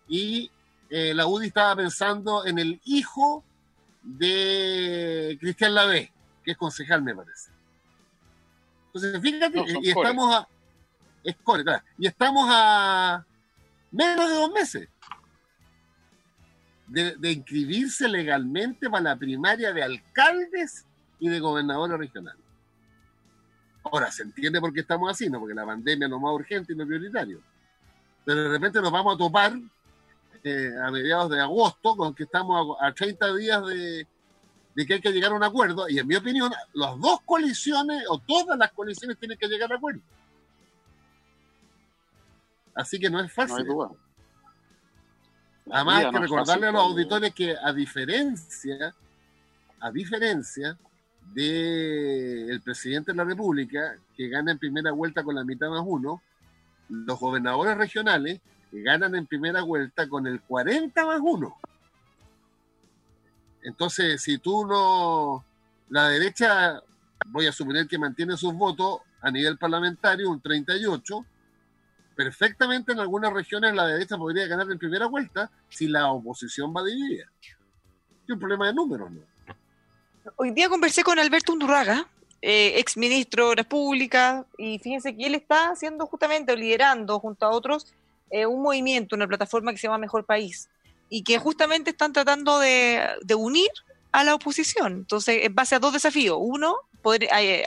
y 0.08 0.50
eh, 0.90 1.14
la 1.14 1.28
UDI 1.28 1.48
estaba 1.48 1.76
pensando 1.76 2.46
en 2.46 2.58
el 2.58 2.82
hijo 2.86 3.44
de 4.02 5.38
Cristian 5.40 5.76
Lavé, 5.76 6.12
que 6.44 6.52
es 6.52 6.58
concejal, 6.58 7.04
me 7.04 7.16
parece. 7.16 7.52
Entonces, 8.88 9.22
fíjate, 9.22 9.64
y 9.82 9.90
estamos 9.90 10.36
a. 10.36 10.48
Es 11.22 11.36
y 11.98 12.08
estamos 12.08 12.48
a 12.50 13.26
menos 13.92 14.30
de 14.30 14.36
dos 14.36 14.52
meses 14.52 14.90
de, 16.90 17.32
inscribirse 17.32 18.08
legalmente 18.08 18.90
para 18.90 19.04
la 19.04 19.16
primaria 19.16 19.72
de 19.72 19.84
alcaldes 19.84 20.86
y 21.20 21.30
de 21.30 21.40
gobernadores 21.40 21.98
regionales. 21.98 22.42
Ahora, 23.92 24.12
se 24.12 24.24
entiende 24.24 24.60
por 24.60 24.74
qué 24.74 24.82
estamos 24.82 25.10
así, 25.10 25.30
¿no? 25.30 25.40
Porque 25.40 25.56
la 25.56 25.66
pandemia 25.66 26.06
es 26.06 26.12
lo 26.12 26.20
más 26.20 26.34
urgente 26.34 26.74
y 26.74 26.76
lo 26.76 26.86
prioritario. 26.86 27.42
Pero 28.24 28.44
de 28.44 28.50
repente 28.50 28.82
nos 28.82 28.92
vamos 28.92 29.16
a 29.16 29.18
topar 29.18 29.54
eh, 30.44 30.72
a 30.82 30.92
mediados 30.92 31.32
de 31.32 31.40
agosto 31.40 31.96
con 31.96 32.14
que 32.14 32.24
estamos 32.24 32.78
a, 32.80 32.94
30 32.94 33.36
días 33.36 33.66
de, 33.66 34.08
de, 34.76 34.86
que 34.86 34.96
hay 34.96 35.02
que 35.02 35.12
llegar 35.12 35.32
a 35.32 35.36
un 35.36 35.44
acuerdo. 35.44 35.90
Y 35.90 35.98
en 35.98 36.08
mi 36.08 36.16
opinión, 36.16 36.52
las 36.74 37.00
dos 37.00 37.22
coaliciones 37.26 38.04
o 38.10 38.20
todas 38.20 38.58
las 38.58 38.72
coaliciones 38.72 39.18
tienen 39.18 39.38
que 39.38 39.48
llegar 39.48 39.72
a 39.72 39.76
acuerdo. 39.76 40.02
Así 42.76 43.00
que 43.00 43.10
no 43.10 43.20
es 43.20 43.32
fácil. 43.32 43.66
Además, 45.72 46.06
hay 46.06 46.12
que 46.12 46.20
recordarle 46.20 46.68
a 46.68 46.72
los 46.72 46.82
auditores 46.82 47.34
que 47.34 47.56
a 47.62 47.74
diferencia, 47.74 48.96
a 49.80 49.92
diferencia 49.92 50.78
del 51.34 52.62
presidente 52.62 53.12
de 53.12 53.18
la 53.18 53.24
República, 53.24 53.96
que 54.16 54.30
gana 54.30 54.52
en 54.52 54.60
primera 54.60 54.92
vuelta 54.92 55.24
con 55.24 55.36
la 55.36 55.44
mitad 55.44 55.70
más 55.70 55.84
uno, 55.86 56.22
los 56.90 57.20
gobernadores 57.20 57.78
regionales 57.78 58.42
ganan 58.72 59.16
en 59.16 59.26
primera 59.26 59.62
vuelta 59.62 60.08
con 60.08 60.28
el 60.28 60.42
40 60.42 61.06
más 61.06 61.20
uno. 61.22 61.56
Entonces, 63.64 64.22
si 64.22 64.38
tú 64.38 64.66
no, 64.66 65.44
la 65.90 66.10
derecha, 66.10 66.82
voy 67.28 67.48
a 67.48 67.52
suponer 67.52 67.88
que 67.88 67.98
mantiene 67.98 68.38
sus 68.38 68.54
votos 68.54 69.02
a 69.22 69.32
nivel 69.32 69.58
parlamentario, 69.58 70.30
un 70.30 70.40
38, 70.40 71.26
perfectamente 72.16 72.92
en 72.92 73.00
algunas 73.00 73.34
regiones 73.34 73.74
la 73.74 73.88
derecha 73.88 74.18
podría 74.18 74.48
ganar 74.48 74.70
en 74.72 74.80
primera 74.80 75.08
vuelta 75.08 75.50
si 75.70 75.88
la 75.88 76.12
oposición 76.12 76.74
va 76.76 76.84
dividida. 76.84 77.26
Es 77.42 78.30
un 78.30 78.40
problema 78.40 78.68
de 78.68 78.74
números, 78.74 79.12
¿no? 79.12 79.22
Hoy 80.36 80.52
día 80.52 80.70
conversé 80.70 81.04
con 81.04 81.20
Alberto 81.20 81.54
Undurraga, 81.54 82.08
eh, 82.42 82.80
ex 82.80 82.98
ministro 82.98 83.50
de 83.50 83.58
la 83.58 83.64
Pública, 83.64 84.46
y 84.58 84.80
fíjense 84.80 85.16
que 85.16 85.26
él 85.26 85.36
está 85.36 85.70
haciendo 85.72 86.06
justamente, 86.08 86.56
liderando 86.56 87.20
junto 87.20 87.46
a 87.46 87.50
otros, 87.50 87.88
eh, 88.30 88.46
un 88.46 88.62
movimiento, 88.62 89.16
una 89.16 89.28
plataforma 89.28 89.72
que 89.72 89.78
se 89.78 89.88
llama 89.88 89.98
Mejor 89.98 90.26
País, 90.26 90.70
y 91.10 91.24
que 91.24 91.38
justamente 91.40 91.92
están 91.92 92.14
tratando 92.14 92.60
de, 92.60 93.10
unir 93.36 93.70
a 94.12 94.24
la 94.24 94.36
oposición. 94.36 94.94
Entonces, 94.94 95.44
en 95.44 95.56
base 95.56 95.76
a 95.76 95.80
dos 95.80 95.94
desafíos. 95.94 96.38
Uno, 96.40 96.78
poder 97.02 97.28
eh, 97.32 97.66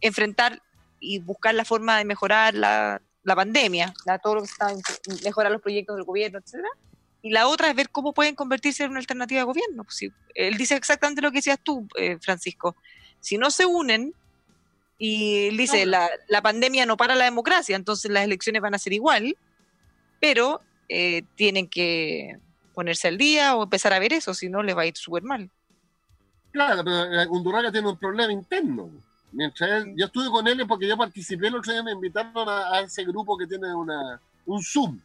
enfrentar 0.00 0.62
y 1.00 1.18
buscar 1.18 1.54
la 1.54 1.64
forma 1.64 1.98
de 1.98 2.04
mejorar 2.04 2.54
la, 2.54 3.00
la 3.22 3.34
pandemia, 3.34 3.92
todo 4.22 4.36
lo 4.36 4.40
que 4.42 4.48
estaba 4.48 4.72
mejorar 5.24 5.50
los 5.50 5.60
proyectos 5.60 5.96
del 5.96 6.04
gobierno, 6.04 6.38
etcétera. 6.38 6.68
Y 7.26 7.30
la 7.30 7.48
otra 7.48 7.68
es 7.68 7.74
ver 7.74 7.90
cómo 7.90 8.12
pueden 8.12 8.36
convertirse 8.36 8.84
en 8.84 8.92
una 8.92 9.00
alternativa 9.00 9.40
de 9.40 9.44
gobierno. 9.46 9.82
Pues 9.82 10.00
él 10.36 10.56
dice 10.56 10.76
exactamente 10.76 11.20
lo 11.20 11.32
que 11.32 11.38
decías 11.38 11.58
tú, 11.60 11.88
eh, 11.96 12.18
Francisco. 12.20 12.76
Si 13.18 13.36
no 13.36 13.50
se 13.50 13.66
unen, 13.66 14.14
y 14.96 15.48
él 15.48 15.56
dice, 15.56 15.86
la, 15.86 16.08
la, 16.28 16.40
pandemia 16.40 16.86
no 16.86 16.96
para 16.96 17.16
la 17.16 17.24
democracia, 17.24 17.74
entonces 17.74 18.12
las 18.12 18.22
elecciones 18.22 18.62
van 18.62 18.76
a 18.76 18.78
ser 18.78 18.92
igual, 18.92 19.36
pero 20.20 20.60
eh, 20.88 21.24
tienen 21.34 21.66
que 21.68 22.38
ponerse 22.74 23.08
al 23.08 23.18
día 23.18 23.56
o 23.56 23.64
empezar 23.64 23.92
a 23.92 23.98
ver 23.98 24.12
eso, 24.12 24.32
si 24.32 24.48
no 24.48 24.62
les 24.62 24.76
va 24.76 24.82
a 24.82 24.86
ir 24.86 24.96
súper 24.96 25.24
mal. 25.24 25.50
Claro, 26.52 26.84
pero 26.84 27.28
Undurraga 27.32 27.72
tiene 27.72 27.88
un 27.88 27.98
problema 27.98 28.32
interno. 28.32 28.88
Mientras 29.32 29.84
yo 29.96 30.06
estuve 30.06 30.30
con 30.30 30.46
él 30.46 30.64
porque 30.68 30.86
yo 30.86 30.96
participé 30.96 31.48
el 31.48 31.56
otro 31.56 31.72
día, 31.72 31.82
me 31.82 31.90
invitaron 31.90 32.48
a, 32.48 32.78
ese 32.82 33.04
grupo 33.04 33.36
que 33.36 33.48
tiene 33.48 33.74
una, 33.74 34.20
un 34.46 34.62
Zoom. 34.62 35.00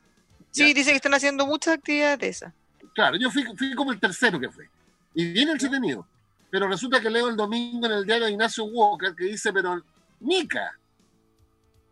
Sí, 0.52 0.74
dice 0.74 0.91
que 0.91 0.97
están 0.97 1.14
haciendo 1.14 1.45
muchas 1.45 1.76
actividades 1.76 2.20
de 2.20 2.28
esas. 2.28 2.54
Claro, 2.93 3.18
yo 3.18 3.32
fui, 3.32 3.43
fui 3.56 3.74
como 3.74 3.91
el 3.91 3.99
tercero 3.99 4.39
que 4.39 4.49
fue. 4.49 4.70
Y 5.14 5.32
viene 5.32 5.54
entretenido. 5.54 6.06
Pero 6.49 6.68
resulta 6.68 6.99
que 6.99 7.10
leo 7.10 7.30
el 7.30 7.38
domingo 7.38 7.86
en 7.86 7.93
el 7.93 8.06
diario 8.06 8.26
de 8.26 8.34
Ignacio 8.34 8.66
Walker 8.66 9.16
que 9.16 9.26
dice, 9.26 9.54
pero 9.54 9.82
Nica, 10.20 10.78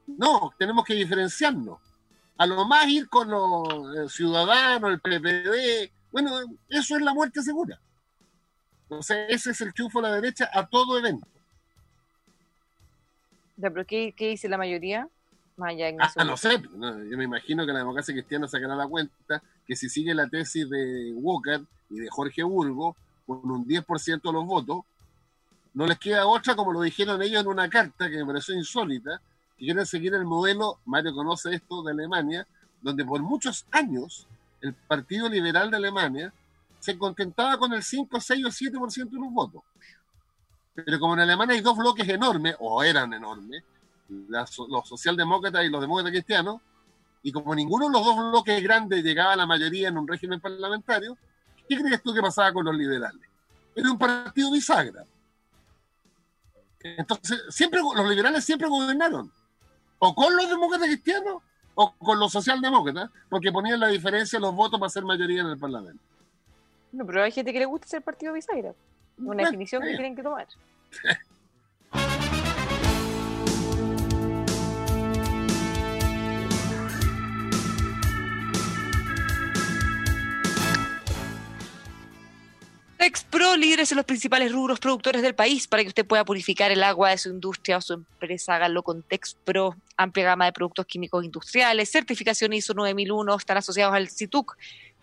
no, 0.05 0.53
tenemos 0.57 0.83
que 0.83 0.93
diferenciarnos. 0.93 1.79
A 2.37 2.45
lo 2.45 2.65
más 2.65 2.87
ir 2.87 3.07
con 3.09 3.29
los 3.29 3.67
eh, 3.97 4.09
ciudadanos, 4.09 4.91
el 4.91 4.99
PPD, 4.99 5.91
bueno, 6.11 6.39
eso 6.67 6.95
es 6.95 7.01
la 7.01 7.13
muerte 7.13 7.41
segura. 7.41 7.79
Entonces, 8.83 9.25
ese 9.29 9.51
es 9.51 9.61
el 9.61 9.73
triunfo 9.73 10.01
de 10.01 10.09
la 10.09 10.15
derecha 10.15 10.49
a 10.51 10.67
todo 10.67 10.97
evento. 10.97 11.27
¿Pero 13.61 13.85
qué, 13.85 14.13
dice 14.17 14.49
la 14.49 14.57
mayoría? 14.57 15.07
Ah, 15.99 16.23
no 16.23 16.37
sé, 16.37 16.61
yo 16.61 17.17
me 17.17 17.23
imagino 17.23 17.65
que 17.65 17.73
la 17.73 17.79
democracia 17.79 18.13
cristiana 18.13 18.47
sacará 18.47 18.75
la 18.75 18.87
cuenta 18.87 19.41
que 19.67 19.75
si 19.75 19.89
sigue 19.89 20.13
la 20.13 20.27
tesis 20.27 20.69
de 20.69 21.13
Walker 21.15 21.61
y 21.89 21.99
de 21.99 22.09
Jorge 22.09 22.43
Burgo, 22.43 22.95
con 23.27 23.49
un 23.51 23.67
10% 23.67 24.21
de 24.21 24.33
los 24.33 24.45
votos, 24.45 24.83
no 25.73 25.85
les 25.85 25.99
queda 25.99 26.25
otra, 26.25 26.55
como 26.55 26.73
lo 26.73 26.81
dijeron 26.81 27.21
ellos 27.21 27.41
en 27.41 27.47
una 27.47 27.69
carta 27.69 28.09
que 28.09 28.17
me 28.17 28.25
pareció 28.25 28.55
insólita, 28.55 29.21
que 29.57 29.65
quieren 29.65 29.85
seguir 29.85 30.13
el 30.15 30.25
modelo, 30.25 30.79
Mario 30.85 31.13
conoce 31.13 31.53
esto, 31.53 31.83
de 31.83 31.91
Alemania, 31.91 32.47
donde 32.81 33.05
por 33.05 33.21
muchos 33.21 33.65
años 33.71 34.27
el 34.61 34.73
Partido 34.73 35.29
Liberal 35.29 35.69
de 35.69 35.77
Alemania 35.77 36.33
se 36.79 36.97
contentaba 36.97 37.57
con 37.57 37.73
el 37.73 37.83
5, 37.83 38.19
6 38.19 38.45
o 38.45 38.49
7% 38.49 39.09
de 39.09 39.19
los 39.19 39.31
votos. 39.31 39.61
Pero 40.73 40.99
como 40.99 41.13
en 41.13 41.21
Alemania 41.21 41.55
hay 41.55 41.61
dos 41.61 41.77
bloques 41.77 42.07
enormes, 42.07 42.55
o 42.59 42.83
eran 42.83 43.13
enormes, 43.13 43.63
los 44.09 44.87
socialdemócratas 44.87 45.65
y 45.65 45.69
los 45.69 45.81
demócratas 45.81 46.11
cristianos, 46.11 46.61
y 47.21 47.31
como 47.31 47.53
ninguno 47.53 47.87
de 47.87 47.93
los 47.93 48.03
dos 48.03 48.15
bloques 48.15 48.63
grandes 48.63 49.03
llegaba 49.03 49.33
a 49.33 49.35
la 49.35 49.45
mayoría 49.45 49.89
en 49.89 49.97
un 49.97 50.07
régimen 50.07 50.39
parlamentario, 50.39 51.17
¿qué 51.67 51.77
crees 51.77 52.01
tú 52.01 52.13
que 52.13 52.21
pasaba 52.21 52.51
con 52.53 52.65
los 52.65 52.75
liberales? 52.75 53.21
Era 53.75 53.91
un 53.91 53.97
partido 53.97 54.51
bisagra. 54.51 55.03
Entonces, 56.81 57.43
siempre 57.49 57.81
los 57.81 58.09
liberales 58.09 58.45
siempre 58.45 58.67
gobernaron, 58.67 59.31
o 59.99 60.15
con 60.15 60.35
los 60.35 60.49
demócratas 60.49 60.87
cristianos 60.87 61.43
o 61.75 61.93
con 61.93 62.19
los 62.19 62.31
socialdemócratas, 62.31 63.09
porque 63.29 63.51
ponían 63.51 63.79
la 63.79 63.87
diferencia 63.87 64.37
en 64.37 64.43
los 64.43 64.55
votos 64.55 64.79
para 64.79 64.89
ser 64.89 65.03
mayoría 65.03 65.41
en 65.41 65.47
el 65.47 65.57
Parlamento. 65.57 66.01
No, 66.91 67.05
pero 67.05 67.23
hay 67.23 67.31
gente 67.31 67.53
que 67.53 67.59
le 67.59 67.65
gusta 67.65 67.87
ser 67.87 68.01
partido 68.01 68.33
bisagra. 68.33 68.73
Una 69.17 69.43
definición 69.43 69.83
que 69.83 69.89
tienen 69.89 70.15
que 70.15 70.23
tomar. 70.23 70.47
Texpro, 82.99 83.55
líderes 83.55 83.89
en 83.93 83.95
los 83.95 84.05
principales 84.05 84.51
rubros 84.51 84.77
productores 84.77 85.21
del 85.21 85.33
país, 85.33 85.69
para 85.69 85.83
que 85.83 85.87
usted 85.87 86.05
pueda 86.05 86.25
purificar 86.25 86.69
el 86.69 86.83
agua 86.83 87.11
de 87.11 87.17
su 87.17 87.29
industria 87.29 87.77
o 87.77 87.81
su 87.81 87.93
empresa, 87.93 88.55
hágalo 88.55 88.83
con 88.83 89.03
Texpro. 89.03 89.77
Amplia 89.95 90.25
gama 90.25 90.43
de 90.43 90.51
productos 90.51 90.85
químicos 90.85 91.23
industriales, 91.23 91.89
certificación 91.89 92.51
ISO 92.51 92.73
9001, 92.73 93.37
están 93.37 93.55
asociados 93.55 93.95
al 93.95 94.09
CITUC 94.09 94.57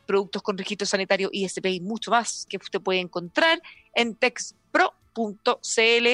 productos 0.07 0.43
con 0.43 0.59
registro 0.59 0.87
sanitario 0.87 1.31
ISP 1.33 1.65
y 1.69 1.81
mucho 1.81 2.11
más 2.11 2.45
que 2.51 2.59
usted 2.59 2.83
puede 2.83 3.01
encontrar 3.01 3.63
en 3.95 4.15
texpro.cl. 4.15 6.07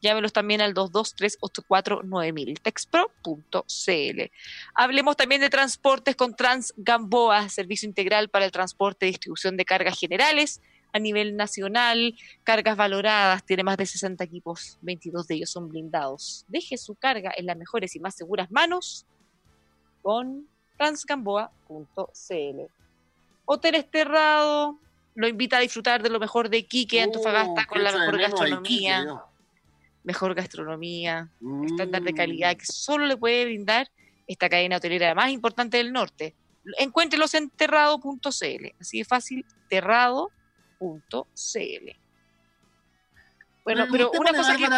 Llámenos 0.00 0.32
también 0.32 0.62
al 0.62 0.72
223849000, 0.72 2.58
texpro.cl. 2.62 4.32
Hablemos 4.74 5.14
también 5.14 5.42
de 5.42 5.50
transportes 5.50 6.16
con 6.16 6.34
Trans 6.34 6.72
Gamboa, 6.78 7.50
servicio 7.50 7.86
integral 7.86 8.30
para 8.30 8.46
el 8.46 8.50
transporte 8.50 9.06
y 9.06 9.10
distribución 9.10 9.58
de 9.58 9.66
cargas 9.66 10.00
generales 10.00 10.62
a 10.92 10.98
nivel 10.98 11.36
nacional, 11.36 12.14
cargas 12.44 12.76
valoradas, 12.76 13.44
tiene 13.44 13.62
más 13.62 13.76
de 13.76 13.86
60 13.86 14.22
equipos, 14.24 14.78
22 14.82 15.26
de 15.26 15.34
ellos 15.36 15.50
son 15.50 15.68
blindados. 15.68 16.44
Deje 16.48 16.76
su 16.78 16.94
carga 16.94 17.32
en 17.36 17.46
las 17.46 17.56
mejores 17.56 17.94
y 17.96 18.00
más 18.00 18.14
seguras 18.14 18.50
manos 18.50 19.06
con 20.02 20.46
transgamboa.cl. 20.76 22.60
Hotel 23.44 23.84
Terrado 23.90 24.78
lo 25.14 25.26
invita 25.26 25.56
a 25.56 25.60
disfrutar 25.60 26.02
de 26.02 26.10
lo 26.10 26.20
mejor 26.20 26.48
de 26.48 26.64
Quique, 26.66 27.02
Antofagasta, 27.02 27.62
uh, 27.62 27.66
con 27.66 27.82
la 27.82 27.92
mejor 27.92 28.18
gastronomía. 28.18 29.22
mejor 30.04 30.34
gastronomía, 30.34 31.28
estándar 31.66 32.02
de 32.02 32.14
calidad 32.14 32.56
que 32.56 32.64
solo 32.64 33.04
le 33.06 33.16
puede 33.16 33.44
brindar 33.44 33.90
esta 34.26 34.48
cadena 34.48 34.76
hotelera 34.76 35.14
más 35.14 35.30
importante 35.30 35.78
del 35.78 35.92
norte. 35.92 36.34
Encuéntrelos 36.78 37.34
en 37.34 37.50
terrado.cl, 37.50 38.66
así 38.80 38.98
de 38.98 39.04
fácil, 39.04 39.44
terrado.cl. 40.78 41.96
Bueno, 43.64 43.86
pero 43.90 44.10
una 44.12 44.32
cosa 44.32 44.56
que... 44.56 44.68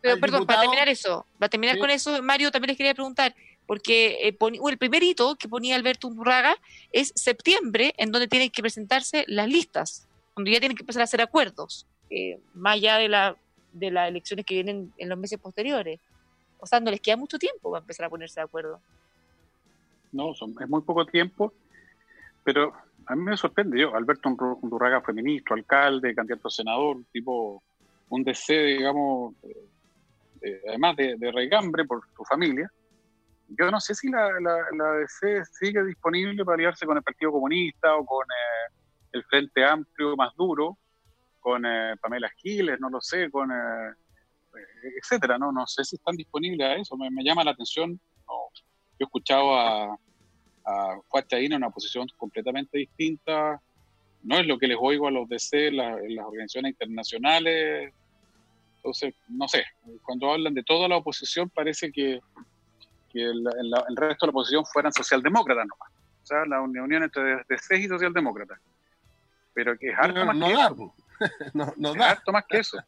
Pero, 0.00 0.20
perdón, 0.20 0.44
para 0.44 0.60
terminar 0.60 0.88
eso, 0.90 1.24
para 1.38 1.48
terminar 1.48 1.78
con 1.78 1.88
eso, 1.88 2.22
Mario, 2.22 2.50
también 2.50 2.68
les 2.68 2.76
quería 2.76 2.92
preguntar, 2.92 3.34
porque 3.66 4.28
eh, 4.28 4.36
el 4.38 4.78
primer 4.78 5.02
hito 5.02 5.34
que 5.36 5.48
ponía 5.48 5.76
Alberto 5.76 6.08
Unburraga 6.08 6.56
es 6.92 7.10
septiembre, 7.14 7.94
en 7.96 8.12
donde 8.12 8.28
tienen 8.28 8.50
que 8.50 8.60
presentarse 8.60 9.24
las 9.28 9.48
listas, 9.48 10.06
donde 10.36 10.50
ya 10.50 10.60
tienen 10.60 10.76
que 10.76 10.82
empezar 10.82 11.00
a 11.00 11.04
hacer 11.04 11.22
acuerdos, 11.22 11.86
eh, 12.10 12.38
más 12.52 12.74
allá 12.74 12.98
de, 12.98 13.08
la, 13.08 13.36
de 13.72 13.90
las 13.90 14.10
elecciones 14.10 14.44
que 14.44 14.56
vienen 14.56 14.92
en 14.98 15.08
los 15.08 15.16
meses 15.16 15.38
posteriores. 15.38 15.98
O 16.58 16.66
sea, 16.66 16.80
no 16.80 16.90
les 16.90 17.00
queda 17.00 17.16
mucho 17.16 17.38
tiempo 17.38 17.70
para 17.70 17.80
empezar 17.80 18.04
a 18.04 18.10
ponerse 18.10 18.40
de 18.40 18.44
acuerdo. 18.44 18.80
No, 20.12 20.34
son, 20.34 20.54
es 20.60 20.68
muy 20.68 20.82
poco 20.82 21.06
tiempo, 21.06 21.50
pero 22.44 22.74
a 23.06 23.16
mí 23.16 23.22
me 23.22 23.36
sorprende. 23.36 23.80
Yo, 23.80 23.94
Alberto 23.94 24.28
Undurraga 24.28 25.00
fue 25.00 25.14
ministro, 25.14 25.54
alcalde, 25.54 26.14
candidato 26.14 26.48
a 26.48 26.50
senador, 26.50 26.98
tipo 27.12 27.62
un 28.08 28.22
DC, 28.22 28.54
digamos, 28.54 29.34
además 30.68 30.96
de, 30.96 31.16
de 31.16 31.32
regambre 31.32 31.84
por 31.84 32.02
su 32.16 32.24
familia 32.24 32.70
yo 33.48 33.70
no 33.70 33.80
sé 33.80 33.94
si 33.94 34.10
la, 34.10 34.28
la, 34.40 34.92
DC 34.94 35.44
sigue 35.52 35.84
disponible 35.84 36.44
para 36.44 36.56
aliarse 36.56 36.86
con 36.86 36.96
el 36.96 37.02
Partido 37.02 37.32
Comunista 37.32 37.96
o 37.96 38.04
con 38.04 38.24
eh, 38.24 38.74
el 39.12 39.24
Frente 39.24 39.64
Amplio 39.64 40.16
más 40.16 40.34
duro, 40.34 40.78
con 41.40 41.64
eh, 41.66 41.94
Pamela 42.00 42.30
Giles, 42.36 42.80
no 42.80 42.90
lo 42.90 43.00
sé, 43.00 43.30
con 43.30 43.50
eh, 43.50 43.92
etcétera, 45.00 45.38
¿no? 45.38 45.52
No 45.52 45.66
sé 45.66 45.84
si 45.84 45.96
están 45.96 46.16
disponibles 46.16 46.66
a 46.66 46.74
eso, 46.76 46.96
me, 46.96 47.10
llama 47.22 47.44
la 47.44 47.52
atención. 47.52 48.00
yo 48.26 48.98
he 48.98 49.04
escuchado 49.04 49.54
a, 49.54 49.96
a 50.64 50.96
en 51.30 51.54
una 51.54 51.70
posición 51.70 52.06
completamente 52.16 52.78
distinta, 52.78 53.60
no 54.22 54.38
es 54.38 54.46
lo 54.46 54.58
que 54.58 54.66
les 54.66 54.78
oigo 54.80 55.08
a 55.08 55.10
los 55.10 55.28
DC, 55.28 55.68
en 55.68 55.76
las 55.76 56.26
organizaciones 56.26 56.72
internacionales. 56.72 57.92
Entonces, 58.76 59.14
no 59.28 59.46
sé, 59.48 59.64
cuando 60.02 60.32
hablan 60.32 60.54
de 60.54 60.62
toda 60.62 60.88
la 60.88 60.96
oposición 60.96 61.50
parece 61.50 61.92
que 61.92 62.20
que 63.14 63.22
el, 63.22 63.44
resto 63.96 64.26
de 64.26 64.26
la 64.26 64.30
oposición 64.30 64.66
fueran 64.66 64.92
socialdemócratas 64.92 65.66
nomás. 65.66 65.88
O 66.24 66.26
sea, 66.26 66.44
la 66.46 66.60
unión 66.60 66.92
entre 66.92 67.44
DC 67.48 67.78
y 67.78 67.86
socialdemócratas. 67.86 68.58
Pero 69.54 69.78
que 69.78 69.90
es 69.90 69.96
harto 69.96 70.26
más 70.26 70.36
que 70.36 70.52
eso. 70.52 70.94
no, 71.76 71.94
da. 71.94 72.10
harto 72.10 72.32
más 72.32 72.44
que 72.48 72.58
eso. 72.58 72.78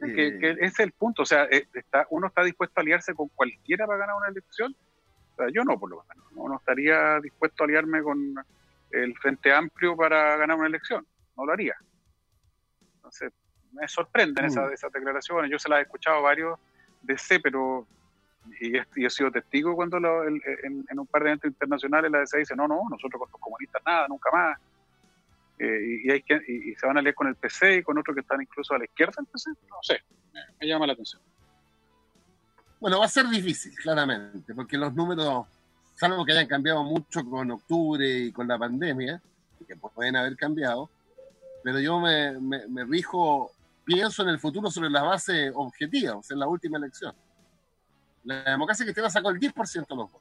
que, 0.00 0.38
ese 0.40 0.64
es 0.66 0.80
el 0.80 0.90
punto. 0.90 1.22
O 1.22 1.26
sea, 1.26 1.44
eh, 1.44 1.68
está, 1.72 2.06
uno 2.10 2.26
está 2.26 2.42
dispuesto 2.42 2.80
a 2.80 2.82
aliarse 2.82 3.14
con 3.14 3.28
cualquiera 3.28 3.86
para 3.86 4.00
ganar 4.00 4.16
una 4.16 4.28
elección. 4.28 4.74
O 5.32 5.36
sea, 5.36 5.46
yo 5.52 5.64
no, 5.64 5.78
por 5.78 5.90
lo 5.90 6.04
menos. 6.08 6.32
No, 6.32 6.56
estaría 6.56 7.20
dispuesto 7.20 7.64
a 7.64 7.66
aliarme 7.66 8.02
con 8.02 8.34
el 8.90 9.16
Frente 9.18 9.52
Amplio 9.52 9.96
para 9.96 10.36
ganar 10.36 10.56
una 10.56 10.66
elección. 10.66 11.06
No 11.36 11.46
lo 11.46 11.52
haría. 11.52 11.76
Entonces, 12.96 13.32
me 13.72 13.86
sorprenden 13.88 14.46
esas, 14.46 14.70
mm. 14.70 14.74
esas 14.74 14.92
declaraciones. 14.92 15.50
Yo 15.50 15.58
se 15.58 15.68
las 15.68 15.80
he 15.80 15.82
escuchado 15.82 16.18
a 16.18 16.20
varios 16.20 16.58
DC, 17.02 17.40
pero 17.40 17.86
y, 18.60 18.76
he 18.76 19.10
sido 19.10 19.30
testigo 19.30 19.74
cuando 19.74 19.98
en, 20.24 20.98
un 20.98 21.06
par 21.06 21.22
de 21.22 21.30
eventos 21.30 21.50
internacionales 21.50 22.10
la 22.10 22.20
DCA 22.20 22.38
dice, 22.38 22.56
no, 22.56 22.66
no, 22.66 22.82
nosotros 22.90 23.20
con 23.20 23.30
los 23.30 23.40
comunistas 23.40 23.82
nada, 23.84 24.08
nunca 24.08 24.30
más. 24.32 24.58
Eh, 25.58 26.00
y, 26.04 26.10
hay 26.10 26.22
que, 26.22 26.40
y, 26.46 26.74
se 26.74 26.86
van 26.86 26.98
a 26.98 27.02
leer 27.02 27.14
con 27.14 27.28
el 27.28 27.36
PC 27.36 27.76
y 27.76 27.82
con 27.82 27.98
otros 27.98 28.14
que 28.14 28.22
están 28.22 28.40
incluso 28.40 28.74
a 28.74 28.78
la 28.78 28.84
izquierda, 28.84 29.14
entonces, 29.18 29.54
no 29.68 29.76
sé, 29.82 30.00
me, 30.58 30.66
llama 30.66 30.86
la 30.86 30.94
atención. 30.94 31.20
Bueno, 32.80 32.98
va 32.98 33.04
a 33.04 33.08
ser 33.08 33.28
difícil, 33.28 33.74
claramente, 33.74 34.54
porque 34.54 34.78
los 34.78 34.94
números, 34.94 35.46
salvo 35.94 36.24
que 36.24 36.32
hayan 36.32 36.46
cambiado 36.46 36.82
mucho 36.82 37.22
con 37.28 37.50
octubre 37.50 38.08
y 38.08 38.32
con 38.32 38.48
la 38.48 38.58
pandemia, 38.58 39.20
que 39.66 39.76
pueden 39.76 40.16
haber 40.16 40.34
cambiado, 40.34 40.88
pero 41.62 41.78
yo 41.78 42.00
me, 42.00 42.84
rijo, 42.86 43.52
pienso 43.84 44.22
en 44.22 44.30
el 44.30 44.38
futuro 44.38 44.70
sobre 44.70 44.88
las 44.88 45.02
bases 45.02 45.52
objetivas, 45.54 46.30
en 46.30 46.38
la 46.38 46.48
última 46.48 46.78
elección. 46.78 47.14
La 48.24 48.44
democracia 48.44 48.86
cristiana 48.86 49.10
sacó 49.10 49.28
el 49.28 49.38
10% 49.38 49.72
de 49.72 49.96
los 49.96 50.10
votos. 50.10 50.20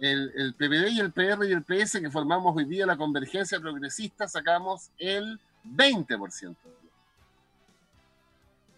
El, 0.00 0.32
el, 0.36 0.54
PPD 0.54 0.90
y 0.90 1.00
el 1.00 1.12
PR 1.12 1.46
y 1.46 1.52
el 1.52 1.62
PS 1.62 2.00
que 2.00 2.10
formamos 2.10 2.54
hoy 2.54 2.66
día 2.66 2.84
la 2.84 2.96
convergencia 2.96 3.58
progresista 3.58 4.26
sacamos 4.26 4.90
el 4.98 5.38
20%. 5.64 6.56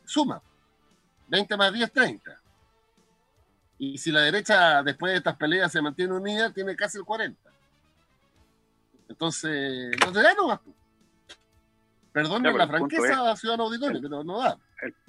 Suma. 0.05 0.41
20 1.31 1.57
más 1.57 1.73
10, 1.73 1.93
30. 1.93 2.41
Y 3.79 3.97
si 3.97 4.11
la 4.11 4.21
derecha, 4.21 4.83
después 4.83 5.13
de 5.13 5.19
estas 5.19 5.37
peleas, 5.37 5.73
se 5.73 5.81
mantiene 5.81 6.13
unida, 6.13 6.53
tiene 6.53 6.77
casi 6.77 6.99
el 6.99 7.05
40. 7.05 7.51
Entonces, 9.09 9.97
no 10.05 10.13
te 10.13 10.23
da 10.23 10.35
nomás. 10.35 10.61
La 12.13 12.67
franqueza, 12.67 13.37
ciudadano 13.37 13.65
auditorio, 13.65 14.01
pero 14.03 14.25
no 14.25 14.41
da. 14.41 14.59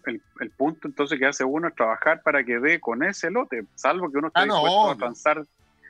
El, 0.06 0.52
punto 0.52 0.88
entonces 0.88 1.18
que 1.18 1.26
hace 1.26 1.44
uno 1.44 1.68
es 1.68 1.76
trabajar 1.76 2.22
para 2.22 2.44
que 2.44 2.60
dé 2.60 2.80
con 2.80 3.04
ese 3.04 3.32
lote, 3.32 3.66
salvo 3.76 4.12
que 4.12 4.18
uno 4.18 4.28
esté 4.28 4.42
ah, 4.42 4.44
dispuesto 4.44 4.92
a 4.92 4.98
transar, 4.98 5.46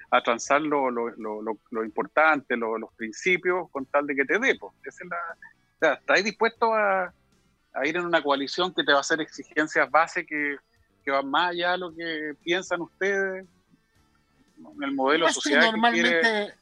a 0.09 0.21
transar 0.21 0.61
lo, 0.61 0.89
lo, 0.91 1.09
lo, 1.09 1.57
lo 1.69 1.83
importante, 1.83 2.55
los 2.55 2.93
principios, 2.95 3.69
con 3.71 3.85
tal 3.85 4.07
de 4.07 4.15
que 4.15 4.25
te 4.25 4.39
dé. 4.39 4.55
Pues. 4.55 4.73
Esa 4.83 5.03
es 5.03 5.09
la, 5.09 5.17
o 5.17 5.79
sea, 5.79 5.93
¿estás 5.93 6.23
dispuesto 6.23 6.73
a, 6.73 7.13
a 7.73 7.87
ir 7.87 7.95
en 7.97 8.05
una 8.05 8.21
coalición 8.21 8.73
que 8.73 8.83
te 8.83 8.91
va 8.91 8.99
a 8.99 9.01
hacer 9.01 9.21
exigencias 9.21 9.89
base 9.89 10.25
que, 10.25 10.57
que 11.03 11.11
van 11.11 11.29
más 11.29 11.51
allá 11.51 11.71
de 11.71 11.77
lo 11.77 11.93
que 11.93 12.33
piensan 12.43 12.81
ustedes 12.81 13.45
en 14.57 14.83
el 14.83 14.93
modelo 14.93 15.29
social. 15.29 15.61
Normalmente, 15.61 16.53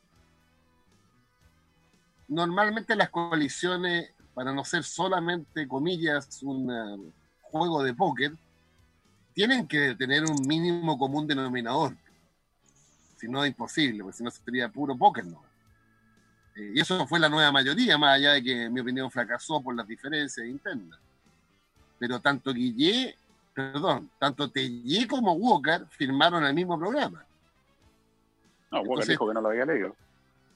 normalmente 2.28 2.96
las 2.96 3.10
coaliciones, 3.10 4.12
para 4.34 4.54
no 4.54 4.64
ser 4.64 4.84
solamente, 4.84 5.68
comillas, 5.68 6.42
un 6.44 6.72
uh, 6.72 7.12
juego 7.42 7.84
de 7.84 7.94
póker, 7.94 8.32
tienen 9.34 9.68
que 9.68 9.96
tener 9.96 10.24
un 10.24 10.48
mínimo 10.48 10.98
común 10.98 11.28
denominador. 11.28 11.96
Si 13.18 13.28
no 13.28 13.44
es 13.44 13.50
imposible, 13.50 14.04
porque 14.04 14.18
si 14.18 14.24
no 14.24 14.32
sería 14.32 14.70
puro 14.70 14.98
póker, 14.98 15.26
¿no? 15.26 15.49
Eh, 16.60 16.74
y 16.76 16.82
eso 16.82 17.08
fue 17.08 17.20
la 17.20 17.30
nueva 17.30 17.52
mayoría, 17.52 17.98
más 17.98 18.16
allá 18.16 18.34
de 18.34 18.44
que, 18.44 18.70
mi 18.70 18.82
opinión, 18.82 19.10
fracasó 19.10 19.62
por 19.62 19.76
las 19.76 19.88
diferencias 19.88 20.46
internas. 20.46 21.00
Pero 21.98 22.20
tanto 22.20 22.54
Guillé, 22.54 23.16
perdón, 23.54 24.10
tanto 24.20 24.50
Tellé 24.50 25.08
como 25.08 25.34
Walker 25.34 25.86
firmaron 25.90 26.44
el 26.46 26.54
mismo 26.54 26.78
programa. 26.78 27.24
No, 28.72 28.82
Walker 28.82 29.08
dijo 29.08 29.28
que 29.28 29.34
no 29.34 29.42
lo 29.42 29.50
había 29.50 29.66
leído. 29.66 29.96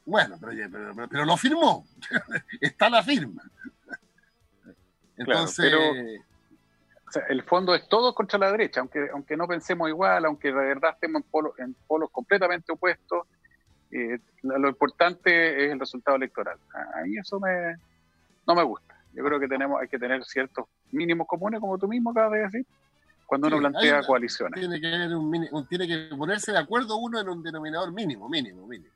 Bueno, 0.06 0.38
pero, 0.39 1.08
pero, 1.10 1.26
lo 1.26 1.38
firmó. 1.38 1.86
Está 2.62 2.89
la 2.89 3.01
firma. 3.01 3.41
Entonces. 5.16 5.74
el 7.30 7.43
fondo 7.43 7.74
es 7.76 7.88
todo 7.88 8.14
contra 8.14 8.38
la 8.39 8.51
derecha, 8.51 8.82
aunque, 8.82 9.08
aunque 9.14 9.38
no 9.38 9.47
pensemos 9.47 9.88
igual, 9.88 10.26
aunque 10.26 10.49
de 10.49 10.54
verdad 10.54 10.91
estemos 10.93 11.22
en, 11.22 11.30
polos, 11.30 11.60
en 11.60 11.74
polos 11.88 12.10
completamente 12.12 12.74
opuestos, 12.74 13.26
eh, 13.93 14.19
lo 14.41 14.67
importante 14.67 15.65
es 15.65 15.71
el 15.71 15.79
resultado 15.79 16.17
electoral. 16.17 16.57
A 16.73 17.03
mí 17.03 17.17
eso 17.17 17.39
me, 17.39 17.75
no 18.47 18.55
me 18.55 18.63
gusta. 18.63 18.95
Yo 19.13 19.23
creo 19.23 19.39
que 19.39 19.47
tenemos, 19.47 19.79
hay 19.79 19.87
que 19.87 19.99
tener 19.99 20.23
ciertos 20.25 20.65
mínimos 20.91 21.27
comunes, 21.27 21.59
como 21.59 21.77
tú 21.77 21.87
mismo 21.87 22.09
acabas 22.09 22.31
de 22.31 22.39
decir, 22.39 22.65
cuando 23.25 23.47
uno 23.47 23.59
plantea 23.59 24.01
coaliciones. 24.03 24.59
Tiene 24.59 24.81
que, 24.81 25.09
tiene 25.69 25.87
que 25.87 26.15
ponerse 26.15 26.51
de 26.51 26.57
acuerdo 26.57 26.97
uno 26.97 27.19
en 27.19 27.29
un 27.29 27.43
denominador 27.43 27.91
mínimo, 27.91 28.27
mínimo, 28.27 28.67
mínimo. 28.67 28.93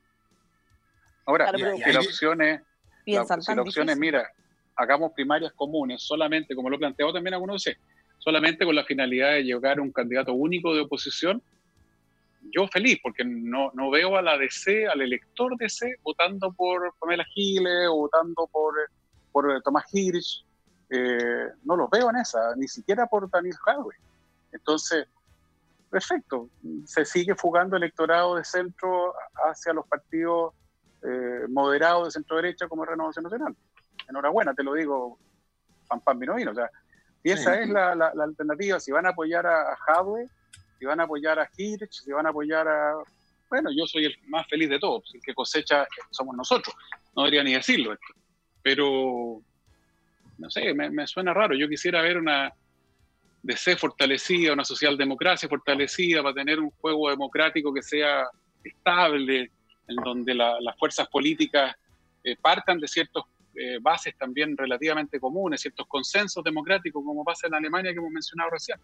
Ahora, 1.26 1.52
si 1.52 1.92
la 1.92 2.00
opción 2.00 2.42
es, 2.42 2.62
si 3.06 3.14
la 3.14 3.62
opción 3.62 3.90
es, 3.90 3.98
mira, 3.98 4.28
hagamos 4.76 5.12
primarias 5.12 5.54
comunes 5.54 6.02
solamente, 6.02 6.56
como 6.56 6.70
lo 6.70 6.80
planteó 6.80 7.12
también 7.14 7.34
algunos 7.34 7.64
de 7.64 7.78
solamente 8.20 8.66
con 8.66 8.76
la 8.76 8.84
finalidad 8.84 9.32
de 9.32 9.44
llegar 9.44 9.78
a 9.78 9.82
un 9.82 9.92
candidato 9.92 10.34
único 10.34 10.74
de 10.74 10.82
oposición, 10.82 11.42
yo 12.42 12.68
feliz, 12.68 13.00
porque 13.02 13.24
no, 13.26 13.72
no 13.74 13.90
veo 13.90 14.18
a 14.18 14.22
la 14.22 14.38
DC, 14.38 14.88
al 14.88 15.02
elector 15.02 15.56
DC, 15.58 15.98
votando 16.04 16.52
por 16.54 16.94
Pamela 17.00 17.26
Giles 17.34 17.88
o 17.90 17.96
votando 17.96 18.48
por, 18.48 18.74
por 19.32 19.62
Tomás 19.64 19.86
Hirsch. 19.92 20.46
Eh, 20.90 21.50
no 21.64 21.76
los 21.76 21.90
veo 21.90 22.10
en 22.10 22.18
esa, 22.18 22.56
ni 22.56 22.68
siquiera 22.68 23.06
por 23.08 23.30
Daniel 23.30 23.56
Jadwe. 23.66 23.96
Entonces, 24.52 25.08
perfecto, 25.90 26.50
se 26.86 27.06
sigue 27.06 27.36
fugando 27.36 27.76
electorado 27.76 28.36
de 28.36 28.44
centro 28.44 29.14
hacia 29.50 29.74
los 29.74 29.86
partidos 29.88 30.54
eh, 31.04 31.46
moderados 31.50 32.06
de 32.06 32.12
centro 32.12 32.38
derecha 32.38 32.68
como 32.68 32.86
Renovación 32.86 33.24
Nacional. 33.24 33.56
Enhorabuena, 34.08 34.54
te 34.54 34.64
lo 34.64 34.74
digo, 34.74 35.20
pan 35.88 36.02
pan 36.02 36.20
vino 36.20 36.36
vino. 36.36 36.52
O 36.52 36.56
sea, 36.56 36.70
si 37.22 37.32
esa 37.32 37.60
es 37.60 37.70
la, 37.70 37.96
la, 37.96 38.12
alternativa, 38.24 38.80
si 38.80 38.92
van 38.92 39.06
a 39.06 39.10
apoyar 39.10 39.46
a, 39.46 39.74
a 39.74 39.76
si 40.78 40.86
van 40.86 41.00
a 41.00 41.04
apoyar 41.04 41.40
a 41.40 41.50
Hirsch, 41.56 42.04
si 42.04 42.12
van 42.12 42.26
a 42.26 42.30
apoyar 42.30 42.68
a... 42.68 42.94
Bueno, 43.50 43.70
yo 43.76 43.88
soy 43.88 44.06
el 44.06 44.18
más 44.28 44.48
feliz 44.48 44.70
de 44.70 44.80
todos, 44.80 45.10
el 45.14 45.22
que 45.22 45.34
cosecha 45.34 45.88
somos 46.12 46.36
nosotros, 46.36 46.76
no 47.16 47.24
debería 47.24 47.44
ni 47.44 47.54
decirlo 47.54 47.94
esto. 47.94 48.08
Pero, 48.62 49.42
no 50.38 50.50
sé, 50.50 50.74
me, 50.74 51.08
suena 51.08 51.34
raro, 51.34 51.56
yo 51.56 51.70
quisiera 51.70 52.02
ver 52.02 52.18
una 52.18 52.54
DC 53.44 53.78
fortalecida, 53.78 54.52
una 54.54 54.66
socialdemocracia 54.66 55.48
fortalecida 55.48 56.22
para 56.22 56.36
tener 56.36 56.60
un 56.60 56.72
juego 56.72 57.10
democrático 57.10 57.74
que 57.74 57.82
sea 57.82 58.28
estable, 58.64 59.52
en 59.88 59.96
donde 60.04 60.34
las 60.34 60.78
fuerzas 60.78 61.08
políticas 61.08 61.74
eh, 62.26 62.36
partan 62.42 62.78
de 62.80 62.90
ciertas 62.90 63.24
eh, 63.56 63.80
bases 63.82 64.16
también 64.18 64.58
relativamente 64.58 65.20
comunes, 65.20 65.62
ciertos 65.62 65.88
consensos 65.88 66.44
democráticos, 66.44 67.02
como 67.04 67.24
pasa 67.24 67.48
en 67.48 67.56
Alemania 67.56 67.94
que 67.94 68.00
hemos 68.00 68.12
mencionado 68.12 68.50
recién 68.50 68.78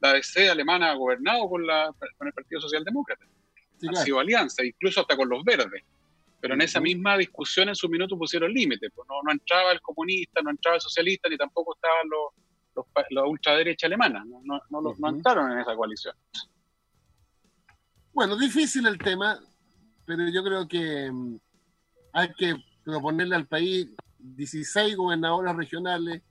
la 0.00 0.12
DC 0.12 0.50
alemana 0.50 0.90
ha 0.90 0.94
gobernado 0.94 1.48
con, 1.48 1.66
la, 1.66 1.92
con 2.16 2.28
el 2.28 2.34
Partido 2.34 2.60
Socialdemócrata. 2.60 3.24
ha 3.88 3.96
sido 3.96 4.18
alianza, 4.18 4.64
incluso 4.64 5.00
hasta 5.00 5.16
con 5.16 5.28
los 5.28 5.44
verdes. 5.44 5.82
Pero 6.40 6.54
en 6.54 6.60
esa 6.60 6.78
misma 6.78 7.16
discusión 7.16 7.70
en 7.70 7.74
su 7.74 7.88
minuto 7.88 8.18
pusieron 8.18 8.52
límites. 8.52 8.90
Pues 8.94 9.08
no, 9.08 9.22
no, 9.22 9.32
entraba 9.32 9.72
el 9.72 9.80
comunista, 9.80 10.42
no 10.42 10.50
entraba 10.50 10.76
el 10.76 10.82
socialista, 10.82 11.28
ni 11.28 11.38
tampoco 11.38 11.74
estaban 11.74 12.06
los, 12.08 12.34
los, 12.76 12.86
la 13.10 13.24
ultraderecha 13.24 13.86
alemana. 13.86 14.24
No, 14.26 14.60
no, 14.68 14.94
no, 14.98 15.08
entraron 15.08 15.52
en 15.52 15.60
esa 15.60 15.74
coalición. 15.74 16.14
Bueno, 18.12 18.36
difícil 18.36 18.86
el 18.86 18.98
tema, 18.98 19.40
pero 20.04 20.28
yo 20.28 20.44
creo 20.44 20.68
que 20.68 21.10
mm, 21.10 21.38
hay 22.12 22.32
que 22.34 22.56
proponerle 22.84 23.36
al 23.36 23.46
país 23.46 23.88
16 24.18 24.96
gobernadores 24.96 25.56
regionales 25.56 26.22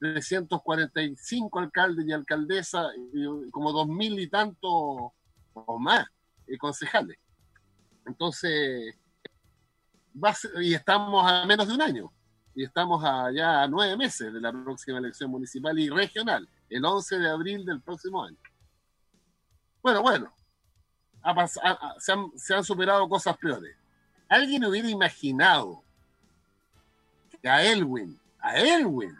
345 0.00 1.58
alcaldes 1.58 2.06
y 2.06 2.12
alcaldesas, 2.12 2.86
y 3.12 3.50
como 3.50 3.70
dos 3.72 3.86
mil 3.86 4.18
y 4.18 4.28
tantos 4.28 4.72
o 4.72 5.78
más 5.78 6.06
eh, 6.46 6.56
concejales. 6.58 7.18
Entonces, 8.06 8.96
y 10.60 10.74
estamos 10.74 11.30
a 11.30 11.44
menos 11.44 11.68
de 11.68 11.74
un 11.74 11.82
año, 11.82 12.12
y 12.54 12.64
estamos 12.64 13.02
ya 13.34 13.62
a 13.62 13.68
nueve 13.68 13.96
meses 13.96 14.32
de 14.32 14.40
la 14.40 14.50
próxima 14.52 14.98
elección 14.98 15.30
municipal 15.30 15.78
y 15.78 15.90
regional, 15.90 16.48
el 16.68 16.84
11 16.84 17.18
de 17.18 17.30
abril 17.30 17.64
del 17.64 17.80
próximo 17.80 18.24
año. 18.24 18.38
Bueno, 19.82 20.02
bueno, 20.02 20.32
han, 21.22 21.48
se 22.36 22.54
han 22.54 22.64
superado 22.64 23.08
cosas 23.08 23.36
peores. 23.36 23.76
¿Alguien 24.28 24.64
hubiera 24.64 24.88
imaginado 24.88 25.82
que 27.42 27.48
a 27.48 27.64
Elwin, 27.64 28.18
a 28.40 28.56
Elwin, 28.56 29.16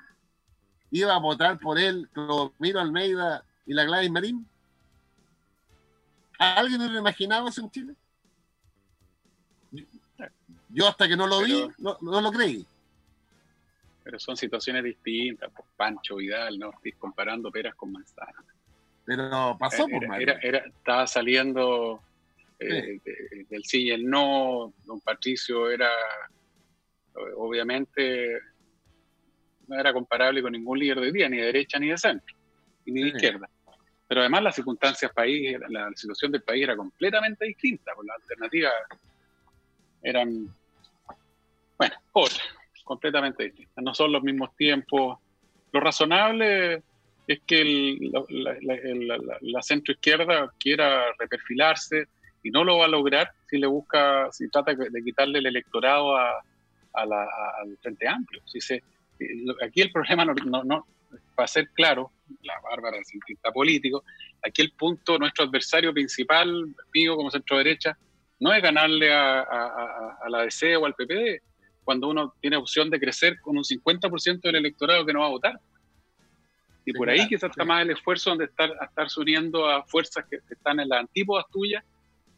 iba 0.91 1.14
a 1.14 1.18
votar 1.18 1.59
por 1.59 1.78
él 1.78 2.09
Miro 2.59 2.80
Almeida 2.80 3.45
y 3.66 3.74
la 3.74 3.84
Gladys 3.84 4.11
Marín? 4.11 4.47
¿Alguien 6.38 6.93
lo 6.93 6.99
imaginaba 6.99 7.51
eso 7.51 7.61
en 7.61 7.70
Chile? 7.70 7.95
Yo 10.70 10.88
hasta 10.88 11.09
que 11.09 11.16
no 11.16 11.26
lo 11.26 11.41
vi, 11.43 11.66
no, 11.78 11.99
lo 12.01 12.32
creí. 12.32 12.64
Pero 14.03 14.18
son 14.18 14.36
situaciones 14.36 14.84
distintas, 14.84 15.51
pues 15.55 15.68
Pancho 15.76 16.16
Vidal, 16.16 16.59
no 16.59 16.70
estoy 16.70 16.93
comparando 16.93 17.51
peras 17.51 17.74
con 17.74 17.93
manzanas. 17.93 18.45
Pero 19.05 19.57
pasó 19.59 19.86
por 19.88 20.07
pues, 20.07 20.20
era, 20.20 20.38
era, 20.41 20.59
Estaba 20.59 21.07
saliendo 21.07 22.01
eh, 22.59 23.01
del 23.49 23.64
sí 23.64 23.84
y 23.84 23.91
el 23.91 24.09
no, 24.09 24.72
don 24.84 25.01
Patricio 25.01 25.70
era 25.70 25.91
obviamente 27.36 28.38
no 29.71 29.79
era 29.79 29.93
comparable 29.93 30.43
con 30.43 30.53
ningún 30.53 30.79
líder 30.79 30.99
de 30.99 31.07
hoy 31.07 31.12
día, 31.12 31.29
ni 31.29 31.37
de 31.39 31.47
derecha 31.47 31.79
ni 31.79 31.89
de 31.89 31.97
centro, 31.97 32.37
ni 32.87 33.03
de 33.03 33.09
izquierda. 33.09 33.49
Pero 34.09 34.23
además 34.23 34.43
las 34.43 34.55
circunstancias 34.57 35.12
país, 35.14 35.57
la, 35.68 35.89
situación 35.95 36.33
del 36.33 36.43
país 36.43 36.64
era 36.64 36.77
completamente 36.77 37.47
distinta, 37.47 37.93
pues 37.95 38.09
las 38.09 38.16
alternativas 38.21 38.73
eran, 40.03 40.53
bueno, 41.79 41.95
otras, 42.12 42.43
completamente 42.83 43.45
distintas. 43.45 43.85
No 43.85 43.95
son 43.95 44.11
los 44.11 44.25
mismos 44.25 44.57
tiempos. 44.57 45.18
Lo 45.73 45.79
razonable 45.79 46.83
es 47.29 47.41
que 47.47 47.97
la, 48.01 48.57
la, 49.41 49.62
centro 49.62 49.93
izquierda 49.93 50.53
quiera 50.59 51.05
reperfilarse 51.16 52.09
y 52.43 52.51
no 52.51 52.64
lo 52.64 52.79
va 52.79 52.87
a 52.87 52.89
lograr 52.89 53.31
si 53.49 53.59
le 53.59 53.68
busca, 53.68 54.33
si 54.33 54.49
trata 54.49 54.75
de 54.75 55.03
quitarle 55.05 55.39
el 55.39 55.47
electorado 55.47 56.16
a, 56.16 56.43
al 56.93 57.79
Frente 57.81 58.09
Amplio. 58.09 58.43
Si 58.47 58.61
se, 58.61 58.83
aquí 59.64 59.81
el 59.81 59.93
problema 59.93 60.25
no, 60.25 60.64
no, 60.64 60.87
para 61.35 61.47
ser 61.47 61.71
claro, 61.71 62.12
la 62.43 62.55
bárbara 62.61 63.03
cientista 63.05 63.51
político, 63.53 64.05
aquí 64.43 64.62
el 64.62 64.73
punto, 64.73 65.18
nuestro 65.18 65.45
adversario 65.45 65.93
principal, 65.93 66.75
mío 66.95 67.16
como 67.16 67.31
centro 67.31 67.59
derecha, 67.59 67.97
no 68.39 68.53
es 68.53 68.62
ganarle 68.62 69.12
a, 69.12 69.41
a, 69.43 70.29
la 70.29 70.43
DC 70.43 70.77
o 70.77 70.87
al 70.87 70.95
PPD, 70.95 71.43
cuando 71.85 72.09
uno 72.09 72.35
tiene 72.41 72.57
opción 72.57 72.89
de 72.89 73.01
crecer 73.01 73.39
con 73.41 73.57
un 73.57 73.64
50% 73.64 74.41
del 74.41 74.57
electorado 74.57 75.05
que 75.05 75.12
no 75.12 75.21
va 75.21 75.27
a 75.27 75.31
votar. 75.31 75.61
Y 76.85 76.93
por 76.93 77.11
ahí 77.11 77.29
quizás 77.29 77.51
está 77.51 77.64
más 77.64 77.83
el 77.83 77.91
esfuerzo 77.91 78.31
donde 78.31 78.47
estar, 78.47 78.71
estarse 78.83 79.21
uniendo 79.21 79.68
a 79.68 79.85
fuerzas 79.85 80.25
que, 80.29 80.39
están 80.51 80.81
en 80.81 80.89
las 80.89 81.01
antípodas 81.01 81.45
tuyas 81.53 81.85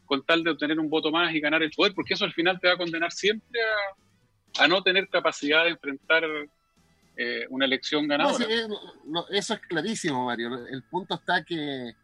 con 0.05 0.23
tal 0.23 0.43
de 0.43 0.51
obtener 0.51 0.79
un 0.79 0.89
voto 0.89 1.11
más 1.11 1.33
y 1.33 1.39
ganar 1.39 1.63
el 1.63 1.71
poder, 1.71 1.93
porque 1.93 2.13
eso 2.13 2.25
al 2.25 2.33
final 2.33 2.59
te 2.59 2.67
va 2.67 2.73
a 2.73 2.77
condenar 2.77 3.11
siempre 3.11 3.59
a, 4.59 4.67
no 4.67 4.83
tener 4.83 5.07
capacidad 5.07 5.63
de 5.63 5.71
enfrentar 5.71 6.23
eh, 7.15 7.45
una 7.49 7.65
elección 7.65 8.07
ganadora. 8.07 8.45
eso 9.29 9.53
es 9.53 9.59
clarísimo, 9.61 10.25
Mario. 10.25 10.65
El 10.67 10.83
punto 10.83 11.15
está 11.15 11.43
que 11.43 11.95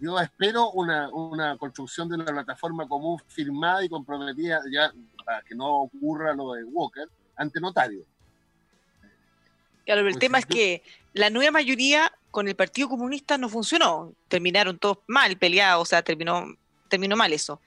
yo 0.00 0.18
espero 0.18 0.70
una, 0.70 1.08
una 1.10 1.56
construcción 1.56 2.08
de 2.08 2.16
una 2.16 2.24
plataforma 2.24 2.88
común 2.88 3.20
firmada 3.28 3.84
y 3.84 3.88
comprometida 3.88 4.60
ya 4.72 4.92
para 5.24 5.42
que 5.42 5.54
no 5.54 5.82
ocurra 5.82 6.34
lo 6.34 6.52
de 6.52 6.64
Walker 6.64 7.08
ante 7.36 7.60
notario. 7.60 8.04
Claro, 9.84 10.06
el 10.06 10.18
tema 10.18 10.38
es 10.38 10.46
que 10.46 10.82
la 11.14 11.30
nueva 11.30 11.52
mayoría 11.52 12.12
con 12.30 12.48
el 12.48 12.56
Partido 12.56 12.88
Comunista 12.88 13.38
no 13.38 13.48
funcionó. 13.48 14.12
Terminaron 14.28 14.78
todos 14.78 14.98
mal 15.06 15.36
peleados, 15.36 15.82
o 15.82 15.86
sea, 15.86 16.02
terminó, 16.02 16.56
terminó 16.88 17.16
mal 17.16 17.32
eso. 17.32 17.60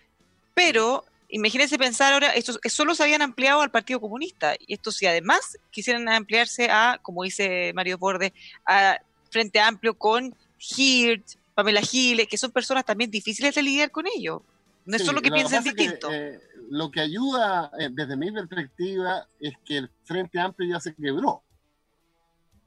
Pero 0.53 1.03
imagínense 1.31 1.77
pensar 1.77 2.13
ahora, 2.13 2.33
estos 2.33 2.59
solo 2.65 2.95
se 2.95 3.03
habían 3.03 3.21
ampliado 3.21 3.61
al 3.61 3.71
Partido 3.71 3.99
Comunista. 3.99 4.55
Y 4.59 4.73
esto 4.73 4.91
si 4.91 5.05
además 5.05 5.57
quisieran 5.71 6.07
ampliarse 6.09 6.69
a, 6.69 6.99
como 7.01 7.23
dice 7.23 7.71
Mario 7.73 7.97
Borde, 7.97 8.33
a 8.65 8.97
Frente 9.29 9.59
Amplio 9.59 9.93
con 9.93 10.35
Hirt, 10.59 11.25
Pamela 11.55 11.81
Giles, 11.81 12.27
que 12.27 12.37
son 12.37 12.51
personas 12.51 12.85
también 12.85 13.09
difíciles 13.09 13.55
de 13.55 13.63
lidiar 13.63 13.91
con 13.91 14.05
ellos. 14.07 14.41
No 14.85 14.95
es 14.95 15.05
solo 15.05 15.21
que 15.21 15.31
piensen 15.31 15.63
distinto. 15.63 16.11
Eh, 16.11 16.39
lo 16.69 16.89
que 16.89 17.01
ayuda, 17.01 17.71
eh, 17.79 17.89
desde 17.91 18.17
mi 18.17 18.31
perspectiva, 18.31 19.27
es 19.39 19.53
que 19.63 19.77
el 19.77 19.91
Frente 20.03 20.39
Amplio 20.39 20.73
ya 20.73 20.79
se 20.79 20.95
quebró 20.95 21.43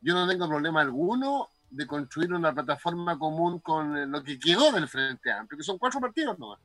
yo 0.05 0.13
no 0.13 0.29
tengo 0.29 0.47
problema 0.47 0.83
alguno 0.83 1.49
de 1.71 1.87
construir 1.87 2.33
una 2.33 2.53
plataforma 2.53 3.19
común 3.19 3.59
con 3.61 3.97
eh, 3.97 4.07
lo 4.07 4.23
que 4.23 4.39
quedó 4.39 4.71
del 4.71 4.87
Frente 4.87 5.33
Amplio, 5.33 5.57
que 5.57 5.65
son 5.65 5.79
cuatro 5.79 5.99
partidos 5.99 6.39
nomás. 6.39 6.61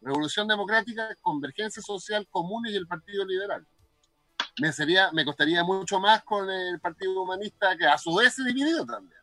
Revolución 0.00 0.48
Democrática, 0.48 1.08
Convergencia 1.20 1.82
Social, 1.82 2.26
Comunes 2.30 2.72
y 2.72 2.76
el 2.76 2.86
Partido 2.86 3.24
Liberal. 3.24 3.66
Me, 4.60 4.72
sería, 4.72 5.10
me 5.12 5.24
costaría 5.24 5.62
mucho 5.62 6.00
más 6.00 6.22
con 6.22 6.48
el 6.50 6.80
Partido 6.80 7.22
Humanista, 7.22 7.76
que 7.76 7.86
a 7.86 7.98
su 7.98 8.14
vez 8.14 8.34
se 8.34 8.44
dividido 8.44 8.84
también. 8.84 9.20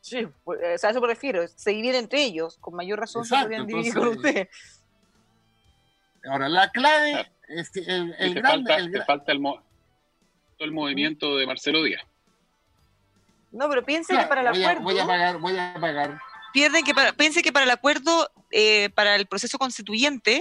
Sí, 0.00 0.26
pues, 0.44 0.82
a 0.84 0.90
eso 0.90 1.00
me 1.00 1.06
refiero, 1.06 1.46
se 1.48 1.70
dividen 1.70 1.96
entre 2.04 2.22
ellos, 2.22 2.56
con 2.58 2.74
mayor 2.74 3.00
razón 3.00 3.24
se 3.24 3.36
podrían 3.36 3.66
dividir 3.66 3.94
con 3.94 4.08
usted. 4.08 4.48
Ahora, 6.24 6.48
la 6.48 6.70
clave 6.70 7.30
es 7.48 7.70
que 7.70 7.80
el, 7.80 8.14
el, 8.18 8.42
falta, 8.42 8.76
el, 8.76 9.04
falta 9.04 9.32
el, 9.32 9.40
el 10.58 10.72
movimiento 10.72 11.36
de 11.36 11.46
Marcelo 11.46 11.82
Díaz. 11.82 12.02
No, 13.50 13.68
pero 13.68 13.84
piense 13.84 14.16
que 14.16 14.26
para 14.26 14.42
el 14.42 14.48
acuerdo. 14.48 14.82
voy 14.82 14.98
a 14.98 15.06
pagar, 15.06 15.38
voy 15.38 15.56
a 15.56 15.74
pagar. 15.80 16.20
Pierden 16.52 16.84
que 16.84 16.94
para, 16.94 17.12
piense 17.12 17.42
que 17.42 17.52
para 17.52 17.64
el 17.64 17.70
acuerdo, 17.70 18.30
eh, 18.50 18.90
para 18.90 19.16
el 19.16 19.26
proceso 19.26 19.58
constituyente, 19.58 20.40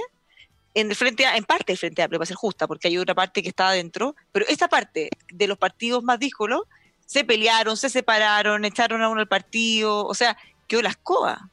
en, 0.73 0.89
el 0.89 0.95
frente 0.95 1.23
en 1.25 1.43
parte 1.43 1.71
el 1.71 1.77
Frente 1.77 2.03
Amplio, 2.03 2.19
va 2.19 2.23
a 2.23 2.27
ser 2.27 2.37
justa, 2.37 2.67
porque 2.67 2.87
hay 2.87 2.97
otra 2.97 3.15
parte 3.15 3.41
que 3.41 3.49
está 3.49 3.69
adentro, 3.69 4.15
pero 4.31 4.45
esta 4.47 4.67
parte 4.67 5.09
de 5.31 5.47
los 5.47 5.57
partidos 5.57 6.03
más 6.03 6.19
díscolos 6.19 6.61
se 7.05 7.23
pelearon, 7.23 7.77
se 7.77 7.89
separaron, 7.89 8.65
echaron 8.65 9.01
a 9.01 9.09
uno 9.09 9.21
al 9.21 9.27
partido, 9.27 10.05
o 10.05 10.13
sea, 10.13 10.37
quedó 10.67 10.81
la 10.81 10.89
escoba. 10.89 11.49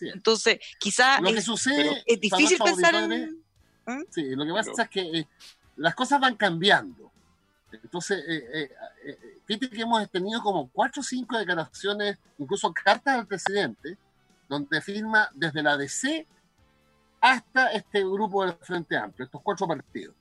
Entonces, 0.00 0.58
quizá 0.78 1.20
lo 1.20 1.32
que 1.32 1.42
sucede, 1.42 2.02
es 2.06 2.20
difícil 2.20 2.58
pensar 2.58 2.94
en... 2.94 3.42
¿Mm? 3.86 4.02
Sí, 4.10 4.24
lo 4.34 4.44
que 4.44 4.52
pasa 4.52 4.82
es 4.82 4.88
que 4.88 5.00
eh, 5.00 5.28
las 5.76 5.94
cosas 5.94 6.20
van 6.20 6.36
cambiando. 6.36 7.10
Entonces, 7.72 8.24
eh, 8.26 8.48
eh, 8.54 8.70
fíjate 9.44 9.70
que 9.70 9.82
hemos 9.82 10.08
tenido 10.10 10.42
como 10.42 10.68
cuatro 10.70 11.00
o 11.00 11.04
cinco 11.04 11.38
declaraciones, 11.38 12.18
incluso 12.38 12.72
cartas 12.72 13.18
al 13.18 13.26
presidente, 13.26 13.96
donde 14.48 14.80
firma 14.80 15.28
desde 15.34 15.62
la 15.62 15.76
DC 15.76 16.26
hasta 17.20 17.72
este 17.72 18.00
grupo 18.00 18.44
del 18.44 18.54
Frente 18.54 18.96
Amplio, 18.96 19.26
estos 19.26 19.42
cuatro 19.42 19.66
partidos. 19.66 20.14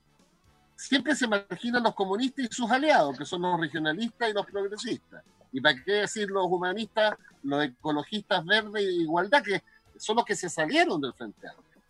Siempre 0.76 1.16
se 1.16 1.26
imaginan 1.26 1.84
los 1.84 1.96
comunistas 1.96 2.46
y 2.46 2.54
sus 2.54 2.70
aliados, 2.70 3.18
que 3.18 3.26
son 3.26 3.42
los 3.42 3.60
regionalistas 3.60 4.30
y 4.30 4.34
los 4.34 4.46
progresistas. 4.46 5.24
Y 5.52 5.62
para 5.62 5.84
qué 5.84 5.92
decir 5.94 6.30
los 6.30 6.46
humanistas, 6.46 7.16
los 7.44 7.64
ecologistas 7.64 8.46
verdes 8.46 8.84
y 8.84 9.02
igualdad, 9.02 9.42
que 9.42 9.64
son 9.98 10.18
los 10.18 10.26
que 10.26 10.36
se 10.36 10.50
salieron 10.50 11.02
del 11.02 11.14
Frente 11.14 11.48
Amplio. 11.48 11.82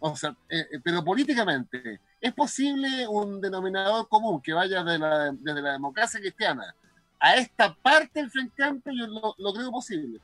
O 0.00 0.16
sea, 0.16 0.34
eh, 0.48 0.66
eh, 0.72 0.80
pero 0.82 1.04
políticamente, 1.04 2.00
¿es 2.20 2.32
posible 2.32 3.06
un 3.08 3.40
denominador 3.40 4.08
común 4.08 4.40
que 4.40 4.52
vaya 4.52 4.82
de 4.84 4.98
la, 4.98 5.32
desde 5.32 5.62
la 5.62 5.72
democracia 5.72 6.20
cristiana 6.20 6.74
a 7.18 7.36
esta 7.36 7.74
parte 7.74 8.20
del 8.20 8.30
Frente 8.30 8.62
Amplio? 8.62 9.06
Yo 9.06 9.34
lo, 9.38 9.52
creo 9.52 9.70
posible. 9.70 10.20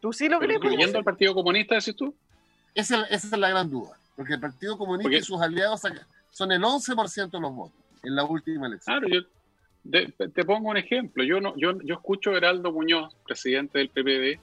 ¿Tú 0.00 0.12
sí 0.12 0.28
lo 0.28 0.38
crees? 0.38 0.56
¿Incluyendo 0.56 0.98
al 0.98 1.04
Partido 1.04 1.34
Comunista, 1.34 1.74
decís 1.74 1.96
tú? 1.96 2.14
Esa, 2.74 3.04
esa, 3.04 3.26
es 3.34 3.38
la 3.38 3.48
gran 3.48 3.70
duda, 3.70 3.98
porque 4.14 4.34
el 4.34 4.40
Partido 4.40 4.76
Comunista 4.76 5.14
y 5.14 5.22
sus 5.22 5.40
aliados 5.40 5.82
son 6.30 6.52
el 6.52 6.62
11% 6.62 7.30
de 7.30 7.40
los 7.40 7.54
votos 7.54 7.80
en 8.02 8.14
la 8.14 8.24
última 8.24 8.66
elección. 8.66 9.00
Claro, 9.00 9.08
yo 9.08 9.22
te 10.30 10.44
pongo 10.44 10.70
un 10.70 10.76
ejemplo. 10.76 11.24
Yo, 11.24 11.40
no, 11.40 11.56
yo, 11.56 11.80
yo 11.82 11.94
escucho 11.94 12.32
a 12.32 12.36
Heraldo 12.36 12.72
Muñoz, 12.72 13.14
presidente 13.24 13.78
del 13.78 13.88
PPD, 13.88 14.40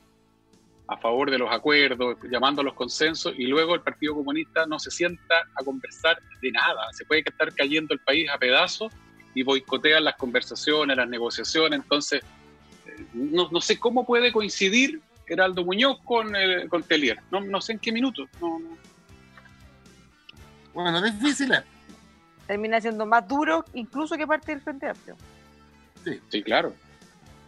a 0.94 0.98
favor 0.98 1.32
de 1.32 1.38
los 1.38 1.52
acuerdos, 1.52 2.18
llamando 2.30 2.62
a 2.62 2.64
los 2.64 2.74
consensos, 2.74 3.34
y 3.38 3.46
luego 3.48 3.76
el 3.76 3.82
Partido 3.82 4.14
Comunista 4.16 4.66
no 4.66 4.80
se 4.80 4.92
sienta 4.92 5.36
a 5.56 5.64
conversar 5.64 6.18
de 6.42 6.52
nada. 6.52 6.92
Se 6.94 7.06
puede 7.06 7.24
estar 7.26 7.54
cayendo 7.54 7.94
el 7.94 8.00
país 8.00 8.30
a 8.30 8.38
pedazos 8.38 8.94
y 9.36 9.44
boicotean 9.44 10.04
las 10.04 10.16
conversaciones, 10.16 10.96
las 10.96 11.10
negociaciones. 11.10 11.80
Entonces, 11.82 12.22
eh, 12.86 13.06
no, 13.14 13.50
no 13.50 13.62
sé 13.62 13.80
cómo 13.80 14.06
puede 14.06 14.32
coincidir 14.32 15.02
Heraldo 15.28 15.64
Muñoz 15.64 16.00
con, 16.04 16.36
el, 16.36 16.70
con 16.70 16.84
Telier. 16.84 17.20
No, 17.32 17.42
no 17.42 17.62
sé 17.62 17.74
en 17.74 17.80
qué 17.80 17.92
minuto. 17.92 18.26
No, 18.42 18.62
Bueno, 20.74 21.02
difícil. 21.02 21.54
¿eh? 21.54 21.64
Termina 22.48 22.82
siendo 22.82 23.06
más 23.06 23.28
duro 23.28 23.66
incluso 23.74 24.16
que 24.18 24.28
parte 24.28 24.52
del 24.52 24.62
Frente 24.62 24.88
Amplio. 24.88 25.16
Sí, 26.04 26.20
sí 26.30 26.44
claro. 26.44 26.74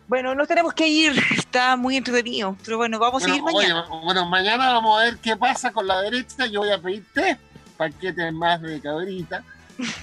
Bueno, 0.07 0.35
nos 0.35 0.47
tenemos 0.47 0.73
que 0.73 0.87
ir, 0.87 1.13
está 1.37 1.75
muy 1.75 1.97
entretenido, 1.97 2.55
pero 2.63 2.77
bueno, 2.77 2.99
vamos 2.99 3.23
a 3.23 3.25
seguir 3.25 3.41
mañana. 3.41 3.85
bueno, 4.03 4.25
mañana 4.27 4.73
vamos 4.73 4.99
a 4.99 5.05
ver 5.05 5.17
qué 5.17 5.35
pasa 5.35 5.71
con 5.71 5.87
la 5.87 6.01
derecha. 6.01 6.45
Yo 6.45 6.61
voy 6.61 6.71
a 6.71 6.77
pedir 6.77 7.03
tres 7.13 7.37
paquetes 7.77 8.33
más 8.33 8.61
de 8.61 8.79
cabrita, 8.79 9.43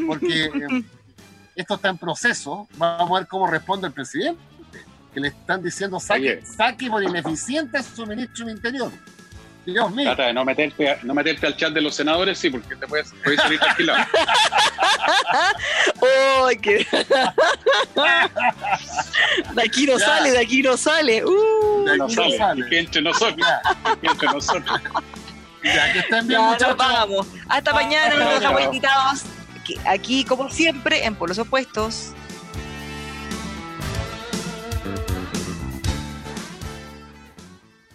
porque 0.06 0.44
eh, 0.54 0.84
esto 1.54 1.74
está 1.74 1.88
en 1.88 1.98
proceso. 1.98 2.66
Vamos 2.76 3.10
a 3.10 3.14
ver 3.20 3.28
cómo 3.28 3.46
responde 3.46 3.86
el 3.86 3.92
presidente, 3.92 4.40
que 5.14 5.20
le 5.20 5.28
están 5.28 5.62
diciendo 5.62 6.00
saque, 6.00 6.42
saque 6.44 6.90
por 6.90 7.02
ineficiente 7.02 7.82
su 7.82 8.04
ministro 8.06 8.46
del 8.46 8.56
Interior. 8.56 8.92
Dios 9.64 9.90
mío. 9.92 10.06
Trata 10.06 10.26
de 10.26 10.32
no 10.32 10.44
meterte, 10.44 10.98
no 11.04 11.14
meterte 11.14 11.46
al 11.46 11.56
chat 11.56 11.72
de 11.72 11.80
los 11.80 11.94
senadores, 11.94 12.36
sí, 12.38 12.50
porque 12.50 12.74
te 12.74 12.86
puedes, 12.86 13.12
puedes 13.22 13.40
salir 13.40 13.60
tranquilo. 13.60 13.94
¡Ay, 16.46 16.56
qué! 16.56 16.86
de 19.54 19.62
aquí 19.62 19.86
no 19.86 19.98
sale, 19.98 20.30
de 20.30 20.38
aquí 20.38 20.62
no 20.62 20.76
sale. 20.76 21.24
Uh, 21.24 21.84
de 21.84 21.92
aquí 21.92 22.16
no, 22.16 22.30
sale. 22.36 22.68
Que 22.68 22.78
entre 22.80 23.02
nosotros. 23.02 23.46
Que 24.00 24.06
entre 24.06 24.28
nosotros. 24.28 24.80
Ya, 25.64 25.92
que 25.92 26.00
estén 26.00 26.26
bien, 26.26 26.40
muchachos. 26.40 26.76
vamos. 26.76 27.26
Hasta 27.48 27.72
mañana, 27.72 28.16
nos 28.16 28.40
dejamos 28.40 28.62
invitados. 28.62 29.22
Aquí, 29.86 30.24
como 30.24 30.50
siempre, 30.50 31.04
en 31.04 31.14
Polos 31.14 31.38
Opuestos. 31.38 32.12